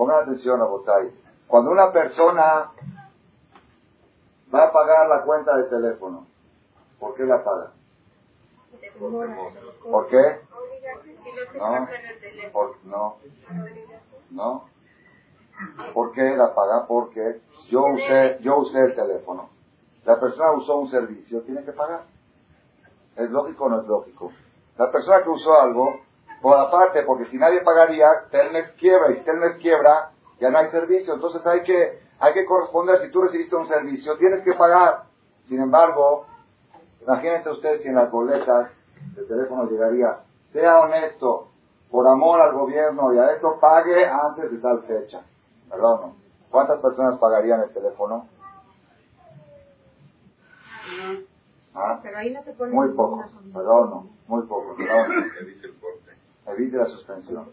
Pongan 0.00 0.22
atención 0.22 0.58
a 0.62 0.64
Botay. 0.64 1.10
Cuando 1.46 1.72
una 1.72 1.92
persona 1.92 2.70
va 4.54 4.64
a 4.64 4.72
pagar 4.72 5.06
la 5.10 5.24
cuenta 5.24 5.54
de 5.58 5.64
teléfono, 5.64 6.26
¿por 6.98 7.14
qué 7.16 7.24
la 7.24 7.44
paga? 7.44 7.72
¿Por 8.98 10.06
qué? 10.06 10.40
No, 11.54 11.88
por, 12.50 12.76
no, 12.86 13.16
no. 14.30 14.64
¿Por 15.92 16.12
qué 16.12 16.34
la 16.34 16.54
paga? 16.54 16.86
Porque 16.86 17.42
yo 17.68 17.84
usé, 17.84 18.38
yo 18.40 18.56
usé 18.56 18.80
el 18.80 18.94
teléfono. 18.94 19.50
La 20.06 20.18
persona 20.18 20.52
usó 20.52 20.78
un 20.78 20.90
servicio, 20.90 21.42
tiene 21.42 21.62
que 21.62 21.72
pagar. 21.72 22.04
¿Es 23.16 23.28
lógico 23.28 23.66
o 23.66 23.68
no 23.68 23.82
es 23.82 23.86
lógico? 23.86 24.32
La 24.78 24.90
persona 24.90 25.22
que 25.22 25.28
usó 25.28 25.60
algo, 25.60 26.00
por 26.40 26.56
aparte, 26.56 27.02
porque 27.02 27.26
si 27.26 27.36
nadie 27.36 27.60
pagaría, 27.62 28.06
Telmex 28.30 28.72
quiebra, 28.72 29.10
y 29.10 29.16
si 29.16 29.20
Telmex 29.22 29.56
quiebra, 29.56 30.10
ya 30.40 30.50
no 30.50 30.58
hay 30.58 30.70
servicio. 30.70 31.14
Entonces 31.14 31.46
hay 31.46 31.62
que, 31.62 32.00
hay 32.18 32.32
que 32.32 32.46
corresponder, 32.46 33.00
si 33.02 33.10
tú 33.10 33.22
recibiste 33.22 33.56
un 33.56 33.68
servicio, 33.68 34.16
tienes 34.16 34.42
que 34.42 34.54
pagar. 34.54 35.04
Sin 35.48 35.60
embargo, 35.60 36.26
imagínense 37.02 37.50
ustedes 37.50 37.82
si 37.82 37.88
en 37.88 37.96
las 37.96 38.10
boletas 38.10 38.70
el 39.16 39.26
teléfono 39.26 39.68
llegaría, 39.68 40.20
sea 40.52 40.80
honesto, 40.80 41.48
por 41.90 42.06
amor 42.06 42.40
al 42.40 42.52
gobierno 42.52 43.12
y 43.12 43.18
a 43.18 43.32
esto 43.32 43.58
pague 43.60 44.06
antes 44.06 44.50
de 44.50 44.58
tal 44.58 44.82
fecha. 44.84 45.22
¿Verdad 45.68 45.92
o 45.92 46.00
no? 46.06 46.16
¿Cuántas 46.50 46.80
personas 46.80 47.18
pagarían 47.18 47.60
el 47.62 47.72
teléfono? 47.72 48.26
¿Ah? 51.74 52.00
Muy 52.74 52.88
poco, 52.94 53.24
¿verdad 53.44 53.72
o 53.72 53.86
no? 53.86 54.06
Muy 54.26 54.42
poco, 54.46 54.74
¿verdad 54.76 55.04
o 55.04 55.08
no? 55.08 55.24
Evite 56.46 56.76
la 56.76 56.86
suspensión. 56.86 57.50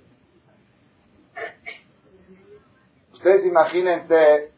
Ustedes 3.14 3.46
imagínense 3.46 4.52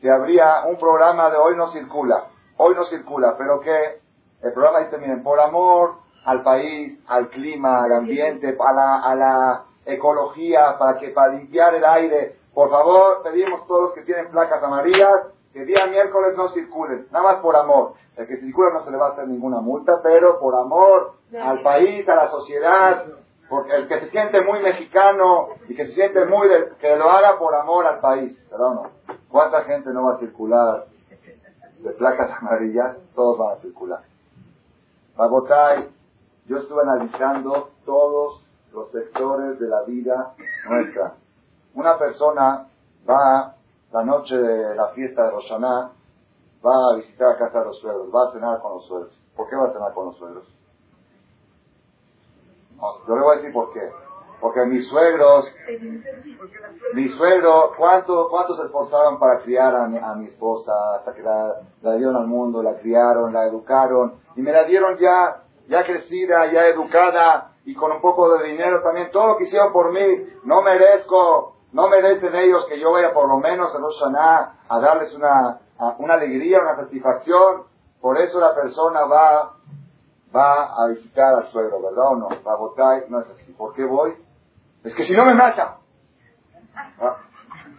si 0.00 0.08
habría 0.08 0.64
un 0.66 0.78
programa 0.78 1.30
de 1.30 1.36
hoy 1.36 1.56
no 1.56 1.70
circula, 1.72 2.26
hoy 2.56 2.74
no 2.74 2.84
circula, 2.86 3.36
pero 3.36 3.60
que 3.60 4.00
el 4.42 4.52
programa 4.52 4.80
dice, 4.80 4.98
miren, 4.98 5.22
por 5.22 5.38
amor 5.38 5.96
al 6.24 6.42
país, 6.42 6.98
al 7.06 7.28
clima, 7.28 7.84
al 7.84 7.92
ambiente, 7.92 8.56
a 8.58 8.72
la, 8.72 9.00
a 9.02 9.14
la 9.14 9.64
ecología, 9.84 10.76
para 10.78 10.98
que 10.98 11.08
para 11.10 11.34
limpiar 11.34 11.74
el 11.74 11.84
aire, 11.84 12.36
por 12.54 12.70
favor, 12.70 13.22
pedimos 13.22 13.66
todos 13.66 13.82
los 13.82 13.92
que 13.92 14.02
tienen 14.02 14.30
placas 14.30 14.62
amarillas 14.62 15.28
que 15.52 15.64
día 15.64 15.86
miércoles 15.88 16.36
no 16.36 16.50
circulen, 16.50 17.08
nada 17.10 17.24
más 17.24 17.36
por 17.42 17.56
amor. 17.56 17.94
El 18.16 18.26
que 18.26 18.36
circula 18.36 18.70
no 18.72 18.84
se 18.84 18.90
le 18.90 18.96
va 18.96 19.08
a 19.08 19.12
hacer 19.12 19.28
ninguna 19.28 19.60
multa, 19.60 20.00
pero 20.02 20.38
por 20.38 20.54
amor 20.54 21.14
al 21.40 21.62
país, 21.62 22.08
a 22.08 22.14
la 22.14 22.28
sociedad, 22.28 23.04
porque 23.50 23.74
el 23.74 23.88
que 23.88 23.98
se 23.98 24.10
siente 24.10 24.40
muy 24.42 24.60
mexicano 24.60 25.48
y 25.68 25.74
que 25.74 25.88
se 25.88 25.94
siente 25.94 26.24
muy, 26.24 26.48
que 26.78 26.96
lo 26.96 27.10
haga 27.10 27.36
por 27.36 27.52
amor 27.56 27.84
al 27.84 27.98
país, 27.98 28.38
¿verdad 28.48 28.74
no? 28.74 28.90
¿Cuánta 29.28 29.64
gente 29.64 29.90
no 29.90 30.04
va 30.04 30.14
a 30.14 30.18
circular 30.20 30.86
de 31.80 31.90
placas 31.90 32.30
amarillas? 32.40 32.96
Todos 33.12 33.38
van 33.38 33.58
a 33.58 33.60
circular. 33.60 34.02
Bagotay, 35.16 35.90
yo 36.46 36.58
estuve 36.58 36.80
analizando 36.82 37.70
todos 37.84 38.40
los 38.72 38.88
sectores 38.92 39.58
de 39.58 39.66
la 39.66 39.82
vida 39.82 40.34
nuestra. 40.68 41.14
Una 41.74 41.98
persona 41.98 42.68
va 43.08 43.56
la 43.92 44.04
noche 44.04 44.36
de 44.38 44.76
la 44.76 44.90
fiesta 44.90 45.24
de 45.24 45.30
Roshaná, 45.32 45.90
va 46.64 46.92
a 46.92 46.96
visitar 46.98 47.30
a 47.30 47.38
casa 47.38 47.58
de 47.58 47.64
los 47.64 47.80
suegros, 47.80 48.14
va 48.14 48.28
a 48.28 48.32
cenar 48.32 48.60
con 48.60 48.74
los 48.74 48.86
suegros. 48.86 49.12
¿Por 49.34 49.48
qué 49.48 49.56
va 49.56 49.66
a 49.66 49.72
cenar 49.72 49.92
con 49.92 50.06
los 50.06 50.16
suegros? 50.18 50.59
Yo 53.06 53.16
le 53.16 53.22
voy 53.22 53.34
a 53.34 53.36
decir 53.36 53.52
por 53.52 53.72
qué. 53.72 53.90
Porque 54.40 54.64
mis 54.64 54.88
suegros, 54.88 55.46
mi 56.94 57.08
suegro, 57.10 57.72
¿cuánto, 57.76 58.28
¿cuánto 58.30 58.54
se 58.54 58.64
esforzaron 58.64 59.18
para 59.18 59.40
criar 59.40 59.76
a 59.76 59.86
mi, 59.86 60.26
esposa 60.26 60.72
hasta 60.96 61.12
que 61.12 61.22
la, 61.22 61.60
la, 61.82 61.94
dieron 61.96 62.16
al 62.16 62.26
mundo, 62.26 62.62
la 62.62 62.78
criaron, 62.78 63.34
la 63.34 63.46
educaron 63.46 64.14
y 64.36 64.40
me 64.40 64.52
la 64.52 64.64
dieron 64.64 64.96
ya, 64.98 65.42
ya 65.68 65.84
crecida, 65.84 66.50
ya 66.50 66.66
educada 66.68 67.52
y 67.66 67.74
con 67.74 67.92
un 67.92 68.00
poco 68.00 68.38
de 68.38 68.48
dinero 68.48 68.82
también, 68.82 69.10
todo 69.10 69.28
lo 69.28 69.36
que 69.36 69.44
hicieron 69.44 69.72
por 69.74 69.92
mí, 69.92 70.26
no 70.44 70.62
merezco 70.62 71.60
no 71.72 71.88
merecen 71.88 72.34
ellos 72.34 72.66
que 72.68 72.80
yo 72.80 72.92
vaya 72.92 73.12
por 73.12 73.28
lo 73.28 73.36
menos 73.38 73.74
a 73.74 73.78
Rosh 73.78 74.02
a 74.68 74.80
darles 74.80 75.14
una, 75.14 75.60
una 75.98 76.14
alegría, 76.14 76.60
una 76.60 76.76
satisfacción. 76.76 77.64
Por 78.00 78.18
eso 78.18 78.40
la 78.40 78.54
persona 78.54 79.04
va, 79.04 79.56
va 80.34 80.64
a 80.64 80.88
visitar 80.88 81.34
al 81.34 81.50
suegro, 81.50 81.82
¿verdad 81.82 82.12
o 82.12 82.16
no? 82.16 82.28
votar 82.58 83.04
no 83.08 83.20
es 83.20 83.30
así. 83.30 83.52
¿Por 83.52 83.74
qué 83.74 83.84
voy? 83.84 84.14
Es 84.84 84.94
que 84.94 85.04
si 85.04 85.12
no 85.12 85.24
me 85.24 85.34
mata. 85.34 85.78
Ah, 87.00 87.16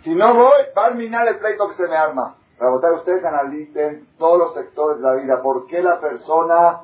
si 0.04 0.14
no 0.14 0.34
voy, 0.34 0.62
va 0.78 0.86
a 0.86 0.88
terminar 0.90 1.28
el 1.28 1.40
pleito 1.40 1.68
que 1.70 1.76
se 1.76 1.88
me 1.88 1.96
arma. 1.96 2.36
Para 2.58 2.72
votar 2.72 2.94
ustedes 2.94 3.24
analicen 3.24 4.08
todos 4.18 4.38
los 4.38 4.54
sectores 4.54 4.98
de 4.98 5.04
la 5.04 5.14
vida. 5.16 5.42
¿Por 5.42 5.66
qué 5.68 5.82
la 5.82 6.00
persona, 6.00 6.82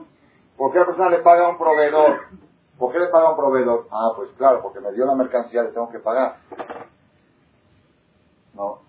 por 0.57 0.71
qué 0.71 0.79
la 0.79 0.85
persona 0.85 1.09
le 1.09 1.19
paga 1.19 1.45
a 1.45 1.49
un 1.49 1.57
proveedor? 1.57 2.19
¿Por 2.79 2.91
qué 2.91 2.99
le 2.99 3.07
paga 3.07 3.27
a 3.27 3.31
un 3.31 3.37
proveedor? 3.37 3.87
Ah, 3.91 4.11
pues 4.15 4.31
claro, 4.37 4.61
porque 4.61 4.79
me 4.79 4.91
dio 4.93 5.05
la 5.05 5.15
mercancía, 5.15 5.63
le 5.63 5.69
tengo 5.69 5.89
que 5.89 5.99
pagar. 5.99 6.37
No, 8.53 8.79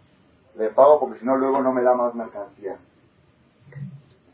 le 0.57 0.71
pago 0.71 1.01
porque 1.01 1.19
si 1.19 1.27
no 1.27 1.37
luego 1.37 1.61
no 1.61 1.73
me 1.73 1.83
da 1.83 1.95
más 1.95 2.15
mercancía. 2.15 2.79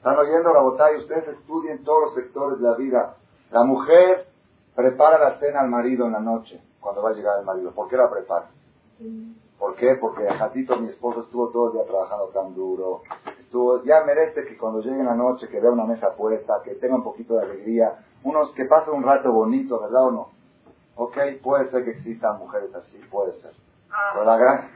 ¿Están 0.04 0.18
oyendo 0.18 0.52
la 0.52 0.60
botella? 0.60 0.98
Ustedes 0.98 1.28
estudien 1.28 1.82
todos 1.82 2.02
los 2.02 2.14
sectores 2.14 2.58
de 2.58 2.68
la 2.68 2.76
vida. 2.76 3.16
La 3.50 3.64
mujer 3.64 4.26
prepara 4.76 5.18
la 5.18 5.38
cena 5.38 5.62
al 5.62 5.70
marido 5.70 6.04
en 6.04 6.12
la 6.12 6.20
noche, 6.20 6.60
cuando 6.78 7.02
va 7.02 7.08
a 7.08 7.12
llegar 7.14 7.38
el 7.38 7.46
marido. 7.46 7.70
¿Por 7.70 7.88
qué 7.88 7.96
la 7.96 8.10
prepara? 8.10 8.50
¿Por 9.58 9.74
qué? 9.76 9.94
Porque 9.98 10.28
Jatito, 10.28 10.76
mi 10.76 10.90
esposo, 10.90 11.22
estuvo 11.22 11.48
todo 11.48 11.68
el 11.68 11.72
día 11.72 11.86
trabajando 11.86 12.26
tan 12.34 12.54
duro. 12.54 13.00
Estuvo, 13.40 13.82
ya 13.84 14.04
merece 14.04 14.44
que 14.44 14.58
cuando 14.58 14.82
llegue 14.82 15.02
la 15.02 15.14
noche, 15.14 15.48
que 15.48 15.58
vea 15.58 15.70
una 15.70 15.86
mesa 15.86 16.10
puesta, 16.14 16.60
que 16.62 16.74
tenga 16.74 16.96
un 16.96 17.02
poquito 17.02 17.36
de 17.36 17.44
alegría, 17.44 18.04
unos 18.24 18.52
que 18.52 18.66
pasen 18.66 18.92
un 18.92 19.04
rato 19.04 19.32
bonito, 19.32 19.80
¿verdad 19.80 20.08
o 20.08 20.10
no? 20.10 20.28
Ok, 20.96 21.16
puede 21.42 21.70
ser 21.70 21.82
que 21.82 21.92
existan 21.92 22.38
mujeres 22.40 22.74
así, 22.74 22.98
puede 23.10 23.40
ser. 23.40 23.52
Ah. 23.90 24.10
Pero 24.12 24.26
la 24.26 24.36
gran, 24.36 24.70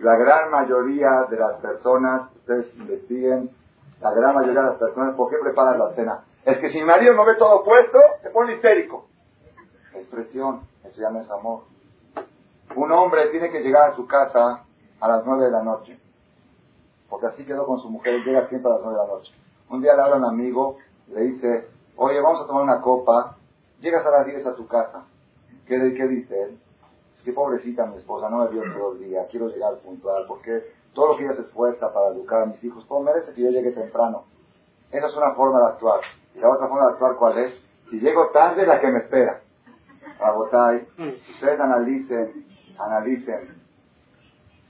la 0.00 0.16
gran 0.16 0.50
mayoría 0.50 1.26
de 1.28 1.36
las 1.36 1.60
personas, 1.60 2.30
ustedes 2.36 2.74
investiguen, 2.76 3.50
la 4.00 4.12
gran 4.12 4.34
mayoría 4.34 4.60
de 4.60 4.68
las 4.68 4.78
personas, 4.78 5.16
¿por 5.16 5.30
qué 5.30 5.36
preparan 5.42 5.78
la 5.78 5.92
cena? 5.94 6.24
Es 6.44 6.58
que 6.58 6.70
si 6.70 6.78
mi 6.78 6.84
marido 6.84 7.14
no 7.14 7.24
ve 7.24 7.34
todo 7.34 7.64
puesto, 7.64 7.98
se 8.22 8.30
pone 8.30 8.54
histérico. 8.54 9.06
Expresión, 9.94 10.62
eso 10.84 11.00
ya 11.00 11.10
no 11.10 11.20
es 11.20 11.30
amor. 11.30 11.64
Un 12.76 12.92
hombre 12.92 13.28
tiene 13.28 13.50
que 13.50 13.60
llegar 13.60 13.90
a 13.90 13.96
su 13.96 14.06
casa 14.06 14.64
a 15.00 15.08
las 15.08 15.24
nueve 15.26 15.46
de 15.46 15.50
la 15.50 15.62
noche, 15.62 15.98
porque 17.08 17.26
así 17.26 17.44
quedó 17.44 17.66
con 17.66 17.80
su 17.80 17.90
mujer, 17.90 18.22
llega 18.24 18.48
siempre 18.48 18.70
a 18.70 18.74
las 18.74 18.84
nueve 18.84 19.00
de 19.00 19.06
la 19.06 19.14
noche. 19.14 19.32
Un 19.68 19.82
día 19.82 19.94
le 19.94 20.02
habla 20.02 20.16
un 20.16 20.24
amigo, 20.24 20.76
le 21.08 21.20
dice, 21.22 21.68
oye, 21.96 22.20
vamos 22.20 22.42
a 22.42 22.46
tomar 22.46 22.62
una 22.62 22.80
copa, 22.80 23.36
llegas 23.80 24.06
a 24.06 24.10
las 24.10 24.26
diez 24.26 24.46
a 24.46 24.54
tu 24.54 24.66
casa. 24.68 25.04
¿Qué, 25.66 25.76
qué 25.94 26.08
dice 26.08 26.42
él? 26.42 26.58
Pobrecita 27.32 27.86
mi 27.86 27.96
esposa, 27.96 28.28
no 28.28 28.38
me 28.38 28.48
vio 28.48 28.62
todo 28.72 28.92
el 28.92 29.00
día, 29.00 29.26
quiero 29.30 29.48
llegar 29.48 29.74
puntual, 29.78 30.24
porque 30.26 30.72
todo 30.94 31.12
lo 31.12 31.16
que 31.16 31.24
ella 31.24 31.34
se 31.34 31.42
esfuerza 31.42 31.92
para 31.92 32.08
educar 32.08 32.42
a 32.42 32.46
mis 32.46 32.62
hijos, 32.64 32.84
pues 32.88 33.04
merece 33.04 33.32
que 33.32 33.42
yo 33.42 33.50
llegue 33.50 33.72
temprano. 33.72 34.24
Esa 34.90 35.06
es 35.06 35.16
una 35.16 35.34
forma 35.34 35.60
de 35.60 35.66
actuar. 35.66 36.00
Y 36.34 36.38
la 36.38 36.50
otra 36.50 36.68
forma 36.68 36.86
de 36.86 36.92
actuar, 36.92 37.16
¿cuál 37.16 37.38
es? 37.38 37.54
Si 37.90 38.00
llego 38.00 38.28
tarde, 38.30 38.66
la 38.66 38.80
que 38.80 38.88
me 38.88 38.98
espera. 38.98 39.40
Abotay, 40.20 40.88
ustedes 41.34 41.60
analicen, 41.60 42.46
analicen 42.78 43.62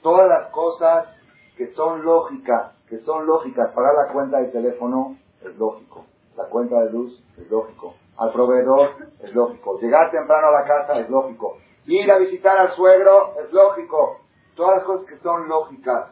todas 0.03 0.29
las 0.29 0.51
cosas 0.51 1.09
que 1.57 1.73
son 1.73 2.05
lógicas, 2.05 2.73
que 2.89 2.99
son 3.01 3.27
lógicas. 3.27 3.73
Pagar 3.73 3.95
la 3.95 4.13
cuenta 4.13 4.39
de 4.39 4.49
teléfono 4.49 5.17
es 5.43 5.57
lógico. 5.57 6.05
La 6.37 6.45
cuenta 6.45 6.81
de 6.81 6.91
luz 6.91 7.25
es 7.37 7.51
lógico. 7.51 7.95
Al 8.17 8.33
proveedor 8.33 8.91
es 9.21 9.35
lógico. 9.35 9.79
Llegar 9.81 10.11
temprano 10.11 10.49
a 10.49 10.61
la 10.61 10.65
casa 10.65 10.99
es 11.01 11.09
lógico. 11.09 11.59
Ir 11.89 12.11
a 12.13 12.19
visitar 12.19 12.59
al 12.59 12.77
suegro 12.77 13.35
es 13.41 13.51
lógico. 13.51 14.21
Todas 14.55 14.77
las 14.77 14.85
cosas 14.85 15.07
que 15.07 15.19
son 15.21 15.49
lógicas. 15.49 16.11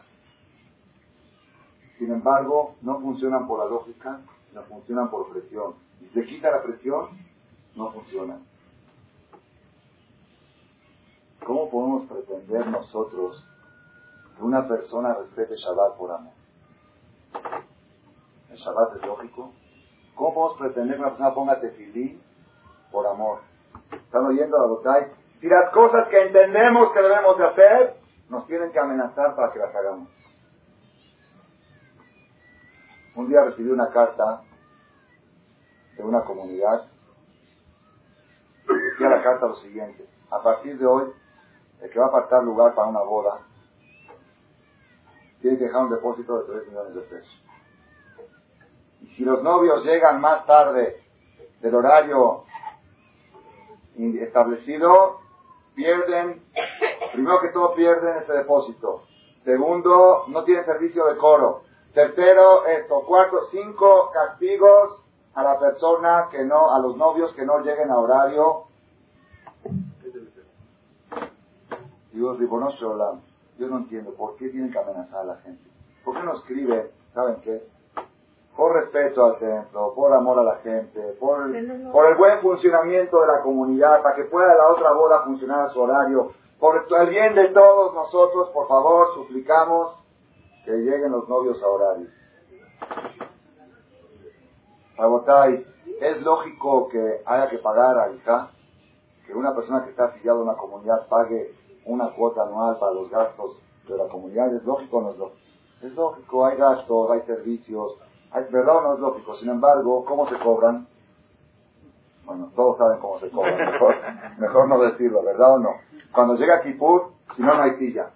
Sin 1.98 2.10
embargo, 2.10 2.76
no 2.80 2.98
funcionan 2.98 3.46
por 3.46 3.58
la 3.58 3.66
lógica, 3.66 4.20
no 4.54 4.62
funcionan 4.62 5.10
por 5.10 5.30
presión. 5.30 5.74
Si 5.98 6.08
se 6.08 6.24
quita 6.24 6.50
la 6.50 6.62
presión, 6.62 7.10
no 7.74 7.92
funciona. 7.92 8.38
¿Cómo 11.44 11.68
podemos 11.68 12.08
pretender 12.08 12.66
nosotros 12.68 13.46
que 14.34 14.42
una 14.42 14.66
persona 14.66 15.12
respete 15.12 15.56
Shabbat 15.56 15.98
por 15.98 16.10
amor? 16.10 16.32
¿El 18.48 18.56
Shabbat 18.56 18.96
es 18.96 19.06
lógico? 19.06 19.52
¿Cómo 20.14 20.32
podemos 20.32 20.58
pretender 20.58 20.96
que 20.96 21.02
una 21.02 21.10
persona 21.10 21.34
ponga 21.34 21.60
tefilí 21.60 22.18
por 22.90 23.06
amor? 23.06 23.40
¿Están 23.92 24.24
oyendo 24.24 24.56
la 24.58 24.66
botay? 24.66 25.25
Si 25.46 25.50
las 25.50 25.70
cosas 25.70 26.08
que 26.08 26.22
entendemos 26.22 26.90
que 26.90 27.00
debemos 27.00 27.38
de 27.38 27.46
hacer, 27.46 27.96
nos 28.28 28.48
tienen 28.48 28.72
que 28.72 28.80
amenazar 28.80 29.36
para 29.36 29.52
que 29.52 29.60
las 29.60 29.72
hagamos. 29.72 30.08
Un 33.14 33.28
día 33.28 33.44
recibí 33.44 33.70
una 33.70 33.88
carta 33.90 34.42
de 35.96 36.02
una 36.02 36.22
comunidad. 36.22 36.88
Decía 38.66 39.08
la 39.08 39.22
carta 39.22 39.46
lo 39.46 39.54
siguiente. 39.58 40.08
A 40.32 40.42
partir 40.42 40.80
de 40.80 40.84
hoy, 40.84 41.12
el 41.80 41.90
que 41.90 41.98
va 42.00 42.06
a 42.06 42.08
apartar 42.08 42.42
lugar 42.42 42.74
para 42.74 42.88
una 42.88 43.02
boda, 43.02 43.38
tiene 45.42 45.58
que 45.58 45.64
dejar 45.66 45.84
un 45.84 45.90
depósito 45.90 46.40
de 46.40 46.54
3 46.54 46.68
millones 46.70 46.94
de 46.96 47.00
pesos. 47.02 47.44
Y 49.02 49.06
si 49.14 49.24
los 49.24 49.44
novios 49.44 49.84
llegan 49.84 50.20
más 50.20 50.44
tarde 50.44 51.04
del 51.60 51.72
horario 51.72 52.42
establecido, 53.96 55.24
pierden, 55.76 56.42
primero 57.12 57.38
que 57.40 57.50
todo 57.50 57.74
pierden 57.74 58.16
ese 58.16 58.32
depósito. 58.32 59.02
Segundo, 59.44 60.24
no 60.26 60.42
tienen 60.42 60.64
servicio 60.64 61.06
de 61.06 61.16
coro. 61.16 61.62
Tercero, 61.94 62.66
esto. 62.66 63.02
Cuarto, 63.06 63.46
cinco 63.52 64.10
castigos 64.12 65.04
a 65.34 65.44
la 65.44 65.58
persona 65.60 66.28
que 66.30 66.44
no, 66.44 66.72
a 66.72 66.80
los 66.80 66.96
novios 66.96 67.32
que 67.34 67.44
no 67.44 67.60
lleguen 67.60 67.90
a 67.90 67.98
horario. 67.98 68.64
Digo, 72.12 72.36
yo 73.58 73.68
no 73.68 73.76
entiendo 73.78 74.14
por 74.14 74.36
qué 74.36 74.48
tienen 74.48 74.72
que 74.72 74.78
amenazar 74.78 75.20
a 75.20 75.24
la 75.24 75.36
gente. 75.36 75.62
¿Por 76.04 76.16
qué 76.16 76.22
no 76.22 76.34
escribe, 76.34 76.90
saben 77.14 77.36
qué? 77.42 77.75
Por 78.56 78.72
respeto 78.72 79.24
al 79.24 79.38
templo, 79.38 79.92
por 79.94 80.12
amor 80.14 80.38
a 80.38 80.42
la 80.42 80.56
gente, 80.56 81.00
por, 81.20 81.36
por 81.92 82.06
el 82.06 82.16
buen 82.16 82.40
funcionamiento 82.40 83.20
de 83.20 83.26
la 83.26 83.42
comunidad, 83.42 84.02
para 84.02 84.16
que 84.16 84.24
pueda 84.24 84.54
la 84.54 84.68
otra 84.68 84.92
boda 84.92 85.24
funcionar 85.24 85.66
a 85.66 85.68
su 85.68 85.80
horario, 85.80 86.32
por 86.58 86.86
el 86.98 87.10
bien 87.10 87.34
de 87.34 87.48
todos 87.48 87.94
nosotros, 87.94 88.48
por 88.50 88.66
favor, 88.66 89.08
suplicamos 89.14 89.96
que 90.64 90.72
lleguen 90.72 91.12
los 91.12 91.28
novios 91.28 91.62
a 91.62 91.68
horario. 91.68 92.08
Rabotay, 94.96 95.66
es 96.00 96.22
lógico 96.22 96.88
que 96.88 97.22
haya 97.26 97.50
que 97.50 97.58
pagar 97.58 97.98
a 97.98 98.10
hija, 98.10 98.50
que 99.26 99.34
una 99.34 99.54
persona 99.54 99.84
que 99.84 99.90
está 99.90 100.06
afiliada 100.06 100.38
a 100.38 100.42
una 100.42 100.54
comunidad 100.54 101.06
pague 101.08 101.54
una 101.84 102.10
cuota 102.12 102.42
anual 102.42 102.78
para 102.78 102.92
los 102.92 103.10
gastos 103.10 103.60
de 103.86 103.96
la 103.96 104.08
comunidad. 104.08 104.54
¿Es 104.54 104.64
lógico 104.64 104.98
o 104.98 105.02
no 105.02 105.10
es 105.10 105.18
lógico? 105.18 105.40
Es 105.82 105.94
lógico, 105.94 106.46
hay 106.46 106.56
gastos, 106.56 107.10
hay 107.10 107.20
servicios, 107.22 107.98
hay, 108.30 108.44
¿verdad 108.50 108.76
o 108.76 108.80
no 108.82 108.94
es 108.94 109.00
lógico? 109.00 109.34
Sin 109.36 109.50
embargo, 109.50 110.04
¿cómo 110.04 110.28
se 110.28 110.38
cobran? 110.38 110.86
Bueno, 112.24 112.50
todos 112.56 112.76
saben 112.78 113.00
cómo 113.00 113.20
se 113.20 113.30
cobran, 113.30 113.56
mejor, 113.56 113.94
mejor 114.38 114.68
no 114.68 114.80
decirlo, 114.80 115.22
¿verdad 115.22 115.54
o 115.54 115.58
no? 115.58 115.74
Cuando 116.12 116.34
llega 116.34 116.62
Kipur, 116.62 117.12
si 117.36 117.42
no, 117.42 117.54
no 117.54 117.62
hay 117.62 117.76
silla. 117.76 118.10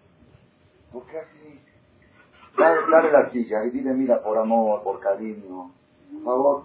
¿Por 0.93 1.05
qué 1.07 1.19
así? 1.19 1.61
Dale, 2.59 2.81
dale 2.91 3.13
la 3.13 3.31
silla 3.31 3.65
y 3.65 3.71
dile, 3.71 3.93
mira, 3.93 4.23
por 4.23 4.37
amor, 4.39 4.83
por 4.83 5.01
cariño, 5.01 5.71
por 6.13 6.25
favor. 6.25 6.63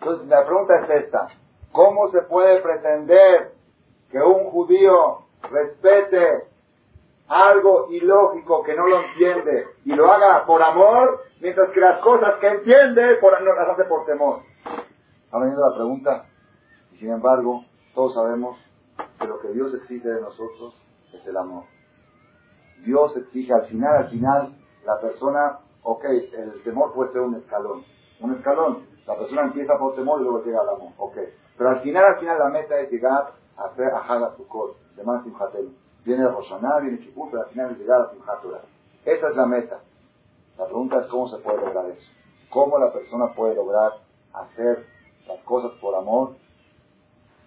Entonces, 0.00 0.28
la 0.28 0.44
pregunta 0.44 0.74
es 0.80 1.04
esta. 1.04 1.28
¿Cómo 1.72 2.08
se 2.08 2.22
puede 2.22 2.60
pretender 2.60 3.54
que 4.10 4.18
un 4.18 4.44
judío 4.50 5.24
respete 5.50 6.46
algo 7.34 7.88
ilógico 7.90 8.62
que 8.62 8.76
no 8.76 8.86
lo 8.86 9.00
entiende 9.00 9.66
y 9.84 9.92
lo 9.92 10.10
haga 10.12 10.46
por 10.46 10.62
amor, 10.62 11.24
mientras 11.40 11.70
que 11.72 11.80
las 11.80 11.98
cosas 12.00 12.36
que 12.40 12.46
entiende 12.46 13.18
no 13.20 13.54
las 13.54 13.68
hace 13.70 13.84
por 13.84 14.06
temor? 14.06 14.40
Ha 15.32 15.38
venido 15.40 15.68
la 15.68 15.74
pregunta 15.74 16.26
y 16.92 16.98
sin 16.98 17.10
embargo 17.10 17.64
todos 17.94 18.14
sabemos 18.14 18.56
que 19.18 19.26
lo 19.26 19.40
que 19.40 19.48
Dios 19.48 19.74
exige 19.74 20.08
de 20.08 20.20
nosotros 20.20 20.80
es 21.12 21.26
el 21.26 21.36
amor. 21.36 21.64
Dios 22.84 23.16
exige 23.16 23.52
al 23.52 23.66
final, 23.66 23.96
al 23.96 24.10
final, 24.10 24.54
la 24.84 25.00
persona, 25.00 25.58
ok, 25.82 26.04
el 26.04 26.62
temor 26.62 26.92
puede 26.92 27.12
ser 27.12 27.22
un 27.22 27.34
escalón, 27.34 27.82
un 28.20 28.34
escalón, 28.34 28.86
la 29.06 29.16
persona 29.16 29.42
empieza 29.42 29.76
por 29.78 29.96
temor 29.96 30.20
y 30.20 30.24
luego 30.24 30.44
llega 30.44 30.60
al 30.60 30.68
amor, 30.68 30.92
ok. 30.98 31.16
Pero 31.56 31.70
al 31.70 31.80
final, 31.80 32.04
al 32.04 32.18
final 32.20 32.38
la 32.38 32.48
meta 32.48 32.78
es 32.78 32.90
llegar 32.90 33.32
a 33.56 33.64
hacer 33.64 33.88
a 33.88 33.98
Haga 33.98 34.36
Sukkot, 34.36 34.76
de 34.94 35.02
Man 35.02 35.24
Viene 36.04 36.28
Roshaná, 36.28 36.80
viene 36.80 36.98
Kippur, 36.98 37.30
pero 37.30 37.44
al 37.44 37.48
final 37.50 37.70
es 37.72 37.78
llegar 37.78 38.02
a 38.02 38.10
Simchat 38.10 38.44
Esa 39.04 39.28
es 39.28 39.36
la 39.36 39.46
meta. 39.46 39.80
La 40.58 40.66
pregunta 40.66 41.00
es 41.00 41.06
cómo 41.06 41.28
se 41.28 41.38
puede 41.38 41.58
lograr 41.58 41.86
eso. 41.90 42.10
¿Cómo 42.50 42.78
la 42.78 42.92
persona 42.92 43.32
puede 43.34 43.54
lograr 43.54 43.92
hacer 44.32 44.86
las 45.26 45.40
cosas 45.40 45.72
por 45.80 45.94
amor 45.94 46.36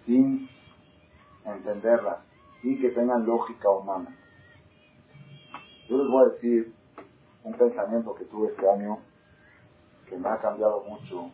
sin 0.04 0.48
entenderlas, 1.44 2.18
sin 2.60 2.80
que 2.80 2.90
tengan 2.90 3.24
lógica 3.24 3.70
humana? 3.70 4.14
Yo 5.88 5.96
les 5.96 6.08
voy 6.08 6.24
a 6.24 6.32
decir 6.34 6.74
un 7.44 7.54
pensamiento 7.54 8.14
que 8.14 8.24
tuve 8.24 8.48
este 8.48 8.68
año 8.68 8.98
que 10.06 10.16
me 10.18 10.28
ha 10.28 10.38
cambiado 10.38 10.82
mucho 10.82 11.30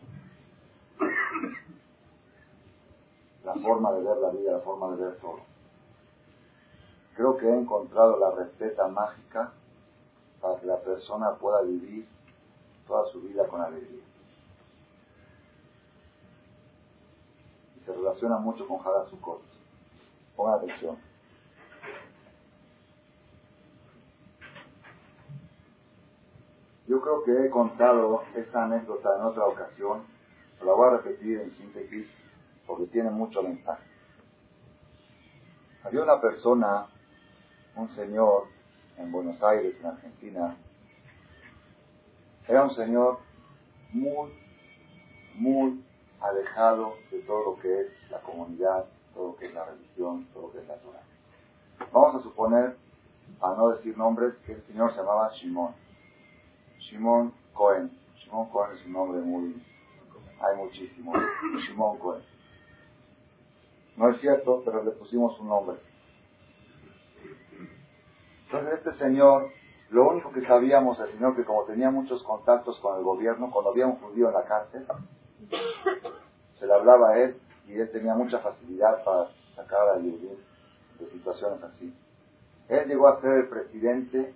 la 3.43 3.53
forma 3.55 3.91
de 3.93 4.03
ver 4.03 4.17
la 4.17 4.29
vida, 4.29 4.51
la 4.53 4.59
forma 4.59 4.95
de 4.95 5.03
ver 5.03 5.17
todo. 5.19 5.54
Creo 7.15 7.37
que 7.37 7.47
he 7.47 7.57
encontrado 7.57 8.17
la 8.17 8.31
receta 8.31 8.87
mágica 8.87 9.51
para 10.41 10.59
que 10.59 10.65
la 10.65 10.79
persona 10.81 11.35
pueda 11.35 11.61
vivir 11.61 12.07
toda 12.87 13.09
su 13.11 13.21
vida 13.21 13.47
con 13.47 13.61
alegría. 13.61 14.03
Y 17.77 17.85
se 17.85 17.93
relaciona 17.93 18.37
mucho 18.37 18.67
con 18.67 18.79
Hadasukot. 18.85 19.41
Pongan 20.35 20.55
atención. 20.55 20.97
Yo 26.87 27.01
creo 27.01 27.23
que 27.23 27.45
he 27.45 27.49
contado 27.49 28.23
esta 28.35 28.65
anécdota 28.65 29.15
en 29.15 29.23
otra 29.23 29.45
ocasión, 29.45 30.03
la 30.63 30.73
voy 30.73 30.87
a 30.87 30.97
repetir 30.97 31.39
en 31.41 31.51
síntesis 31.51 32.07
porque 32.67 32.85
tiene 32.87 33.09
mucho 33.09 33.41
mensaje. 33.41 33.83
Había 35.83 36.03
una 36.03 36.19
persona, 36.19 36.87
un 37.75 37.93
señor 37.95 38.45
en 38.97 39.11
Buenos 39.11 39.41
Aires, 39.43 39.75
en 39.79 39.85
Argentina, 39.85 40.55
era 42.47 42.63
un 42.63 42.73
señor 42.75 43.19
muy, 43.91 44.31
muy 45.35 45.83
alejado 46.21 46.95
de 47.11 47.19
todo 47.19 47.51
lo 47.51 47.59
que 47.59 47.81
es 47.81 47.87
la 48.09 48.19
comunidad, 48.21 48.85
todo 49.13 49.29
lo 49.29 49.35
que 49.35 49.47
es 49.47 49.53
la 49.53 49.65
religión, 49.65 50.27
todo 50.33 50.47
lo 50.47 50.51
que 50.51 50.59
es 50.59 50.67
la 50.67 50.75
Torah. 50.75 51.03
Vamos 51.91 52.15
a 52.15 52.23
suponer, 52.23 52.77
a 53.41 53.55
no 53.55 53.69
decir 53.69 53.97
nombres, 53.97 54.35
que 54.45 54.53
el 54.53 54.63
señor 54.67 54.91
se 54.91 54.97
llamaba 54.97 55.31
Shimon. 55.33 55.73
Shimon 56.79 57.33
Cohen. 57.53 57.91
Shimon 58.17 58.49
Cohen 58.49 58.77
es 58.77 58.85
un 58.85 58.93
nombre 58.93 59.21
muy... 59.21 59.61
Hay 60.39 60.57
muchísimos. 60.57 61.17
Shimon 61.67 61.97
Cohen. 61.97 62.21
No 63.97 64.09
es 64.09 64.19
cierto, 64.19 64.61
pero 64.63 64.83
le 64.83 64.91
pusimos 64.91 65.39
un 65.39 65.47
nombre. 65.47 65.77
Entonces 68.57 68.85
este 68.85 69.03
señor, 69.03 69.49
lo 69.89 70.09
único 70.09 70.31
que 70.31 70.41
sabíamos 70.41 70.97
el 70.99 71.11
señor, 71.11 71.35
que 71.35 71.43
como 71.43 71.63
tenía 71.65 71.91
muchos 71.91 72.23
contactos 72.23 72.79
con 72.79 72.97
el 72.97 73.03
gobierno, 73.03 73.51
cuando 73.51 73.71
había 73.71 73.85
un 73.85 73.97
judío 73.97 74.29
en 74.29 74.33
la 74.33 74.45
cárcel, 74.45 74.85
se 76.57 76.65
le 76.65 76.73
hablaba 76.73 77.09
a 77.09 77.19
él 77.19 77.37
y 77.67 77.73
él 77.73 77.91
tenía 77.91 78.15
mucha 78.15 78.39
facilidad 78.39 79.03
para 79.03 79.29
sacar 79.55 79.89
a 79.89 79.97
vivir 79.97 80.39
de 80.99 81.09
situaciones 81.11 81.61
así. 81.63 81.93
Él 82.69 82.87
llegó 82.87 83.09
a 83.09 83.19
ser 83.19 83.33
el 83.33 83.47
presidente 83.49 84.33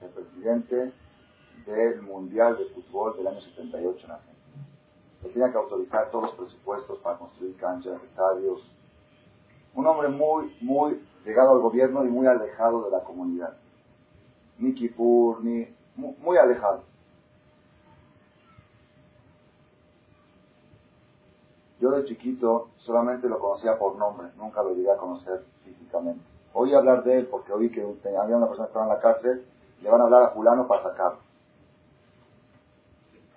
el 0.00 0.10
presidente 0.10 0.92
del 1.66 2.02
Mundial 2.02 2.58
de 2.58 2.66
Fútbol 2.66 3.16
del 3.16 3.28
año 3.28 3.40
78 3.40 4.04
en 4.04 4.10
Argentina. 4.10 4.66
Se 5.22 5.28
tenía 5.30 5.50
que 5.50 5.56
autorizar 5.56 6.10
todos 6.10 6.24
los 6.24 6.34
presupuestos 6.34 6.98
para 6.98 7.16
construir 7.16 7.56
canchas, 7.56 8.02
estadios. 8.02 8.60
Un 9.74 9.86
hombre 9.86 10.08
muy, 10.08 10.54
muy 10.60 11.00
llegado 11.24 11.52
al 11.52 11.60
gobierno 11.60 12.04
y 12.04 12.08
muy 12.08 12.26
alejado 12.26 12.84
de 12.84 12.90
la 12.90 13.00
comunidad. 13.00 13.54
Ni 14.58 14.74
Kipur, 14.74 15.42
ni... 15.42 15.68
muy, 15.96 16.36
alejado. 16.36 16.82
Yo 21.80 21.90
de 21.90 22.04
chiquito 22.04 22.68
solamente 22.78 23.28
lo 23.28 23.38
conocía 23.38 23.78
por 23.78 23.96
nombre, 23.96 24.28
nunca 24.36 24.62
lo 24.62 24.74
llegué 24.74 24.90
a 24.90 24.96
conocer 24.96 25.44
físicamente. 25.64 26.24
Oí 26.52 26.72
hablar 26.72 27.02
de 27.02 27.18
él 27.18 27.26
porque 27.26 27.52
oí 27.52 27.70
que 27.70 27.82
había 27.82 28.36
una 28.36 28.46
persona 28.46 28.66
que 28.66 28.70
estaba 28.70 28.86
en 28.86 28.92
la 28.92 29.00
cárcel 29.00 29.44
le 29.82 29.90
van 29.90 30.00
a 30.00 30.04
hablar 30.04 30.22
a 30.22 30.30
fulano 30.30 30.66
para 30.66 30.82
sacarlo. 30.84 31.18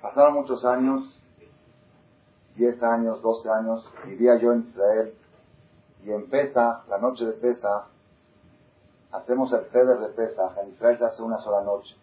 Pasaron 0.02 0.36
muchos 0.36 0.64
años, 0.64 1.14
10 2.56 2.84
años, 2.84 3.22
12 3.22 3.50
años, 3.50 3.86
vivía 4.06 4.38
yo 4.38 4.54
en 4.54 4.68
Israel 4.70 5.14
Y 6.04 6.12
en 6.12 6.30
Pesa, 6.30 6.84
la 6.90 6.98
noche 6.98 7.26
de 7.26 7.34
Pesa, 7.34 7.88
hacemos 9.12 9.52
el 9.54 9.66
Feder 9.66 10.00
de 10.00 10.08
Pesa. 10.10 10.54
En 10.62 10.70
Israel 10.70 10.98
se 10.98 11.06
hace 11.06 11.22
una 11.22 11.40
sola 11.40 11.62
noche. 11.62 11.96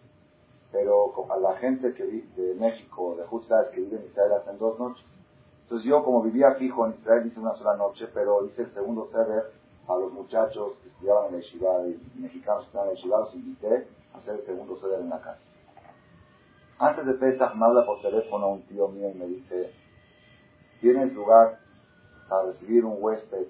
Pero 0.71 1.13
a 1.29 1.37
la 1.37 1.55
gente 1.57 1.93
que 1.93 2.03
de 2.03 2.55
México, 2.55 3.15
de 3.17 3.25
Justas, 3.25 3.69
que 3.69 3.81
vive 3.81 3.97
en 3.97 4.05
Israel, 4.05 4.33
hacen 4.33 4.57
dos 4.57 4.77
noches. 4.77 5.05
Entonces 5.63 5.87
yo, 5.87 6.03
como 6.03 6.21
vivía 6.21 6.53
fijo 6.55 6.85
en 6.85 6.93
Israel, 6.93 7.25
hice 7.25 7.39
una 7.39 7.55
sola 7.55 7.75
noche, 7.75 8.07
pero 8.13 8.45
hice 8.45 8.63
el 8.63 8.73
segundo 8.73 9.05
Feder 9.11 9.51
a 9.87 9.95
los 9.95 10.11
muchachos 10.11 10.73
que 10.81 10.89
estudiaban 10.89 11.27
en 11.27 11.33
la 11.33 11.39
Yeshiva, 11.39 11.71
mexicanos 12.15 12.63
que 12.63 12.67
estaban 12.67 12.89
en 12.89 12.93
la 12.93 12.99
Yeshiva, 12.99 13.19
los 13.19 13.35
invité 13.35 13.87
a 14.13 14.17
hacer 14.17 14.35
el 14.35 14.45
segundo 14.45 14.77
Seder 14.79 14.99
en 14.99 15.09
la 15.09 15.19
casa. 15.19 15.39
Antes 16.77 17.05
de 17.05 17.13
Pesach 17.13 17.55
me 17.55 17.65
habla 17.65 17.85
por 17.85 18.01
teléfono 18.01 18.49
un 18.49 18.61
tío 18.63 18.87
mío 18.89 19.09
y 19.09 19.13
me 19.13 19.27
dice, 19.27 19.71
¿tienes 20.81 21.13
lugar 21.13 21.59
para 22.27 22.47
recibir 22.47 22.83
un 22.83 22.97
huésped 22.99 23.47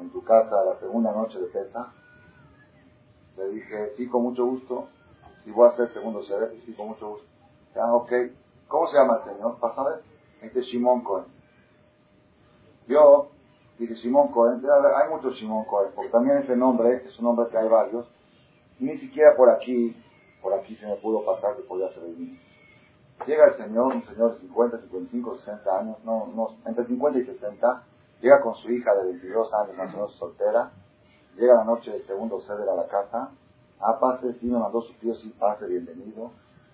en 0.00 0.10
tu 0.10 0.22
casa 0.22 0.64
la 0.64 0.78
segunda 0.78 1.12
noche 1.12 1.38
de 1.38 1.46
Pesach? 1.46 1.88
Le 3.36 3.48
dije, 3.50 3.92
sí, 3.96 4.08
con 4.08 4.22
mucho 4.22 4.44
gusto. 4.46 4.88
Si 5.44 5.50
voy 5.50 5.68
a 5.68 5.70
hacer 5.70 5.92
segundo 5.92 6.22
Seder, 6.24 6.52
sí, 6.66 6.74
con 6.74 6.88
mucho 6.88 7.10
gusto. 7.10 7.26
Ah, 7.76 7.94
ok. 7.94 8.12
¿Cómo 8.66 8.86
se 8.88 8.96
llama 8.96 9.22
el 9.24 9.32
señor? 9.32 9.58
¿Para 9.58 9.74
saber? 9.74 10.02
Este 10.42 10.60
es 10.60 10.66
Shimon 10.66 11.02
Cohen. 11.02 11.26
Yo 12.86 13.28
dije 13.78 13.94
Shimon 13.94 14.28
Cohen, 14.28 14.62
hay 14.96 15.08
muchos 15.10 15.34
Shimon 15.34 15.64
Cohen, 15.66 15.92
porque 15.94 16.10
también 16.10 16.38
ese 16.38 16.56
nombre 16.56 17.02
es 17.06 17.18
un 17.18 17.26
nombre 17.26 17.48
que 17.48 17.58
hay 17.58 17.68
varios. 17.68 18.08
Ni 18.80 18.96
siquiera 18.98 19.36
por 19.36 19.50
aquí 19.50 19.96
por 20.42 20.54
aquí 20.54 20.76
se 20.76 20.86
me 20.86 20.96
pudo 20.96 21.24
pasar 21.24 21.56
que 21.56 21.62
podía 21.62 21.88
ser 21.90 22.04
el 22.04 22.16
mismo. 22.16 22.38
Llega 23.26 23.48
el 23.48 23.56
señor, 23.56 23.94
un 23.94 24.06
señor 24.06 24.34
de 24.34 24.40
50, 24.40 24.80
55, 24.82 25.38
60 25.38 25.78
años, 25.78 25.96
no, 26.04 26.28
no, 26.34 26.56
entre 26.66 26.86
50 26.86 27.18
y 27.18 27.24
60, 27.24 27.82
llega 28.20 28.40
con 28.40 28.54
su 28.56 28.70
hija 28.70 28.94
de 28.94 29.04
22 29.04 29.54
años, 29.54 29.76
más 29.76 29.94
o 29.94 30.08
soltera, 30.08 30.70
llega 31.36 31.54
la 31.54 31.64
noche 31.64 31.92
del 31.92 32.06
segundo 32.06 32.40
ceder 32.40 32.68
a 32.68 32.74
la 32.74 32.86
casa, 32.86 33.30
ah, 33.80 33.98
pase, 34.00 34.34
sí, 34.34 34.46
me 34.46 34.58
mandó 34.58 34.80
su 34.82 34.92
tío, 34.94 35.14
sí, 35.14 35.34
pase, 35.38 35.66
bienvenido, 35.66 36.30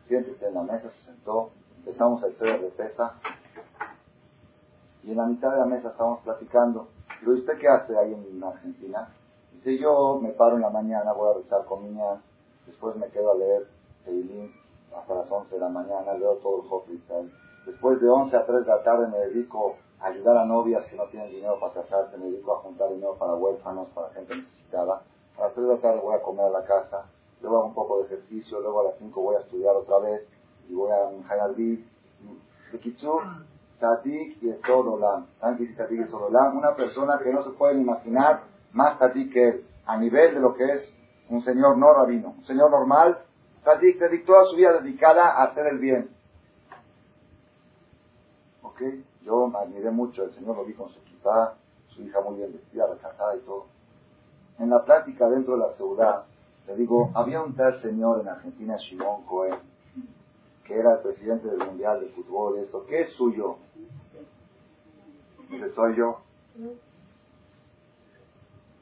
siéntese 0.09 0.47
en 0.47 0.55
la 0.55 0.63
mesa, 0.63 0.91
se 0.91 1.01
sentó, 1.05 1.51
empezamos 1.79 2.23
el 2.25 2.35
ceder 2.37 2.61
de 2.61 2.69
pesa, 2.69 3.15
y 5.03 5.11
en 5.11 5.17
la 5.19 5.27
mitad 5.27 5.53
de 5.53 5.59
la 5.59 5.67
mesa 5.67 5.89
estábamos 5.89 6.21
platicando, 6.21 6.89
y 7.23 7.29
¿usted 7.29 7.59
qué 7.59 7.69
hace 7.69 7.97
ahí 7.97 8.15
en 8.15 8.43
Argentina? 8.43 9.09
Dice, 9.53 9.79
yo 9.79 10.19
me 10.23 10.31
paro 10.31 10.57
en 10.57 10.63
la 10.63 10.71
mañana, 10.71 11.13
voy 11.13 11.31
a 11.31 11.39
rezar 11.39 11.65
con 11.65 11.85
Después 12.67 12.97
me 12.97 13.09
quedo 13.09 13.33
a 13.33 13.37
leer 13.37 13.67
Teilim 14.05 14.51
hasta 14.97 15.15
las 15.15 15.31
11 15.31 15.55
de 15.55 15.61
la 15.61 15.69
mañana, 15.69 16.15
leo 16.15 16.37
todo 16.37 16.63
el 16.63 16.69
Hofristal. 16.71 17.31
Después 17.67 18.01
de 18.01 18.09
11 18.09 18.37
a 18.37 18.47
3 18.47 18.61
de 18.61 18.67
la 18.67 18.83
tarde 18.83 19.09
me 19.09 19.19
dedico 19.19 19.77
ayudar 20.01 20.37
a 20.37 20.45
novias 20.45 20.85
que 20.87 20.97
no 20.97 21.05
tienen 21.07 21.31
dinero 21.31 21.59
para 21.61 21.75
casarse, 21.75 22.17
me 22.17 22.27
dedico 22.27 22.55
a 22.55 22.61
juntar 22.61 22.91
dinero 22.91 23.17
para 23.19 23.35
huérfanos, 23.35 23.89
para 23.95 24.11
gente 24.11 24.37
necesitada. 24.37 25.03
A 25.39 25.43
las 25.43 25.55
3 25.55 25.67
de 25.67 25.75
la 25.75 25.81
tarde 25.81 26.01
voy 26.03 26.15
a 26.15 26.23
comer 26.23 26.47
a 26.47 26.51
la 26.51 26.65
casa, 26.65 27.07
luego 27.41 27.59
hago 27.59 27.67
un 27.67 27.75
poco 27.75 27.99
de 27.99 28.05
ejercicio, 28.07 28.61
luego 28.61 28.81
a 28.81 28.85
las 28.85 28.99
5 28.99 29.21
voy 29.21 29.37
a 29.37 29.41
estudiar 29.41 29.75
otra 29.77 29.99
vez 29.99 30.27
y 30.69 30.75
voy 30.75 30.91
a 30.91 31.33
Hayalbid. 31.33 31.81
Bekitsur, 32.73 33.23
Tatik 33.79 34.43
y 34.43 34.71
Olam. 34.71 35.27
¿Saben 35.41 35.59
qué 35.59 35.67
Tatik 35.75 36.09
y 36.09 36.13
Olam? 36.13 36.57
Una 36.57 36.75
persona 36.75 37.19
que 37.19 37.33
no 37.33 37.43
se 37.45 37.51
puede 37.51 37.81
imaginar 37.81 38.43
más 38.73 38.99
Tatik 38.99 39.33
que 39.33 39.49
él, 39.49 39.67
a 39.87 39.97
nivel 39.97 40.35
de 40.35 40.41
lo 40.41 40.55
que 40.55 40.65
es 40.65 40.95
un 41.29 41.43
señor 41.43 41.79
no 41.79 41.93
rabino, 41.93 42.35
un 42.39 42.45
señor 42.45 42.71
normal, 42.71 43.19
Sadik, 43.65 43.99
dedicó 43.99 44.33
toda 44.35 44.45
su 44.45 44.57
vida 44.57 44.75
dedicada 44.81 45.27
a 45.31 45.45
hacer 45.45 45.67
el 45.67 45.79
bien. 45.79 46.11
¿Ok? 48.63 48.83
Yo 49.25 49.47
me 49.49 49.59
admiré 49.59 49.91
mucho, 49.91 50.25
el 50.25 50.35
señor 50.35 50.57
lo 50.57 50.65
vi 50.65 50.75
con 50.75 50.91
su 50.91 50.99
equipa, 51.01 51.55
su 51.89 52.03
hija 52.03 52.21
muy 52.21 52.37
bien 52.37 52.53
vestida, 52.53 52.87
recasada 52.87 53.37
y 53.37 53.41
todo. 53.41 53.67
En 54.59 54.71
la 54.71 54.85
plática 54.85 55.29
dentro 55.29 55.55
de 55.55 55.61
la 55.61 55.73
ciudad, 55.73 56.25
le 56.67 56.77
digo, 56.77 57.11
había 57.15 57.43
un 57.43 57.55
tal 57.55 57.81
señor 57.81 58.21
en 58.21 58.29
Argentina, 58.29 58.77
Shimon 58.77 59.25
Cohen, 59.25 59.55
que 60.65 60.79
era 60.79 60.95
el 60.95 60.99
presidente 61.01 61.49
del 61.49 61.59
Mundial 61.59 62.01
de 62.01 62.09
Fútbol 62.09 62.59
esto, 62.59 62.85
¿qué 62.87 63.03
es 63.03 63.13
suyo? 63.15 63.57
Dice, 65.51 65.71
soy 65.73 65.97
yo. 65.97 66.21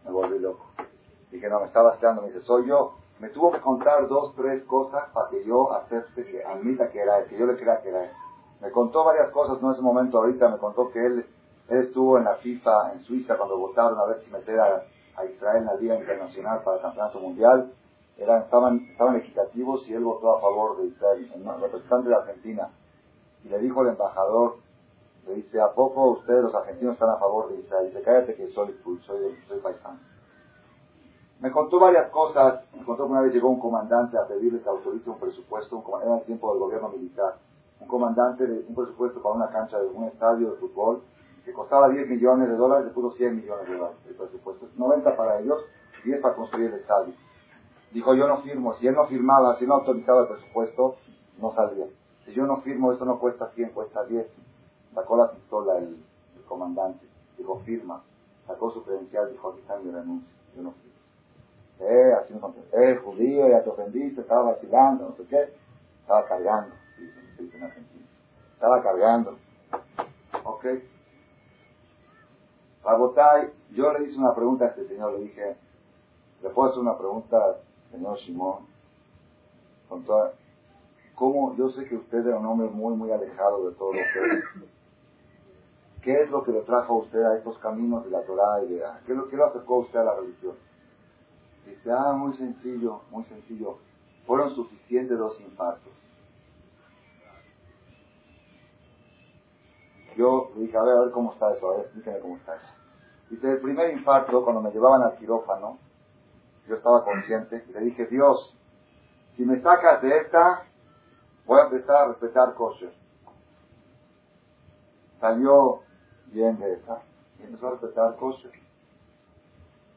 Me 0.04 0.10
volví 0.10 0.38
loco. 0.38 0.66
Dije, 1.30 1.48
no, 1.48 1.60
me 1.60 1.66
estaba 1.66 1.94
esperando, 1.94 2.22
me 2.22 2.28
dice, 2.28 2.40
soy 2.42 2.66
yo. 2.66 2.94
Me 3.18 3.28
tuvo 3.28 3.52
que 3.52 3.60
contar 3.60 4.08
dos, 4.08 4.34
tres 4.34 4.64
cosas 4.64 5.08
para 5.12 5.28
que 5.28 5.44
yo 5.44 5.72
acepte 5.72 6.24
que 6.24 6.44
admita 6.44 6.90
que 6.90 7.00
era 7.00 7.18
él, 7.18 7.26
que 7.26 7.38
yo 7.38 7.46
le 7.46 7.56
crea 7.56 7.80
que 7.80 7.88
era 7.88 8.04
él. 8.04 8.10
Me 8.62 8.70
contó 8.70 9.02
varias 9.02 9.30
cosas, 9.30 9.60
no 9.60 9.68
en 9.68 9.74
ese 9.74 9.82
momento 9.82 10.18
ahorita, 10.18 10.48
me 10.48 10.58
contó 10.58 10.88
que 10.92 11.04
él, 11.04 11.26
estuvo 11.68 12.16
en 12.16 12.24
la 12.24 12.36
FIFA, 12.36 12.92
en 12.92 13.00
Suiza, 13.00 13.36
cuando 13.36 13.58
votaron 13.58 13.98
a 13.98 14.04
ver 14.04 14.22
si 14.22 14.30
meter 14.30 14.60
a, 14.60 14.84
Israel 15.24 15.58
en 15.58 15.66
la 15.66 15.74
Liga 15.74 15.98
Internacional 15.98 16.62
para 16.62 16.76
el 16.76 16.82
Campeonato 16.82 17.18
Mundial. 17.18 17.72
Eran, 18.16 18.42
estaban, 18.42 18.86
estaban 18.90 19.16
equitativos 19.16 19.86
y 19.88 19.94
él 19.94 20.04
votó 20.04 20.36
a 20.36 20.40
favor 20.40 20.78
de 20.78 20.86
Israel, 20.86 21.32
el 21.34 21.60
representante 21.60 22.08
de 22.08 22.14
Argentina. 22.14 22.70
Y 23.44 23.48
le 23.48 23.58
dijo 23.58 23.80
al 23.80 23.88
embajador, 23.88 24.58
le 25.26 25.34
dice, 25.34 25.60
¿a 25.60 25.72
poco 25.72 26.10
ustedes 26.10 26.44
los 26.44 26.54
argentinos 26.54 26.94
están 26.94 27.10
a 27.10 27.16
favor 27.16 27.48
de 27.48 27.58
Israel? 27.58 27.88
Dice, 27.88 28.02
cállate 28.02 28.36
que 28.36 28.48
soy, 28.52 28.78
soy, 29.04 29.38
soy 29.48 29.58
paisano. 29.58 29.98
Me 31.40 31.50
contó 31.50 31.80
varias 31.80 32.10
cosas. 32.10 32.62
Me 32.76 32.84
contó 32.84 33.06
que 33.06 33.12
una 33.12 33.22
vez 33.22 33.34
llegó 33.34 33.48
un 33.48 33.60
comandante 33.60 34.16
a 34.16 34.26
pedirle 34.26 34.60
que 34.60 34.68
autorice 34.68 35.10
un 35.10 35.18
presupuesto, 35.18 35.76
un, 35.76 36.02
era 36.02 36.16
el 36.18 36.22
tiempo 36.22 36.52
del 36.52 36.60
gobierno 36.60 36.88
militar, 36.90 37.36
un 37.82 37.88
comandante 37.88 38.46
de 38.46 38.64
un 38.66 38.74
presupuesto 38.74 39.22
para 39.22 39.34
una 39.34 39.50
cancha 39.50 39.78
de 39.78 39.86
un 39.86 40.04
estadio 40.04 40.52
de 40.52 40.56
fútbol 40.58 41.02
que 41.44 41.52
costaba 41.52 41.88
10 41.88 42.08
millones 42.08 42.48
de 42.48 42.54
dólares, 42.54 42.86
le 42.86 42.92
puso 42.92 43.16
100 43.16 43.36
millones 43.36 43.68
de 43.68 43.74
dólares 43.74 43.96
el 44.08 44.14
presupuesto. 44.14 44.68
90 44.76 45.16
para 45.16 45.40
ellos, 45.40 45.58
10 46.04 46.20
para 46.20 46.34
construir 46.36 46.72
el 46.72 46.80
estadio. 46.80 47.14
Dijo, 47.90 48.14
yo 48.14 48.28
no 48.28 48.38
firmo. 48.42 48.74
Si 48.74 48.86
él 48.86 48.94
no 48.94 49.06
firmaba, 49.06 49.56
si 49.58 49.66
no 49.66 49.74
autorizaba 49.74 50.22
el 50.22 50.28
presupuesto, 50.28 50.96
no 51.38 51.52
salía. 51.52 51.86
Si 52.24 52.32
yo 52.32 52.46
no 52.46 52.60
firmo, 52.62 52.92
eso 52.92 53.04
no 53.04 53.18
cuesta 53.18 53.50
100, 53.54 53.70
cuesta 53.70 54.04
10. 54.04 54.26
Sacó 54.94 55.16
la 55.16 55.32
pistola 55.32 55.78
el, 55.78 55.96
comandante. 56.46 57.06
Dijo, 57.36 57.60
firma. 57.64 58.02
Sacó 58.46 58.70
su 58.70 58.84
credencial, 58.84 59.30
dijo, 59.32 59.50
aquí 59.50 59.60
está 59.60 59.76
mi 59.78 59.90
renuncia. 59.90 60.28
Yo 60.54 60.62
no 60.62 60.70
firmo 60.72 60.92
eh, 61.80 62.12
así 62.20 62.32
me 62.34 62.40
eh, 62.72 62.96
judío, 62.96 63.48
ya 63.48 63.62
te 63.62 63.70
ofendiste, 63.70 64.20
estaba 64.20 64.52
vacilando, 64.52 65.08
no 65.08 65.16
sé 65.16 65.24
qué. 65.24 65.52
Estaba 66.00 66.24
cargando, 66.26 66.74
Estaba 68.54 68.82
cargando. 68.82 69.38
Ok. 70.44 70.66
Rabotay, 72.84 73.50
yo 73.70 73.92
le 73.92 74.04
hice 74.04 74.18
una 74.18 74.34
pregunta 74.34 74.64
a 74.64 74.68
este 74.68 74.88
señor, 74.88 75.12
le 75.12 75.24
dije, 75.24 75.56
¿le 76.42 76.50
puedo 76.50 76.68
hacer 76.68 76.80
una 76.80 76.98
pregunta, 76.98 77.58
señor 77.90 78.18
Simón? 78.18 78.66
¿Cómo? 81.14 81.54
Yo 81.56 81.70
sé 81.70 81.86
que 81.88 81.96
usted 81.96 82.26
era 82.26 82.38
un 82.38 82.46
hombre 82.46 82.68
muy, 82.68 82.96
muy 82.96 83.12
alejado 83.12 83.68
de 83.68 83.76
todo 83.76 83.92
lo 83.92 83.98
que 83.98 84.42
¿Qué 86.02 86.20
es 86.20 86.30
lo 86.30 86.42
que 86.42 86.50
le 86.50 86.62
trajo 86.62 86.94
a 86.94 86.96
usted 86.96 87.22
a 87.22 87.36
estos 87.36 87.58
caminos 87.58 88.04
de 88.04 88.10
la 88.10 88.22
Torah 88.22 88.64
y 88.64 88.74
de 88.74 88.82
¿Qué 89.06 89.12
es 89.12 89.18
lo 89.18 89.28
que 89.28 89.36
lo 89.36 89.46
acercó 89.46 89.76
a 89.76 89.78
usted 89.78 90.00
a 90.00 90.04
la 90.04 90.16
religión? 90.16 90.56
Dice, 91.64 91.92
ah, 91.92 92.12
muy 92.12 92.32
sencillo, 92.36 93.02
muy 93.10 93.22
sencillo. 93.24 93.78
Fueron 94.26 94.52
suficientes 94.52 95.16
dos 95.16 95.40
infartos. 95.40 95.92
Yo 100.16 100.50
le 100.54 100.62
dije, 100.62 100.76
a 100.76 100.82
ver, 100.82 100.96
a 100.96 101.00
ver 101.00 101.10
cómo 101.10 101.32
está 101.32 101.52
eso, 101.54 101.70
a 101.70 101.76
ver, 101.76 101.80
explíqueme 101.86 102.18
cómo 102.20 102.36
está 102.36 102.56
eso. 102.56 102.66
Dice, 103.30 103.50
el 103.50 103.60
primer 103.60 103.90
infarto, 103.92 104.44
cuando 104.44 104.60
me 104.60 104.70
llevaban 104.70 105.02
al 105.02 105.16
quirófano, 105.16 105.78
yo 106.66 106.76
estaba 106.76 107.04
consciente, 107.04 107.64
le 107.72 107.80
dije, 107.80 108.06
Dios, 108.06 108.56
si 109.36 109.44
me 109.44 109.60
sacas 109.60 110.02
de 110.02 110.18
esta, 110.18 110.64
voy 111.46 111.60
a 111.60 111.64
empezar 111.64 111.96
a 111.96 112.08
respetar 112.08 112.54
kosher. 112.54 112.92
Salió 115.20 115.80
bien 116.26 116.58
de 116.58 116.74
esta 116.74 117.02
y 117.40 117.44
empezó 117.44 117.68
a 117.68 117.70
respetar 117.72 118.16
kosher. 118.16 118.52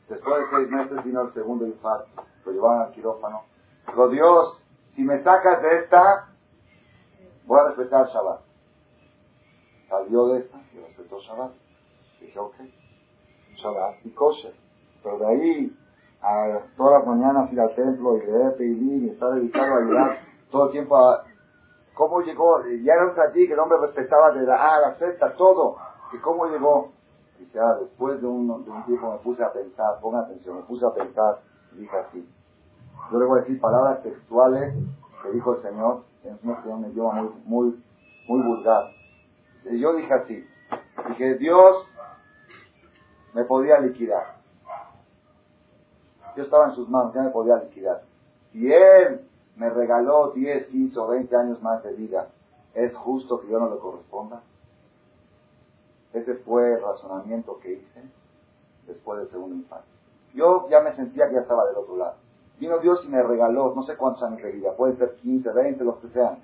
Después 0.08 0.38
de 0.40 0.58
seis 0.58 0.70
meses 0.70 1.04
vino 1.04 1.22
el 1.22 1.34
segundo 1.34 1.66
infarto. 1.66 2.24
Lo 2.46 2.52
llevaron 2.52 2.84
al 2.84 2.92
quirófano. 2.92 3.44
Dijo, 3.88 4.08
Dios, 4.10 4.62
si 4.96 5.04
me 5.04 5.22
sacas 5.24 5.62
de 5.62 5.80
esta, 5.80 6.30
voy 7.46 7.60
a 7.60 7.68
respetar 7.70 8.08
Shabbat. 8.08 8.42
Salió 9.90 10.28
de 10.28 10.40
esta 10.40 10.58
y 10.74 10.80
respetó 10.80 11.20
Shabbat. 11.20 11.52
Dije, 12.20 12.40
ok, 12.40 12.56
Shabbat 13.56 14.06
y 14.06 14.10
kosher. 14.12 14.54
Pero 15.04 15.20
de 15.20 15.26
ahí 15.28 15.78
a 16.22 16.60
todas 16.76 17.00
las 17.00 17.08
mañanas 17.08 17.52
ir 17.54 17.60
al 17.60 17.76
templo 17.76 18.18
y 18.18 18.26
leer 18.26 18.58
Teilim 18.58 19.06
y 19.06 19.10
estar 19.10 19.34
dedicado 19.36 19.76
a 19.76 19.78
ayudar 19.78 20.20
todo 20.50 20.66
el 20.66 20.72
tiempo 20.72 20.98
a... 20.98 21.24
¿Cómo 21.94 22.20
llegó? 22.22 22.62
Ya 22.84 22.94
era 22.94 23.06
un 23.06 23.14
que 23.34 23.54
el 23.54 23.60
hombre 23.60 23.78
respetaba 23.80 24.32
de 24.32 24.46
la 24.46 24.56
A 24.56 24.90
a 24.90 25.34
todo. 25.34 25.78
¿Y 26.12 26.18
cómo 26.18 26.48
llegó? 26.48 26.92
Dice, 27.40 27.60
ah, 27.60 27.78
después 27.80 28.20
de 28.22 28.28
un, 28.28 28.48
de 28.66 28.72
un 28.72 28.86
tiempo 28.86 29.12
me 29.12 29.18
puse 29.20 29.44
a 29.44 29.52
pensar, 29.52 30.00
ponga 30.02 30.22
atención, 30.22 30.58
me 30.58 30.64
puse 30.64 30.86
a 30.86 30.94
pensar 30.94 31.40
y 31.74 31.82
dije 31.82 31.98
así. 31.98 32.30
Yo 33.12 33.20
le 33.20 33.26
voy 33.26 33.40
a 33.40 33.42
decir 33.44 33.60
palabras 33.62 34.02
textuales 34.02 34.74
que 35.22 35.32
dijo 35.32 35.56
el 35.56 35.62
Señor, 35.62 36.04
en 36.24 36.40
un 36.44 36.86
idioma 36.92 37.22
muy, 37.22 37.32
muy, 37.46 37.84
muy 38.28 38.42
vulgar. 38.42 38.95
Y 39.66 39.80
yo 39.80 39.94
dije 39.96 40.14
así, 40.14 40.48
dije, 41.10 41.36
Dios 41.36 41.88
me 43.34 43.44
podía 43.44 43.80
liquidar. 43.80 44.36
Yo 46.36 46.44
estaba 46.44 46.66
en 46.66 46.76
sus 46.76 46.90
manos, 46.90 47.14
ya 47.14 47.22
me 47.22 47.30
podía 47.30 47.58
liquidar. 47.58 48.04
Si 48.52 48.72
él 48.72 49.22
me 49.56 49.70
regaló 49.70 50.32
10, 50.32 50.68
15 50.68 51.00
o 51.00 51.08
20 51.08 51.36
años 51.36 51.62
más 51.62 51.84
de 51.84 51.94
vida, 51.94 52.30
¿es 52.74 52.96
justo 52.96 53.42
que 53.42 53.48
yo 53.48 53.60
no 53.60 53.74
le 53.74 53.80
corresponda? 53.80 54.42
Ese 56.14 56.36
fue 56.36 56.74
el 56.74 56.82
razonamiento 56.82 57.60
que 57.60 57.74
hice 57.74 58.02
después 58.88 59.20
del 59.20 59.30
segundo 59.30 59.56
infarto. 59.56 59.88
Yo 60.34 60.68
ya 60.70 60.82
me 60.82 60.96
sentía 60.96 61.28
que 61.28 61.36
ya 61.36 61.42
estaba 61.42 61.66
del 61.68 61.78
otro 61.78 61.98
lado. 61.98 62.16
Vino 62.60 62.80
Dios 62.80 63.04
y 63.06 63.10
me 63.10 63.22
regaló, 63.22 63.74
no 63.76 63.84
sé 63.84 63.98
cuántos 63.98 64.24
años 64.24 64.42
de 64.42 64.52
vida, 64.52 64.74
pueden 64.78 64.98
ser 64.98 65.16
15, 65.16 65.50
20, 65.50 65.84
los 65.84 65.98
que 65.98 66.08
sean. 66.10 66.40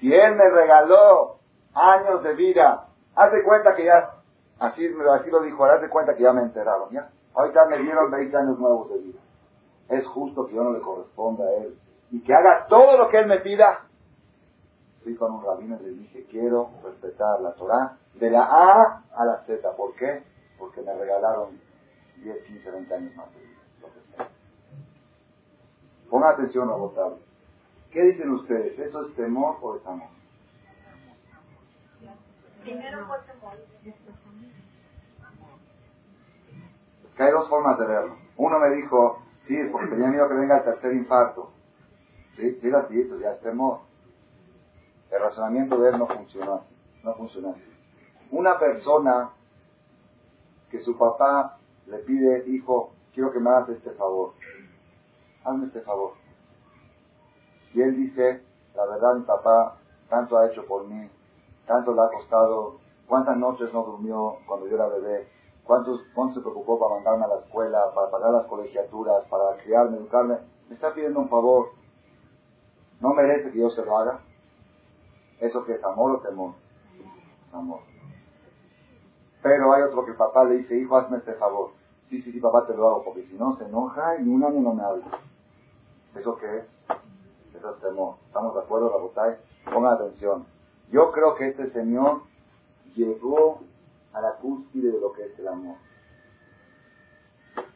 Si 0.00 0.12
Él 0.12 0.36
me 0.36 0.48
regaló 0.50 1.38
años 1.78 2.22
de 2.22 2.34
vida, 2.34 2.88
haz 3.14 3.32
de 3.32 3.42
cuenta 3.42 3.74
que 3.74 3.84
ya, 3.84 4.14
así, 4.58 4.86
así 5.12 5.30
lo 5.30 5.40
dijo, 5.42 5.64
haz 5.64 5.80
de 5.80 5.88
cuenta 5.88 6.14
que 6.14 6.22
ya 6.22 6.32
me 6.32 6.42
enteraron, 6.42 6.90
¿ya? 6.90 7.10
Ahorita 7.34 7.66
me 7.66 7.78
dieron 7.78 8.10
20 8.10 8.36
años 8.36 8.58
nuevos 8.58 8.90
de 8.90 8.98
vida. 8.98 9.20
Es 9.88 10.06
justo 10.06 10.46
que 10.46 10.54
yo 10.54 10.64
no 10.64 10.72
le 10.72 10.80
corresponda 10.80 11.44
a 11.44 11.54
Él 11.62 11.78
y 12.10 12.20
que 12.22 12.34
haga 12.34 12.66
todo 12.68 12.96
lo 12.98 13.08
que 13.08 13.18
Él 13.18 13.26
me 13.26 13.40
pida. 13.40 13.86
Fui 15.02 15.14
con 15.14 15.32
un 15.32 15.44
rabino 15.44 15.78
y 15.80 15.84
le 15.84 15.90
dije, 15.90 16.26
quiero 16.30 16.70
respetar 16.82 17.40
la 17.40 17.52
Torah 17.52 17.96
de 18.14 18.30
la 18.30 18.42
A 18.42 19.02
a 19.14 19.24
la 19.24 19.44
Z. 19.46 19.70
¿Por 19.76 19.94
qué? 19.94 20.22
Porque 20.58 20.82
me 20.82 20.92
regalaron 20.94 21.60
10, 22.16 22.42
15, 22.44 22.70
20 22.70 22.94
años 22.94 23.16
más 23.16 23.32
de 23.34 23.40
vida. 23.40 23.60
Lo 23.80 23.86
que 23.88 24.16
sea. 24.16 24.28
Pongan 26.10 26.34
atención, 26.34 26.68
votar. 26.68 27.12
¿Qué 27.90 28.02
dicen 28.02 28.30
ustedes? 28.32 28.78
¿Eso 28.78 29.02
es 29.06 29.14
temor 29.14 29.56
o 29.62 29.76
es 29.76 29.86
amor? 29.86 30.08
Primero 32.68 33.06
fue 33.06 33.16
temor. 33.20 33.54
Que 37.16 37.22
hay 37.22 37.32
dos 37.32 37.48
formas 37.48 37.78
de 37.78 37.86
verlo. 37.86 38.16
Uno 38.36 38.58
me 38.58 38.76
dijo, 38.76 39.22
sí, 39.46 39.56
porque 39.72 39.86
tenía 39.90 40.08
miedo 40.08 40.28
que 40.28 40.34
venga 40.34 40.58
el 40.58 40.64
tercer 40.64 40.92
infarto. 40.92 41.50
Sí, 42.36 42.58
sí, 42.60 42.70
así, 42.70 43.02
pues 43.04 43.20
ya 43.22 43.32
es 43.32 43.40
temor. 43.40 43.80
El 45.10 45.20
razonamiento 45.20 45.78
de 45.80 45.90
él 45.90 45.98
no 45.98 46.06
funcionó 46.08 46.54
así. 46.56 46.76
No 47.02 47.14
funcionó 47.14 47.50
así. 47.52 47.64
Una 48.32 48.58
persona 48.58 49.30
que 50.70 50.80
su 50.80 50.98
papá 50.98 51.56
le 51.86 51.98
pide, 52.00 52.44
hijo, 52.48 52.92
quiero 53.14 53.32
que 53.32 53.40
me 53.40 53.48
hagas 53.48 53.70
este 53.70 53.92
favor. 53.92 54.34
Hazme 55.42 55.68
este 55.68 55.80
favor. 55.80 56.12
Y 57.72 57.80
él 57.80 57.96
dice, 57.96 58.42
la 58.74 58.84
verdad 58.84 59.14
mi 59.14 59.24
papá 59.24 59.78
tanto 60.10 60.36
ha 60.36 60.48
hecho 60.48 60.66
por 60.66 60.86
mí, 60.86 61.08
tanto 61.68 61.94
le 61.94 62.00
ha 62.00 62.08
costado, 62.08 62.78
cuántas 63.06 63.36
noches 63.36 63.72
no 63.72 63.84
durmió 63.84 64.38
cuando 64.46 64.66
yo 64.66 64.74
era 64.74 64.88
bebé, 64.88 65.28
cuántos, 65.64 66.00
cuánto 66.14 66.34
se 66.36 66.40
preocupó 66.40 66.78
para 66.78 66.94
mandarme 66.96 67.26
a 67.26 67.28
la 67.28 67.40
escuela, 67.44 67.92
para 67.94 68.10
pagar 68.10 68.32
las 68.32 68.46
colegiaturas, 68.46 69.24
para 69.28 69.56
criarme, 69.62 69.98
educarme. 69.98 70.38
Me 70.68 70.74
está 70.74 70.92
pidiendo 70.92 71.20
un 71.20 71.28
favor. 71.28 71.68
¿No 73.00 73.10
merece 73.10 73.52
que 73.52 73.60
yo 73.60 73.70
se 73.70 73.84
lo 73.84 73.96
haga? 73.96 74.20
¿Eso 75.40 75.64
que 75.64 75.74
es 75.74 75.84
amor 75.84 76.16
o 76.16 76.20
temor? 76.20 76.54
Amor. 77.52 77.80
Pero 79.42 79.72
hay 79.72 79.82
otro 79.82 80.04
que 80.04 80.10
el 80.10 80.16
papá 80.16 80.44
le 80.44 80.56
dice, 80.56 80.76
hijo, 80.76 80.96
hazme 80.96 81.18
este 81.18 81.34
favor. 81.34 81.70
Sí, 82.08 82.20
sí, 82.22 82.32
sí, 82.32 82.40
papá, 82.40 82.66
te 82.66 82.74
lo 82.74 82.88
hago, 82.88 83.04
porque 83.04 83.24
si 83.26 83.34
no 83.34 83.56
se 83.56 83.64
enoja 83.64 84.20
y 84.20 84.28
un 84.28 84.42
año 84.42 84.60
no 84.60 84.74
me 84.74 84.82
habla. 84.82 85.04
¿Eso 86.16 86.36
qué 86.38 86.58
es? 86.58 86.64
Eso 87.54 87.70
es 87.70 87.80
temor. 87.80 88.16
¿Estamos 88.26 88.54
de 88.54 88.60
acuerdo, 88.60 88.88
Rabotay? 88.88 89.36
Pongan 89.72 89.92
atención. 89.92 90.57
Yo 90.90 91.12
creo 91.12 91.34
que 91.34 91.48
este 91.48 91.70
señor 91.70 92.22
llegó 92.94 93.60
a 94.12 94.20
la 94.20 94.32
cúspide 94.36 94.90
de 94.92 95.00
lo 95.00 95.12
que 95.12 95.26
es 95.26 95.38
el 95.38 95.48
amor. 95.48 95.76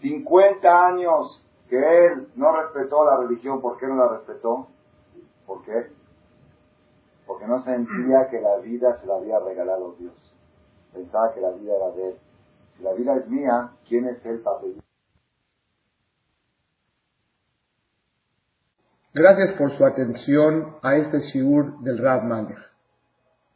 50 0.01 0.87
años 0.87 1.45
que 1.69 1.77
él 1.77 2.29
no 2.37 2.53
respetó 2.55 3.05
la 3.05 3.17
religión, 3.19 3.61
¿por 3.61 3.79
qué 3.79 3.87
no 3.87 3.97
la 3.97 4.09
respetó? 4.09 4.69
¿Por 5.47 5.63
qué? 5.65 5.91
Porque 7.27 7.47
no 7.47 7.63
sentía 7.63 8.29
que 8.31 8.41
la 8.41 8.57
vida 8.59 9.01
se 9.01 9.07
la 9.07 9.17
había 9.17 9.39
regalado 9.41 9.95
Dios. 9.99 10.15
Pensaba 10.93 11.33
que 11.33 11.41
la 11.41 11.51
vida 11.51 11.75
era 11.77 11.91
de 11.91 12.09
él. 12.11 12.17
Si 12.77 12.83
la 12.83 12.93
vida 12.93 13.17
es 13.17 13.29
mía, 13.29 13.73
¿quién 13.89 14.07
es 14.07 14.25
él 14.27 14.41
para 14.41 14.61
pedir? 14.61 14.83
Gracias 19.15 19.53
por 19.59 19.77
su 19.77 19.85
atención 19.85 20.77
a 20.83 20.97
este 20.97 21.19
shiur 21.21 21.81
del 21.81 21.99
Rav 21.99 22.25
Malech. 22.25 22.72